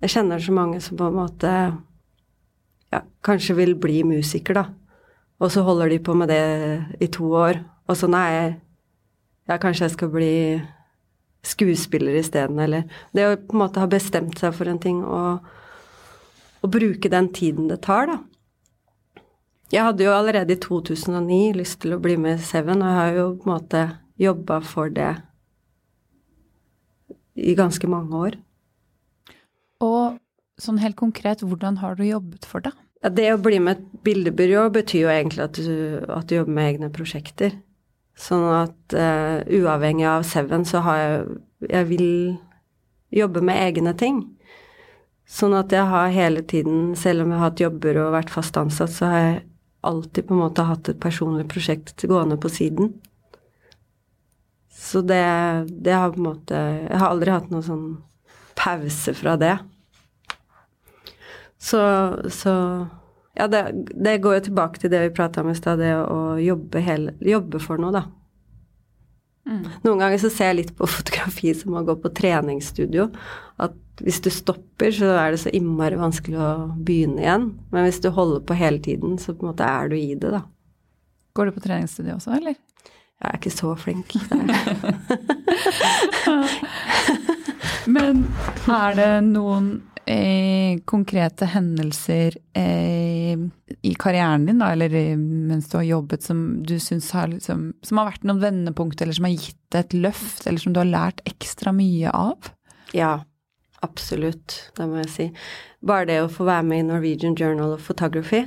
jeg 0.01 0.15
kjenner 0.15 0.41
så 0.41 0.51
mange 0.51 0.79
som 0.81 0.97
på 0.97 1.11
en 1.11 1.13
måte 1.13 1.49
ja, 2.91 3.01
kanskje 3.21 3.53
vil 3.53 3.75
bli 3.77 3.99
musiker, 4.03 4.57
da. 4.57 4.63
Og 5.37 5.51
så 5.53 5.61
holder 5.61 5.91
de 5.93 5.99
på 6.01 6.15
med 6.17 6.31
det 6.33 6.41
i 7.01 7.09
to 7.13 7.29
år. 7.37 7.59
Og 7.85 7.97
så 7.97 8.09
nei, 8.09 8.57
ja, 9.45 9.57
kanskje 9.61 9.85
jeg 9.85 9.95
skal 9.95 10.09
bli 10.13 10.33
skuespiller 11.45 12.17
isteden, 12.17 12.59
eller 12.61 12.83
Det 13.13 13.25
å 13.25 13.37
på 13.37 13.55
en 13.57 13.63
måte 13.63 13.81
ha 13.81 13.89
bestemt 13.89 14.37
seg 14.39 14.53
for 14.53 14.69
en 14.69 14.81
ting 14.81 15.01
og, 15.03 15.41
og 16.61 16.73
bruke 16.73 17.09
den 17.09 17.31
tiden 17.33 17.69
det 17.69 17.81
tar, 17.85 18.09
da. 18.09 18.19
Jeg 19.71 19.86
hadde 19.88 20.03
jo 20.03 20.12
allerede 20.12 20.51
i 20.51 20.60
2009 20.60 21.53
lyst 21.55 21.79
til 21.84 21.95
å 21.95 22.01
bli 22.03 22.17
med 22.19 22.41
i 22.41 22.43
Seven, 22.43 22.81
og 22.84 22.89
jeg 22.89 22.97
har 22.97 23.13
jo 23.15 23.27
på 23.39 23.47
en 23.47 23.53
måte 23.53 23.84
jobba 24.19 24.60
for 24.67 24.91
det 24.91 25.13
i 27.39 27.55
ganske 27.55 27.88
mange 27.89 28.17
år. 28.19 28.36
Og 29.81 30.17
sånn 30.62 30.81
helt 30.81 30.99
konkret, 30.99 31.43
hvordan 31.45 31.79
har 31.81 31.95
du 31.95 32.03
jobbet 32.03 32.45
for 32.45 32.63
det? 32.65 32.73
Ja, 33.01 33.10
det 33.10 33.29
å 33.34 33.39
bli 33.41 33.57
med 33.63 33.79
et 33.79 34.01
bildebyrå 34.05 34.67
betyr 34.75 35.07
jo 35.07 35.13
egentlig 35.13 35.45
at 35.47 35.57
du, 35.57 36.01
at 36.05 36.27
du 36.29 36.36
jobber 36.36 36.57
med 36.57 36.73
egne 36.73 36.89
prosjekter. 36.93 37.55
Sånn 38.19 38.43
at 38.53 38.93
uh, 38.93 39.39
uavhengig 39.47 40.05
av 40.05 40.27
Seven, 40.27 40.67
så 40.67 40.84
har 40.86 40.99
jeg 40.99 41.39
Jeg 41.69 41.86
vil 41.86 42.38
jobbe 43.13 43.41
med 43.45 43.60
egne 43.62 43.91
ting. 43.93 44.23
Sånn 45.29 45.53
at 45.53 45.71
jeg 45.71 45.86
har 45.86 46.10
hele 46.10 46.41
tiden, 46.41 46.95
selv 46.97 47.21
om 47.21 47.29
jeg 47.29 47.38
har 47.38 47.51
hatt 47.51 47.62
jobber 47.62 47.99
og 48.01 48.15
vært 48.15 48.34
fast 48.34 48.57
ansatt, 48.57 48.89
så 48.89 49.05
har 49.05 49.19
jeg 49.21 49.36
alltid 49.82 50.28
på 50.28 50.36
en 50.36 50.44
måte 50.44 50.65
hatt 50.65 50.89
et 50.91 51.02
personlig 51.02 51.48
prosjekt 51.52 52.06
gående 52.08 52.38
på 52.41 52.50
siden. 52.50 52.94
Så 54.72 55.02
det, 55.02 55.24
det 55.70 55.94
har 55.94 56.13
på 56.13 56.22
en 56.22 56.26
måte 56.26 56.56
Jeg 56.58 56.98
har 56.98 57.12
aldri 57.12 57.34
hatt 57.34 57.52
noen 57.52 57.65
sånn 57.65 57.86
pause 58.58 59.13
fra 59.17 59.36
det. 59.41 59.58
Så, 61.62 61.82
så 62.34 62.54
Ja, 63.34 63.48
det, 63.48 63.62
det, 63.96 64.17
går 64.17 64.39
jo 64.39 64.48
tilbake 64.50 64.82
til 64.82 64.91
det 64.91 65.06
vi 65.06 65.13
prata 65.15 65.41
om 65.41 65.52
i 65.52 65.56
stad, 65.56 65.80
det 65.80 65.94
å 65.96 66.36
jobbe, 66.41 66.82
hele, 66.84 67.13
jobbe, 67.24 67.62
for 67.63 67.80
noe, 67.80 67.94
da. 67.96 68.02
Mm. 69.49 69.63
Noen 69.84 70.01
ganger 70.04 70.19
så 70.21 70.30
ser 70.30 70.45
jeg 70.51 70.60
litt 70.60 70.75
på 70.77 70.89
fotografi 70.97 71.49
som 71.58 71.77
å 71.77 71.86
gå 71.88 71.93
på 72.01 72.13
treningsstudio. 72.17 73.04
At 73.62 73.77
hvis 74.01 74.21
du 74.25 74.30
stopper, 74.34 74.89
så 74.95 75.08
er 75.17 75.27
det 75.34 75.41
så 75.43 75.49
innmari 75.54 75.97
vanskelig 75.99 76.39
å 76.41 76.51
begynne 76.77 77.21
igjen. 77.23 77.45
Men 77.73 77.82
hvis 77.88 78.01
du 78.04 78.10
holder 78.13 78.41
på 78.45 78.54
hele 78.58 78.80
tiden, 78.84 79.12
så 79.21 79.27
på 79.36 79.41
en 79.45 79.51
måte 79.54 79.65
er 79.67 79.84
du 79.91 79.95
i 79.99 80.15
det, 80.15 80.32
da. 80.34 80.41
Går 81.38 81.43
du 81.47 81.51
på 81.56 81.63
treningsstudio 81.63 82.13
også, 82.17 82.32
eller? 82.39 82.56
Jeg 83.21 83.27
er 83.30 83.36
ikke 83.38 83.54
så 83.54 83.69
flink. 83.77 84.10
Men 87.95 88.13
er 88.65 88.91
det 88.97 89.12
noen 89.27 89.67
eh, 90.12 90.80
konkrete 90.86 91.47
hendelser 91.54 92.38
eh, 92.58 93.39
i 93.82 93.93
karrieren 94.00 94.45
din, 94.45 94.60
da, 94.62 94.71
eller 94.76 94.93
eh, 94.93 95.17
mens 95.17 95.69
du 95.71 95.78
har 95.80 95.88
jobbet, 95.88 96.24
som 96.24 96.43
du 96.67 96.78
syns 96.80 97.12
har, 97.15 97.32
liksom, 97.32 97.71
som 97.86 98.02
har 98.02 98.12
vært 98.12 98.28
noen 98.28 98.43
vendepunkt, 98.43 99.02
eller 99.02 99.17
som 99.17 99.28
har 99.30 99.36
gitt 99.38 99.60
deg 99.74 99.86
et 99.86 99.97
løft, 100.08 100.45
eller 100.45 100.63
som 100.63 100.76
du 100.76 100.82
har 100.82 100.91
lært 100.91 101.24
ekstra 101.30 101.74
mye 101.76 102.12
av? 102.12 102.52
Ja, 102.97 103.13
absolutt. 103.86 104.58
Det 104.78 104.88
må 104.88 105.02
jeg 105.02 105.12
si. 105.15 105.28
Bare 105.82 106.10
det 106.12 106.21
å 106.24 106.32
få 106.32 106.47
være 106.50 106.67
med 106.67 106.84
i 106.84 106.88
Norwegian 106.91 107.38
Journal 107.39 107.78
of 107.78 107.88
Photography, 107.88 108.45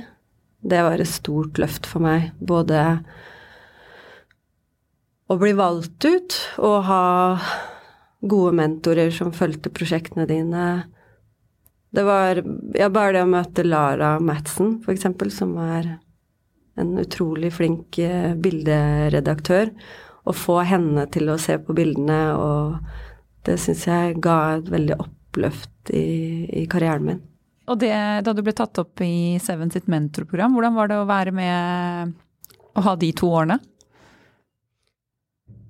det 0.65 0.81
var 0.81 1.01
et 1.01 1.11
stort 1.11 1.59
løft 1.61 1.85
for 1.89 2.01
meg. 2.05 2.31
Både 2.41 2.81
å 5.29 5.37
bli 5.41 5.53
valgt 5.57 6.05
ut 6.05 6.37
og 6.61 6.79
ha 6.87 7.05
gode 8.25 8.53
mentorer 8.57 9.11
som 9.13 9.33
fulgte 9.33 9.73
prosjektene 9.73 10.25
dine. 10.29 10.65
Det 11.95 12.03
var 12.03 12.41
ja, 12.75 12.89
bare 12.91 13.13
det 13.15 13.21
å 13.23 13.29
møte 13.29 13.63
Lara 13.63 14.15
Madsen, 14.19 14.81
eksempel, 14.91 15.31
som 15.31 15.53
er 15.63 15.93
en 16.75 16.97
utrolig 16.99 17.53
flink 17.55 17.99
eh, 18.03 18.33
bilderedaktør. 18.35 19.71
Å 20.25 20.33
få 20.35 20.57
henne 20.67 21.05
til 21.13 21.29
å 21.31 21.37
se 21.39 21.55
på 21.61 21.75
bildene, 21.77 22.19
og 22.35 23.45
det 23.47 23.55
syns 23.61 23.85
jeg 23.87 24.17
ga 24.25 24.57
et 24.57 24.67
veldig 24.73 24.97
oppløft 25.05 25.93
i, 25.95 26.49
i 26.63 26.65
karrieren 26.71 27.07
min. 27.07 27.23
Og 27.71 27.79
det, 27.81 27.93
da 28.25 28.33
du 28.35 28.43
ble 28.45 28.53
tatt 28.57 28.77
opp 28.81 29.01
i 29.05 29.37
Seven 29.41 29.71
sitt 29.73 29.87
mentorprogram, 29.89 30.53
hvordan 30.57 30.75
var 30.75 30.91
det 30.91 30.99
å 30.99 31.07
være 31.09 31.33
med 31.33 32.13
å 32.75 32.83
ha 32.89 32.97
de 32.99 33.13
to 33.15 33.31
årene? 33.31 33.57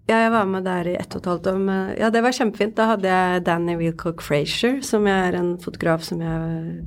Ja, 0.05 0.19
jeg 0.21 0.33
var 0.35 0.45
med 0.45 0.67
der 0.67 0.85
i 0.85 0.97
ett 0.99 1.15
og 1.17 1.23
et 1.23 1.29
halvt 1.31 1.47
år. 1.49 1.61
Men 1.65 1.95
ja, 1.97 2.11
det 2.13 2.21
var 2.21 2.35
kjempefint. 2.37 2.75
Da 2.77 2.91
hadde 2.91 3.09
jeg 3.09 3.45
Danny 3.47 3.77
Wilcock 3.79 4.21
Frazier, 4.21 4.77
som 4.85 5.07
er 5.09 5.37
en 5.39 5.55
fotograf 5.61 6.05
som 6.05 6.21
jeg 6.21 6.83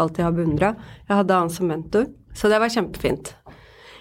alltid 0.00 0.24
har 0.24 0.32
beundra. 0.32 0.70
Jeg 1.08 1.18
hadde 1.18 1.42
han 1.42 1.52
som 1.52 1.68
mentor, 1.68 2.08
så 2.32 2.48
det 2.48 2.62
var 2.62 2.72
kjempefint. 2.72 3.34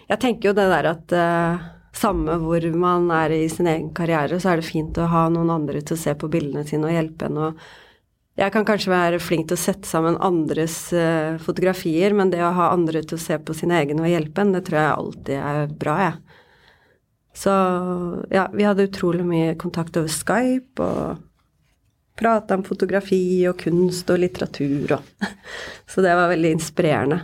Jeg 0.10 0.22
tenker 0.24 0.50
jo 0.50 0.56
det 0.58 0.70
der 0.72 0.88
at 0.94 1.14
uh, 1.14 1.68
samme 1.96 2.38
hvor 2.40 2.64
man 2.80 3.10
er 3.14 3.36
i 3.36 3.44
sin 3.52 3.68
egen 3.70 3.92
karriere, 3.98 4.40
så 4.40 4.54
er 4.54 4.62
det 4.62 4.70
fint 4.70 4.98
å 4.98 5.10
ha 5.12 5.28
noen 5.34 5.52
andre 5.54 5.84
til 5.84 5.98
å 5.98 6.02
se 6.02 6.16
på 6.18 6.32
bildene 6.32 6.64
sine 6.70 6.88
og 6.88 6.96
hjelpe 6.96 7.30
en. 7.30 7.44
og 7.50 7.70
jeg 8.40 8.54
kan 8.56 8.64
kanskje 8.64 8.94
være 8.94 9.18
flink 9.20 9.50
til 9.50 9.58
å 9.58 9.60
sette 9.60 9.90
sammen 9.90 10.16
andres 10.24 10.94
uh, 10.96 11.36
fotografier, 11.44 12.16
men 12.16 12.32
det 12.32 12.40
å 12.40 12.56
ha 12.56 12.70
andre 12.72 13.04
til 13.04 13.18
å 13.18 13.22
se 13.22 13.36
på 13.36 13.52
sine 13.58 13.82
egne 13.82 14.06
og 14.06 14.14
hjelpe 14.14 14.46
en, 14.46 14.54
det 14.56 14.64
tror 14.70 14.80
jeg 14.80 14.94
alltid 14.94 15.42
er 15.44 15.74
bra, 15.82 15.98
jeg. 16.06 16.29
Så 17.40 17.52
ja, 18.30 18.50
vi 18.54 18.66
hadde 18.68 18.90
utrolig 18.90 19.24
mye 19.24 19.56
kontakt 19.60 19.96
over 19.96 20.12
Skype 20.12 20.84
og 20.84 21.22
prata 22.20 22.58
om 22.58 22.66
fotografi 22.68 23.48
og 23.48 23.62
kunst 23.62 24.10
og 24.12 24.20
litteratur 24.20 24.98
og 24.98 25.30
Så 25.92 26.04
det 26.04 26.18
var 26.20 26.28
veldig 26.34 26.52
inspirerende. 26.58 27.22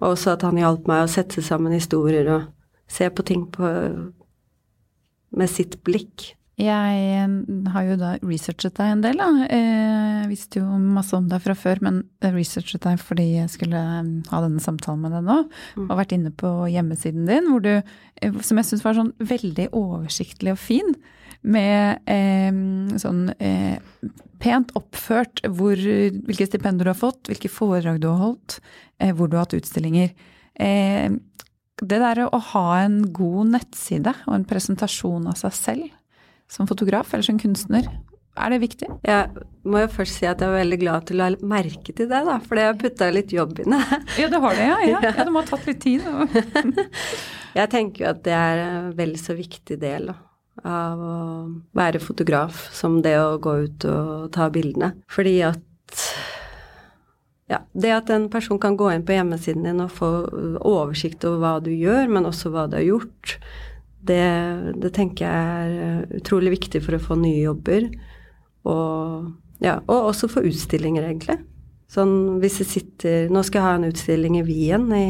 Og 0.00 0.14
også 0.14 0.32
at 0.32 0.46
han 0.48 0.58
hjalp 0.58 0.88
meg 0.88 1.04
å 1.04 1.10
sette 1.10 1.44
sammen 1.44 1.74
historier 1.76 2.30
og 2.32 2.48
se 2.90 3.06
på 3.12 3.24
ting 3.28 3.44
på, 3.52 3.68
med 5.36 5.52
sitt 5.52 5.76
blikk. 5.84 6.32
Jeg 6.60 6.96
eh, 7.16 7.36
har 7.72 7.86
jo 7.86 7.94
da 7.96 8.10
researchet 8.20 8.76
deg 8.76 8.90
en 8.92 9.04
del, 9.04 9.16
da. 9.16 9.28
Jeg 9.48 9.56
eh, 9.56 10.26
visste 10.28 10.60
jo 10.60 10.66
masse 10.76 11.16
om 11.16 11.30
deg 11.30 11.40
fra 11.40 11.56
før, 11.56 11.80
men 11.86 12.02
researchet 12.20 12.84
deg 12.84 13.00
fordi 13.00 13.26
jeg 13.38 13.52
skulle 13.54 13.80
eh, 13.80 14.10
ha 14.28 14.42
denne 14.44 14.60
samtalen 14.60 15.00
med 15.00 15.16
deg 15.16 15.24
nå. 15.30 15.38
Mm. 15.78 15.86
Og 15.86 15.96
vært 16.02 16.12
inne 16.16 16.32
på 16.36 16.50
hjemmesiden 16.72 17.24
din, 17.30 17.48
hvor 17.48 17.64
du, 17.64 17.72
som 18.44 18.60
jeg 18.60 18.68
syns 18.68 18.84
var 18.84 18.98
sånn 18.98 19.14
veldig 19.32 19.70
oversiktlig 19.78 20.52
og 20.52 20.60
fin, 20.60 20.92
med 21.42 22.04
eh, 22.06 22.52
sånn 23.02 23.24
eh, 23.42 23.80
pent 24.42 24.70
oppført 24.78 25.42
hvor, 25.56 25.78
hvilke 25.78 26.46
stipender 26.46 26.86
du 26.86 26.92
har 26.92 27.00
fått, 27.00 27.32
hvilke 27.32 27.50
foredrag 27.50 27.98
du 28.02 28.10
har 28.10 28.20
holdt, 28.20 28.60
eh, 29.02 29.10
hvor 29.16 29.30
du 29.30 29.38
har 29.38 29.48
hatt 29.48 29.56
utstillinger. 29.58 30.12
det 31.82 31.98
der 31.98 32.18
å 32.28 32.38
ha 32.52 32.66
en 32.84 33.00
god 33.10 33.56
nettside 33.56 34.12
og 34.28 34.34
en 34.36 34.46
presentasjon 34.46 35.26
av 35.26 35.40
seg 35.40 35.56
selv 35.56 36.01
som 36.52 36.68
fotograf 36.68 37.14
eller 37.14 37.26
som 37.26 37.40
kunstner? 37.40 37.88
Er 38.32 38.48
det 38.48 38.62
viktig? 38.62 38.88
Jeg 39.04 39.44
må 39.68 39.82
jo 39.82 39.88
først 39.92 40.16
si 40.16 40.24
at 40.24 40.40
jeg 40.40 40.48
er 40.48 40.62
veldig 40.62 40.78
glad 40.80 41.06
til 41.08 41.20
å 41.20 41.26
ha 41.26 41.48
merke 41.48 41.92
til 41.92 42.08
det, 42.08 42.20
da. 42.28 42.38
For 42.40 42.56
jeg 42.56 42.70
har 42.70 42.78
putta 42.80 43.08
litt 43.12 43.32
jobb 43.34 43.58
inn 43.60 43.74
det. 43.76 43.98
ja, 44.22 44.28
det 44.32 44.40
har 44.44 44.56
det, 44.56 44.68
ja. 44.70 44.78
ja. 44.88 45.00
ja 45.04 45.12
det 45.20 45.32
må 45.34 45.42
ha 45.42 45.48
tatt 45.50 45.68
litt 45.68 45.82
tid. 45.84 46.06
jeg 47.60 47.72
tenker 47.74 48.06
jo 48.06 48.12
at 48.14 48.22
det 48.24 48.36
er 48.36 48.62
en 48.64 48.92
vel 48.96 49.18
så 49.20 49.36
viktig 49.36 49.76
del 49.82 50.08
da, 50.14 50.16
av 50.64 51.02
å 51.04 51.16
være 51.76 52.00
fotograf 52.00 52.70
som 52.72 53.02
det 53.04 53.18
å 53.20 53.36
gå 53.42 53.56
ut 53.66 53.88
og 53.92 54.30
ta 54.32 54.48
bildene. 54.54 54.94
Fordi 55.12 55.36
at 55.50 56.08
ja, 57.52 57.58
det 57.76 57.92
at 57.92 58.08
en 58.14 58.30
person 58.32 58.56
kan 58.60 58.78
gå 58.80 58.88
inn 58.94 59.04
på 59.04 59.12
hjemmesiden 59.12 59.68
din 59.68 59.84
og 59.84 59.92
få 59.92 60.08
oversikt 60.64 61.28
over 61.28 61.42
hva 61.42 61.52
du 61.60 61.68
gjør, 61.74 62.08
men 62.08 62.24
også 62.30 62.48
hva 62.54 62.64
du 62.70 62.78
har 62.78 62.86
gjort, 62.86 63.36
det, 64.08 64.24
det, 64.82 64.90
tenker 64.96 65.26
jeg 65.26 65.78
er 65.78 66.18
utrolig 66.18 66.56
viktig 66.56 66.82
for 66.84 66.96
å 66.96 67.02
få 67.02 67.18
nye 67.20 67.44
jobber. 67.44 67.88
Og 68.68 69.30
Ja, 69.62 69.78
og 69.86 70.10
også 70.10 70.26
for 70.30 70.46
utstillinger, 70.46 71.06
egentlig. 71.06 71.38
Sånn 71.92 72.40
hvis 72.42 72.56
det 72.62 72.66
sitter 72.70 73.28
Nå 73.30 73.42
skal 73.44 73.60
jeg 73.60 73.66
ha 73.66 73.74
en 73.76 73.90
utstilling 73.90 74.38
i 74.40 74.46
Wien 74.46 74.88
i, 74.96 75.06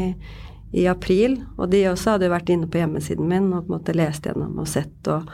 i 0.76 0.86
april, 0.90 1.38
og 1.56 1.70
de 1.72 1.86
også 1.88 2.16
hadde 2.16 2.32
vært 2.32 2.52
inne 2.52 2.68
på 2.68 2.82
hjemmesiden 2.82 3.28
min 3.28 3.52
og 3.52 3.64
på 3.64 3.72
en 3.72 3.78
måte 3.78 3.96
lest 3.96 4.28
gjennom 4.28 4.60
og 4.60 4.68
sett 4.68 5.12
og 5.12 5.30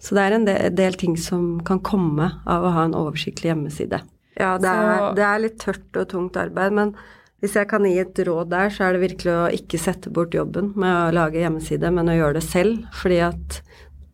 Så 0.00 0.16
det 0.16 0.22
er 0.22 0.32
en 0.36 0.46
del, 0.46 0.70
del 0.72 0.94
ting 0.96 1.16
som 1.20 1.58
kan 1.66 1.82
komme 1.84 2.30
av 2.48 2.64
å 2.64 2.70
ha 2.72 2.86
en 2.86 2.96
oversiktlig 2.96 3.50
hjemmeside. 3.50 3.98
Ja, 4.40 4.54
det 4.56 4.70
er, 4.70 5.10
det 5.12 5.24
er 5.26 5.42
litt 5.42 5.58
tørt 5.60 5.98
og 6.00 6.06
tungt 6.08 6.38
arbeid, 6.40 6.72
men 6.72 6.94
hvis 7.40 7.56
jeg 7.56 7.68
kan 7.70 7.86
gi 7.88 7.96
et 8.02 8.18
råd 8.26 8.50
der, 8.52 8.72
så 8.72 8.84
er 8.86 8.96
det 8.96 9.04
virkelig 9.06 9.32
å 9.32 9.44
ikke 9.56 9.80
sette 9.80 10.12
bort 10.12 10.34
jobben 10.36 10.74
med 10.76 10.92
å 10.92 11.14
lage 11.16 11.40
hjemmeside, 11.40 11.88
men 11.94 12.10
å 12.12 12.16
gjøre 12.18 12.36
det 12.36 12.44
selv. 12.44 12.82
Fordi 13.00 13.22
at 13.30 13.60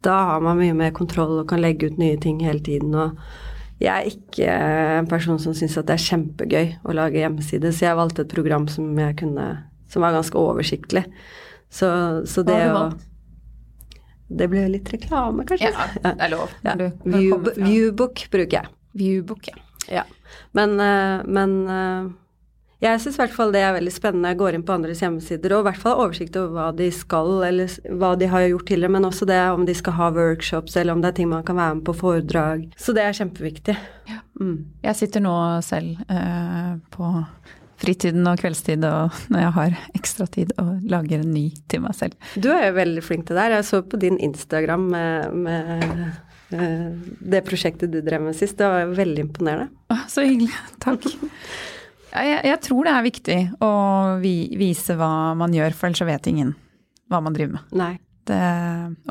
da 0.06 0.18
har 0.30 0.44
man 0.44 0.60
mye 0.60 0.76
mer 0.78 0.92
kontroll 0.94 1.40
og 1.40 1.48
kan 1.50 1.62
legge 1.62 1.90
ut 1.90 1.98
nye 1.98 2.18
ting 2.22 2.38
hele 2.46 2.62
tiden. 2.62 2.94
Og 2.94 3.82
jeg 3.82 3.90
er 3.90 4.12
ikke 4.12 4.52
en 5.00 5.08
person 5.10 5.40
som 5.42 5.56
syns 5.58 5.74
at 5.80 5.88
det 5.88 5.96
er 5.96 6.04
kjempegøy 6.04 6.70
å 6.86 6.94
lage 6.96 7.18
hjemmeside, 7.18 7.72
så 7.74 7.88
jeg 7.88 7.98
valgte 7.98 8.22
et 8.22 8.34
program 8.36 8.68
som 8.70 8.94
jeg 8.98 9.18
kunne 9.22 9.48
Som 9.86 10.02
var 10.02 10.10
ganske 10.16 10.34
oversiktlig. 10.34 11.04
Så, 11.70 11.88
så 12.26 12.42
det 12.42 12.58
å 12.74 12.88
Det 14.26 14.48
ble 14.50 14.64
litt 14.72 14.88
reklame, 14.90 15.44
kanskje? 15.46 15.70
Ja, 15.70 15.86
det 16.02 16.14
er 16.26 16.32
lov. 16.32 16.54
Ja. 16.66 16.74
Viewbook, 17.06 17.58
viewbook 17.58 18.24
bruker 18.32 18.56
jeg. 18.58 18.72
Viewbook, 18.98 19.46
ja. 19.46 19.62
Ja. 19.86 20.02
Men, 20.58 20.80
eh, 20.80 21.22
men 21.30 21.52
eh, 21.70 22.08
jeg 22.82 23.00
syns 23.00 23.16
i 23.16 23.22
hvert 23.22 23.32
fall 23.32 23.52
det 23.54 23.62
er 23.64 23.72
veldig 23.72 23.92
spennende. 23.94 24.30
Jeg 24.34 24.40
går 24.42 24.56
inn 24.56 24.64
på 24.66 24.74
andres 24.74 25.00
hjemmesider 25.00 25.54
og 25.56 25.62
i 25.62 25.66
hvert 25.70 25.80
fall 25.80 26.00
oversikt 26.02 26.36
over 26.36 26.52
hva 26.52 26.66
de 26.76 26.88
skal, 26.92 27.30
eller 27.46 27.76
hva 27.96 28.12
de 28.20 28.28
har 28.28 28.48
gjort 28.50 28.66
tidligere, 28.68 28.92
men 28.98 29.08
også 29.08 29.28
det 29.28 29.38
om 29.54 29.64
de 29.68 29.76
skal 29.76 29.96
ha 29.96 30.10
workshops, 30.12 30.76
eller 30.76 30.92
om 30.92 31.04
det 31.04 31.12
er 31.12 31.18
ting 31.20 31.30
man 31.32 31.46
kan 31.46 31.56
være 31.56 31.78
med 31.78 31.86
på 31.88 31.96
foredrag. 31.96 32.66
Så 32.76 32.92
det 32.96 33.06
er 33.06 33.16
kjempeviktig. 33.16 33.76
Ja. 34.10 34.20
Mm. 34.40 34.58
Jeg 34.84 34.98
sitter 34.98 35.24
nå 35.24 35.36
selv 35.64 36.02
eh, 36.12 36.74
på 36.92 37.12
fritiden 37.80 38.28
og 38.28 38.40
kveldstid 38.40 38.84
og 38.88 39.16
når 39.32 39.44
jeg 39.46 39.54
har 39.56 39.78
ekstra 39.96 40.26
tid 40.36 40.52
og 40.60 40.84
lager 40.88 41.22
en 41.22 41.32
ny 41.32 41.46
til 41.72 41.84
meg 41.84 41.96
selv. 41.96 42.28
Du 42.36 42.50
er 42.52 42.68
jo 42.68 42.76
veldig 42.76 43.04
flink 43.04 43.24
til 43.28 43.38
det 43.38 43.46
her. 43.46 43.56
Jeg 43.58 43.68
så 43.70 43.80
på 43.84 44.00
din 44.04 44.20
Instagram 44.20 44.84
med, 44.92 45.40
med 45.48 46.04
uh, 46.52 46.92
det 47.20 47.40
prosjektet 47.48 47.92
du 47.92 48.02
drev 48.04 48.28
med 48.28 48.36
sist. 48.36 48.58
Det 48.60 48.68
var 48.68 48.92
veldig 48.96 49.26
imponerende. 49.28 49.72
Så 50.12 50.28
hyggelig. 50.28 50.52
Takk. 50.84 51.08
Jeg, 52.16 52.40
jeg, 52.48 52.60
tror 52.64 52.86
det 52.86 52.92
er 52.94 53.04
viktig 53.04 53.38
å 53.64 53.70
vi, 54.22 54.34
vise 54.56 54.96
hva 54.96 55.34
man 55.38 55.54
gjør, 55.54 55.74
for 55.76 55.88
ellers 55.88 56.00
så 56.00 56.08
vet 56.08 56.28
ingen 56.30 56.54
hva 57.12 57.20
man 57.22 57.36
driver 57.36 57.58
med. 57.58 57.76
Nei. 57.76 57.94
Det, 58.26 58.38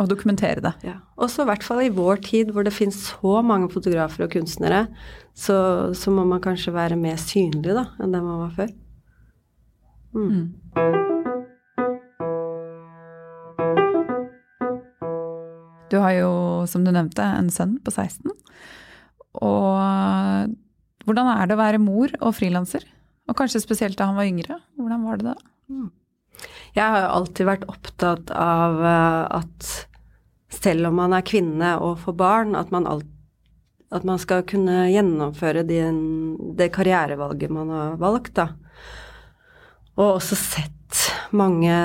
og 0.02 0.10
dokumentere 0.12 0.60
det. 0.60 0.74
Ja. 0.84 0.98
Også 1.24 1.46
i 1.46 1.48
hvert 1.48 1.64
fall 1.64 1.86
i 1.86 1.92
vår 1.94 2.20
tid 2.26 2.50
hvor 2.52 2.66
det 2.68 2.74
finnes 2.76 2.98
så 3.14 3.40
mange 3.46 3.70
fotografer 3.72 4.26
og 4.26 4.34
kunstnere, 4.34 4.82
så, 5.32 5.56
så 5.96 6.12
må 6.12 6.26
man 6.28 6.44
kanskje 6.44 6.74
være 6.76 6.98
mer 7.00 7.16
synlig 7.22 7.78
da, 7.78 7.86
enn 8.04 8.12
det 8.16 8.24
man 8.26 8.42
var 8.42 8.52
før. 8.58 8.74
Mm. 10.16 10.28
Mm. 10.36 11.06
Du 15.92 16.02
har 16.02 16.12
jo, 16.18 16.32
som 16.68 16.84
du 16.84 16.92
nevnte, 16.92 17.24
en 17.24 17.52
sønn 17.54 17.78
på 17.84 17.94
16. 17.94 18.34
Og 19.46 20.52
hvordan 21.06 21.32
er 21.38 21.48
det 21.48 21.56
å 21.56 21.62
være 21.62 21.82
mor 21.82 22.12
og 22.20 22.36
frilanser? 22.36 22.84
Og 23.26 23.38
kanskje 23.38 23.64
spesielt 23.64 23.98
da 24.00 24.10
han 24.10 24.20
var 24.20 24.30
yngre. 24.30 24.60
Hvordan 24.78 25.06
var 25.08 25.22
det 25.22 25.32
da? 25.32 25.36
Mm. 25.72 25.90
Jeg 26.76 26.92
har 26.92 27.06
jo 27.06 27.12
alltid 27.20 27.48
vært 27.48 27.68
opptatt 27.72 28.32
av 28.36 28.80
eh, 28.84 29.24
at 29.40 29.70
selv 30.56 30.90
om 30.90 31.00
man 31.00 31.16
er 31.16 31.26
kvinne 31.26 31.76
og 31.84 32.00
får 32.04 32.18
barn, 32.20 32.56
at 32.60 32.72
man, 32.74 32.88
alt, 32.90 33.08
at 33.96 34.06
man 34.08 34.20
skal 34.22 34.46
kunne 34.48 34.86
gjennomføre 34.92 35.66
din, 35.68 36.00
det 36.58 36.72
karrierevalget 36.76 37.54
man 37.54 37.72
har 37.74 38.00
valgt, 38.02 38.36
da. 38.40 38.50
Og 39.96 40.18
også 40.18 40.38
sett 40.40 40.72
mange 41.36 41.76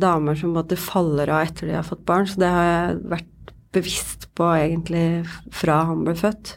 damer 0.00 0.36
som 0.36 0.54
måtte 0.56 0.80
faller 0.80 1.30
av 1.32 1.46
etter 1.46 1.68
de 1.68 1.76
har 1.76 1.86
fått 1.86 2.04
barn, 2.08 2.26
så 2.28 2.40
det 2.40 2.52
har 2.52 2.68
jeg 2.68 3.02
vært 3.12 3.52
bevisst 3.72 4.28
på 4.36 4.48
egentlig 4.56 5.06
fra 5.54 5.82
han 5.88 6.04
ble 6.06 6.16
født. 6.18 6.56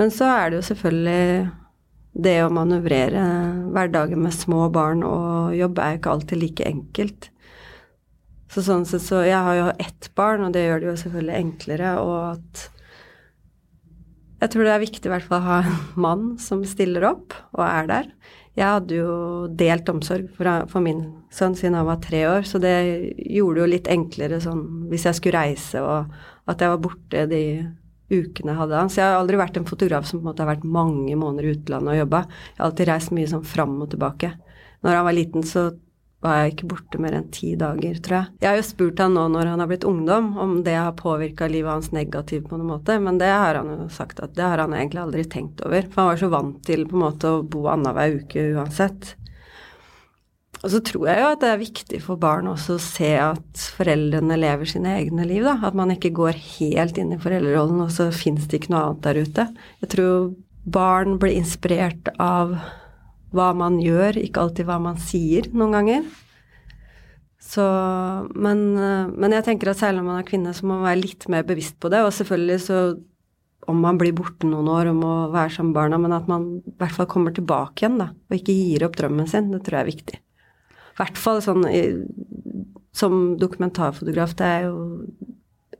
Men 0.00 0.12
så 0.12 0.28
er 0.32 0.50
det 0.50 0.60
jo 0.60 0.68
selvfølgelig 0.70 1.50
det 2.12 2.36
å 2.44 2.52
manøvrere 2.52 3.22
hverdagen 3.72 4.20
med 4.20 4.34
små 4.36 4.66
barn 4.72 5.04
og 5.06 5.54
jobb 5.56 5.80
er 5.80 5.94
jo 5.94 6.00
ikke 6.00 6.16
alltid 6.16 6.42
like 6.42 6.66
enkelt. 6.68 7.30
Så 8.52 8.64
sånn 8.66 8.84
sett 8.84 9.04
så 9.04 9.22
Jeg 9.24 9.40
har 9.40 9.56
jo 9.56 9.70
ett 9.80 10.10
barn, 10.18 10.44
og 10.44 10.52
det 10.52 10.66
gjør 10.66 10.82
det 10.82 10.88
jo 10.90 11.00
selvfølgelig 11.06 11.38
enklere, 11.38 11.94
og 12.02 12.18
at 12.36 12.68
Jeg 14.42 14.50
tror 14.52 14.66
det 14.66 14.72
er 14.74 14.82
viktig 14.82 15.06
i 15.06 15.12
hvert 15.12 15.26
fall 15.28 15.38
å 15.38 15.46
ha 15.46 15.58
en 15.62 15.76
mann 16.02 16.24
som 16.42 16.64
stiller 16.66 17.04
opp 17.06 17.36
og 17.54 17.62
er 17.62 17.86
der. 17.88 18.08
Jeg 18.58 18.68
hadde 18.68 18.96
jo 18.98 19.12
delt 19.56 19.88
omsorg 19.88 20.26
for, 20.36 20.80
min 20.84 21.04
sønn 21.32 21.54
siden 21.56 21.78
han 21.78 21.86
var 21.88 22.02
tre 22.04 22.26
år, 22.28 22.42
så 22.44 22.58
det 22.60 22.74
gjorde 23.16 23.54
det 23.54 23.62
jo 23.62 23.68
litt 23.70 23.88
enklere 23.88 24.40
sånn 24.42 24.90
hvis 24.90 25.06
jeg 25.08 25.16
skulle 25.16 25.44
reise 25.46 25.80
og 25.80 26.10
at 26.50 26.60
jeg 26.60 26.74
var 26.74 26.82
borte 26.82 27.22
de 27.30 27.44
ukene 28.12 28.56
hadde. 28.58 28.82
Så 28.92 29.00
jeg 29.00 29.08
har 29.08 29.20
aldri 29.20 29.40
vært 29.40 29.56
en 29.60 29.68
fotograf 29.68 30.08
som 30.08 30.20
på 30.20 30.26
en 30.26 30.30
måte 30.30 30.44
har 30.44 30.52
vært 30.52 30.66
mange 30.68 31.16
måneder 31.18 31.48
i 31.48 31.54
utlandet 31.56 31.94
og 31.94 32.02
jobba. 32.04 32.24
Jeg 32.28 32.60
har 32.60 32.68
alltid 32.68 32.90
reist 32.92 33.14
mye 33.16 33.30
sånn 33.32 33.48
fram 33.54 33.78
og 33.82 33.90
tilbake. 33.94 34.34
Når 34.82 34.98
han 34.98 35.08
var 35.08 35.16
liten, 35.16 35.46
så 35.46 35.70
var 36.22 36.38
jeg 36.38 36.52
ikke 36.52 36.68
borte 36.70 37.00
mer 37.02 37.16
enn 37.18 37.30
ti 37.34 37.52
dager, 37.58 37.96
tror 38.04 38.16
jeg. 38.16 38.34
Jeg 38.44 38.48
har 38.48 38.60
jo 38.60 38.66
spurt 38.66 39.00
han 39.02 39.16
nå 39.16 39.24
når 39.34 39.48
han 39.50 39.62
har 39.62 39.70
blitt 39.70 39.86
ungdom, 39.88 40.28
om 40.38 40.52
det 40.66 40.76
har 40.78 40.94
påvirka 40.98 41.48
livet 41.50 41.72
hans 41.72 41.90
negativt 41.94 42.46
på 42.50 42.58
noen 42.58 42.76
måte, 42.76 42.98
men 43.02 43.18
det 43.18 43.30
har 43.32 43.58
han 43.58 43.72
jo 43.74 43.88
sagt 43.90 44.22
at 44.22 44.36
det 44.38 44.46
har 44.46 44.62
han 44.62 44.76
egentlig 44.76 45.02
aldri 45.02 45.24
tenkt 45.26 45.64
over. 45.66 45.88
For 45.90 46.04
han 46.04 46.12
var 46.12 46.22
så 46.22 46.30
vant 46.32 46.62
til 46.68 46.86
på 46.86 46.98
en 46.98 47.04
måte 47.08 47.32
å 47.32 47.42
bo 47.42 47.66
annenhver 47.72 48.20
uke 48.22 48.46
uansett. 48.54 49.16
Og 50.62 50.70
så 50.70 50.78
tror 50.86 51.08
jeg 51.10 51.18
jo 51.18 51.30
at 51.32 51.40
det 51.42 51.48
er 51.50 51.58
viktig 51.58 51.98
for 52.04 52.20
barn 52.22 52.46
også 52.46 52.76
å 52.76 52.82
se 52.82 53.10
at 53.18 53.64
foreldrene 53.76 54.36
lever 54.38 54.68
sine 54.70 54.94
egne 55.00 55.26
liv, 55.26 55.42
da. 55.46 55.56
At 55.66 55.74
man 55.78 55.90
ikke 55.90 56.12
går 56.14 56.38
helt 56.38 57.00
inn 57.02 57.10
i 57.16 57.18
foreldrerollen, 57.22 57.82
og 57.82 57.90
så 57.90 58.12
fins 58.14 58.46
det 58.46 58.60
ikke 58.60 58.76
noe 58.76 58.84
annet 58.86 59.08
der 59.08 59.22
ute. 59.26 59.48
Jeg 59.82 59.92
tror 59.96 60.30
barn 60.62 61.18
blir 61.18 61.34
inspirert 61.34 62.12
av 62.22 62.54
hva 63.34 63.50
man 63.58 63.80
gjør, 63.82 64.20
ikke 64.22 64.44
alltid 64.44 64.68
hva 64.68 64.78
man 64.84 65.00
sier 65.02 65.48
noen 65.50 65.74
ganger. 65.74 66.06
Så, 67.42 67.64
men, 68.38 68.68
men 69.18 69.34
jeg 69.34 69.48
tenker 69.48 69.72
at 69.72 69.80
særlig 69.80 69.98
når 69.98 70.10
man 70.12 70.20
er 70.20 70.28
kvinne, 70.28 70.54
så 70.54 70.66
må 70.66 70.76
man 70.76 70.92
være 70.92 71.02
litt 71.02 71.26
mer 71.32 71.46
bevisst 71.48 71.80
på 71.82 71.90
det. 71.90 72.04
Og 72.06 72.14
selvfølgelig 72.14 72.60
så 72.68 72.82
om 73.70 73.78
man 73.82 73.98
blir 73.98 74.14
borte 74.14 74.46
noen 74.46 74.70
år 74.70 74.90
og 74.90 74.98
må 74.98 75.12
være 75.34 75.56
sammen 75.56 75.72
med 75.72 75.78
barna, 75.80 75.98
men 76.02 76.14
at 76.14 76.30
man 76.30 76.48
i 76.62 76.74
hvert 76.78 76.94
fall 76.94 77.10
kommer 77.10 77.34
tilbake 77.34 77.82
igjen, 77.82 77.98
da. 77.98 78.12
Og 78.30 78.38
ikke 78.38 78.54
gir 78.54 78.86
opp 78.86 78.98
drømmen 78.98 79.26
sin. 79.30 79.50
Det 79.50 79.62
tror 79.66 79.80
jeg 79.80 79.84
er 79.84 79.90
viktig. 79.90 80.22
Hvert 80.98 81.18
fall 81.20 81.40
sånn 81.44 81.64
som 82.92 83.36
dokumentarfotograf, 83.40 84.34
det 84.36 84.48
er 84.48 84.66
jo 84.68 84.80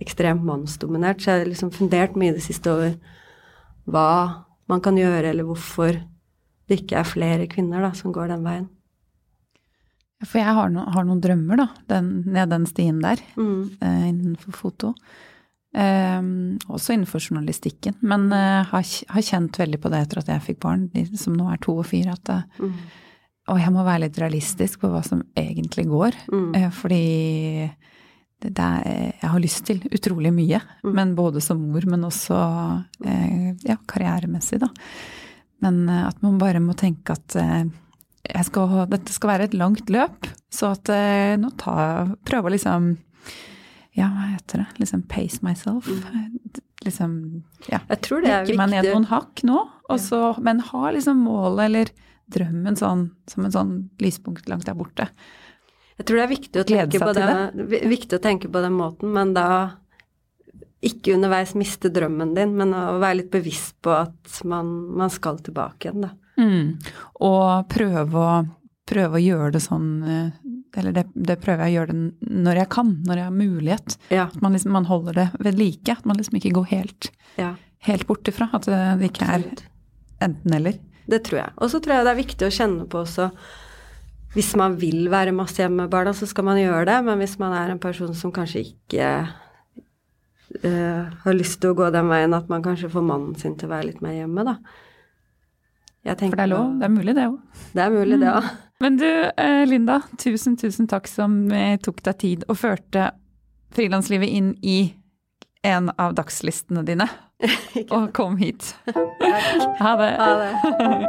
ekstremt 0.03 0.45
mannsdominert, 0.47 1.21
så 1.21 1.31
jeg 1.33 1.43
har 1.43 1.51
liksom 1.51 1.73
fundert 1.75 2.17
mye 2.19 2.33
i 2.33 2.37
det 2.39 2.45
siste 2.45 2.73
over 2.73 2.95
hva 3.93 4.45
man 4.71 4.83
kan 4.83 4.97
gjøre, 4.99 5.29
eller 5.31 5.47
hvorfor 5.47 5.99
det 6.71 6.81
ikke 6.81 7.03
er 7.03 7.09
flere 7.09 7.51
kvinner 7.51 7.85
da, 7.85 7.93
som 7.97 8.15
går 8.15 8.33
den 8.33 8.47
veien. 8.47 8.71
For 10.23 10.39
jeg 10.39 10.55
har, 10.55 10.71
no, 10.71 10.87
har 10.95 11.05
noen 11.05 11.21
drømmer, 11.23 11.59
da, 11.59 11.69
den, 11.91 12.11
ned 12.31 12.53
den 12.55 12.67
stien 12.71 13.03
der, 13.03 13.21
mm. 13.37 13.61
eh, 13.83 14.03
innenfor 14.09 14.55
foto. 14.55 14.93
Eh, 15.75 16.21
også 16.71 16.95
innenfor 16.95 17.23
journalistikken. 17.27 17.99
Men 18.07 18.29
eh, 18.33 18.63
har, 18.71 18.87
har, 18.87 19.27
kjent 19.27 19.59
veldig 19.59 19.83
på 19.83 19.91
det 19.93 20.05
etter 20.07 20.23
at 20.23 20.31
jeg 20.31 20.47
fikk 20.47 20.63
barn, 20.63 20.87
de 20.95 21.05
som 21.19 21.35
nå 21.37 21.51
er 21.51 21.61
to 21.63 21.75
og 21.83 21.89
fire, 21.91 22.15
at 22.15 22.29
det, 22.31 22.43
mm 22.63 23.02
og 23.53 23.61
jeg 23.61 23.73
må 23.75 23.85
være 23.85 24.07
litt 24.07 24.19
realistisk 24.21 24.83
på 24.83 24.91
hva 24.93 25.03
som 25.05 25.23
egentlig 25.39 25.85
går. 25.91 26.17
Mm. 26.33 26.49
Eh, 26.57 26.69
fordi 26.75 27.05
det, 28.43 28.51
det 28.51 28.65
er, 28.65 29.13
jeg 29.21 29.31
har 29.35 29.43
lyst 29.43 29.65
til 29.69 29.83
utrolig 29.93 30.33
mye. 30.35 30.63
Mm. 30.83 30.93
Men 30.97 31.15
både 31.19 31.43
som 31.45 31.61
mor, 31.61 31.87
men 31.91 32.09
også 32.09 32.39
eh, 33.05 33.53
ja, 33.69 33.79
karrieremessig, 33.91 34.63
da. 34.63 34.71
Men 35.63 35.85
eh, 35.89 36.05
at 36.09 36.23
man 36.25 36.41
bare 36.41 36.63
må 36.65 36.77
tenke 36.79 37.17
at 37.17 37.39
skal, 38.47 38.77
dette 38.91 39.15
skal 39.15 39.35
være 39.35 39.51
et 39.51 39.57
langt 39.59 39.91
løp. 39.93 40.31
Så 40.53 40.75
at 40.77 40.91
nå 41.41 41.49
ta 41.61 41.75
Prøve 42.29 42.51
å 42.51 42.53
liksom 42.55 42.93
Ja, 43.97 44.07
hva 44.13 44.29
heter 44.35 44.63
det? 44.63 44.67
Liksom 44.85 45.03
pace 45.11 45.43
myself. 45.45 45.89
Mm. 45.89 46.61
Liksom 46.87 47.17
Ja. 47.69 47.83
Jeg 47.91 48.01
tror 48.07 48.25
det 48.25 48.33
er 48.33 48.47
viktig. 48.47 48.59
meg 48.61 48.73
ned 48.73 48.89
noen 48.93 49.11
hakk 49.11 49.43
nå, 49.47 49.67
også, 49.93 50.23
ja. 50.33 50.45
men 50.47 50.63
ha 50.71 50.91
liksom 50.95 51.21
målet 51.27 51.67
eller 51.67 51.93
drømmen 52.35 52.79
sånn, 52.79 53.07
som 53.31 53.47
en 53.47 53.55
sånn 53.55 53.73
lyspunkt 54.03 54.49
langt 54.51 54.69
der 54.69 54.79
borte. 54.79 55.09
Jeg 55.99 56.09
tror 56.09 56.19
det 56.19 56.25
er 56.25 56.33
viktig 56.33 56.63
å, 56.63 56.67
tenke 56.67 57.01
på, 57.03 57.13
det, 57.15 57.85
viktig 57.91 58.19
å 58.19 58.23
tenke 58.23 58.49
på 58.51 58.63
den 58.65 58.75
måten, 58.75 59.13
men 59.15 59.35
da 59.37 59.49
ikke 60.83 61.15
underveis 61.15 61.53
miste 61.55 61.93
drømmen 61.95 62.33
din, 62.35 62.57
men 62.59 62.75
å 62.75 62.97
være 62.99 63.21
litt 63.21 63.31
bevisst 63.31 63.77
på 63.85 63.93
at 63.95 64.41
man, 64.49 64.73
man 64.99 65.13
skal 65.15 65.39
tilbake 65.45 65.89
igjen, 65.89 66.09
da. 66.09 66.11
Mm. 66.41 66.73
Og 67.23 67.69
prøve 67.71 68.19
å, 68.19 68.31
prøve 68.89 69.19
å, 69.19 69.23
gjøre 69.23 69.51
det 69.53 69.61
sånn 69.61 69.89
eh, 70.09 70.31
Eller 70.81 70.95
det, 70.97 71.03
det, 71.13 71.37
prøver 71.43 71.67
jeg 71.67 71.75
å 71.75 71.77
gjøre 71.77 71.93
det 71.93 72.31
når 72.47 72.61
jeg 72.63 72.71
kan, 72.73 72.95
når 73.05 73.21
jeg 73.21 73.29
har 73.29 73.37
mulighet. 73.37 73.97
Ja. 74.09 74.25
At 74.33 74.41
man, 74.41 74.57
liksom, 74.57 74.73
man 74.73 74.89
holder 74.89 75.19
det 75.21 75.27
ved 75.45 75.59
like. 75.61 75.93
At 75.93 76.09
man 76.09 76.17
liksom 76.19 76.39
ikke 76.41 76.55
går 76.57 76.71
helt, 76.71 77.11
ja. 77.37 77.51
helt 77.85 78.07
bort 78.09 78.33
ifra. 78.33 78.49
At 78.57 78.65
det 78.71 79.11
ikke 79.13 79.29
er 79.29 79.45
enten-eller. 80.25 80.81
Det 81.11 81.23
tror 81.27 81.43
jeg. 81.43 81.55
Og 81.59 81.73
så 81.73 81.81
tror 81.83 81.97
jeg 81.97 82.07
det 82.07 82.13
er 82.13 82.21
viktig 82.21 82.47
å 82.47 82.55
kjenne 82.55 82.87
på 82.91 83.03
også 83.03 83.31
Hvis 84.33 84.55
man 84.57 84.79
vil 84.81 85.11
være 85.13 85.35
masse 85.37 85.61
hjemme 85.61 85.85
med 85.85 85.93
barna, 85.93 86.15
så 86.17 86.27
skal 86.29 86.47
man 86.47 86.61
gjøre 86.61 86.87
det. 86.89 86.99
Men 87.05 87.19
hvis 87.21 87.37
man 87.41 87.53
er 87.53 87.73
en 87.73 87.83
person 87.83 88.15
som 88.17 88.33
kanskje 88.33 88.63
ikke 88.71 89.09
uh, 90.65 91.03
har 91.25 91.37
lyst 91.37 91.61
til 91.61 91.75
å 91.75 91.77
gå 91.77 91.91
den 91.93 92.09
veien, 92.09 92.33
at 92.33 92.49
man 92.49 92.65
kanskje 92.65 92.89
får 92.95 93.05
mannen 93.05 93.35
sin 93.37 93.59
til 93.61 93.69
å 93.69 93.75
være 93.75 93.91
litt 93.91 94.01
mer 94.01 94.17
hjemme, 94.17 94.47
da. 94.49 94.57
For 96.03 96.35
det 96.35 96.47
er 96.47 96.51
lov? 96.51 96.79
Det 96.81 96.89
er 96.89 96.95
mulig, 96.97 97.13
det 97.15 97.27
òg? 97.29 97.37
Det 97.77 97.83
er 97.85 97.93
mulig, 97.93 98.17
det 98.25 98.31
òg. 98.33 98.49
Mm. 98.49 98.63
Men 98.83 98.97
du, 98.99 99.07
eh, 99.45 99.61
Linda, 99.69 100.01
tusen, 100.19 100.57
tusen 100.59 100.89
takk 100.91 101.07
som 101.07 101.37
tok 101.85 102.01
deg 102.09 102.19
tid 102.19 102.49
og 102.49 102.59
førte 102.59 103.13
frilanslivet 103.77 104.33
inn 104.33 104.51
i 104.65 104.79
en 105.63 105.93
av 106.01 106.17
dagslistene 106.19 106.83
dine. 106.87 107.07
Og 107.91 108.13
kom 108.13 108.37
hit. 108.37 108.77
Ha 109.81 109.97
det. 109.97 110.11
Ha 110.21 110.31
det. 110.43 111.09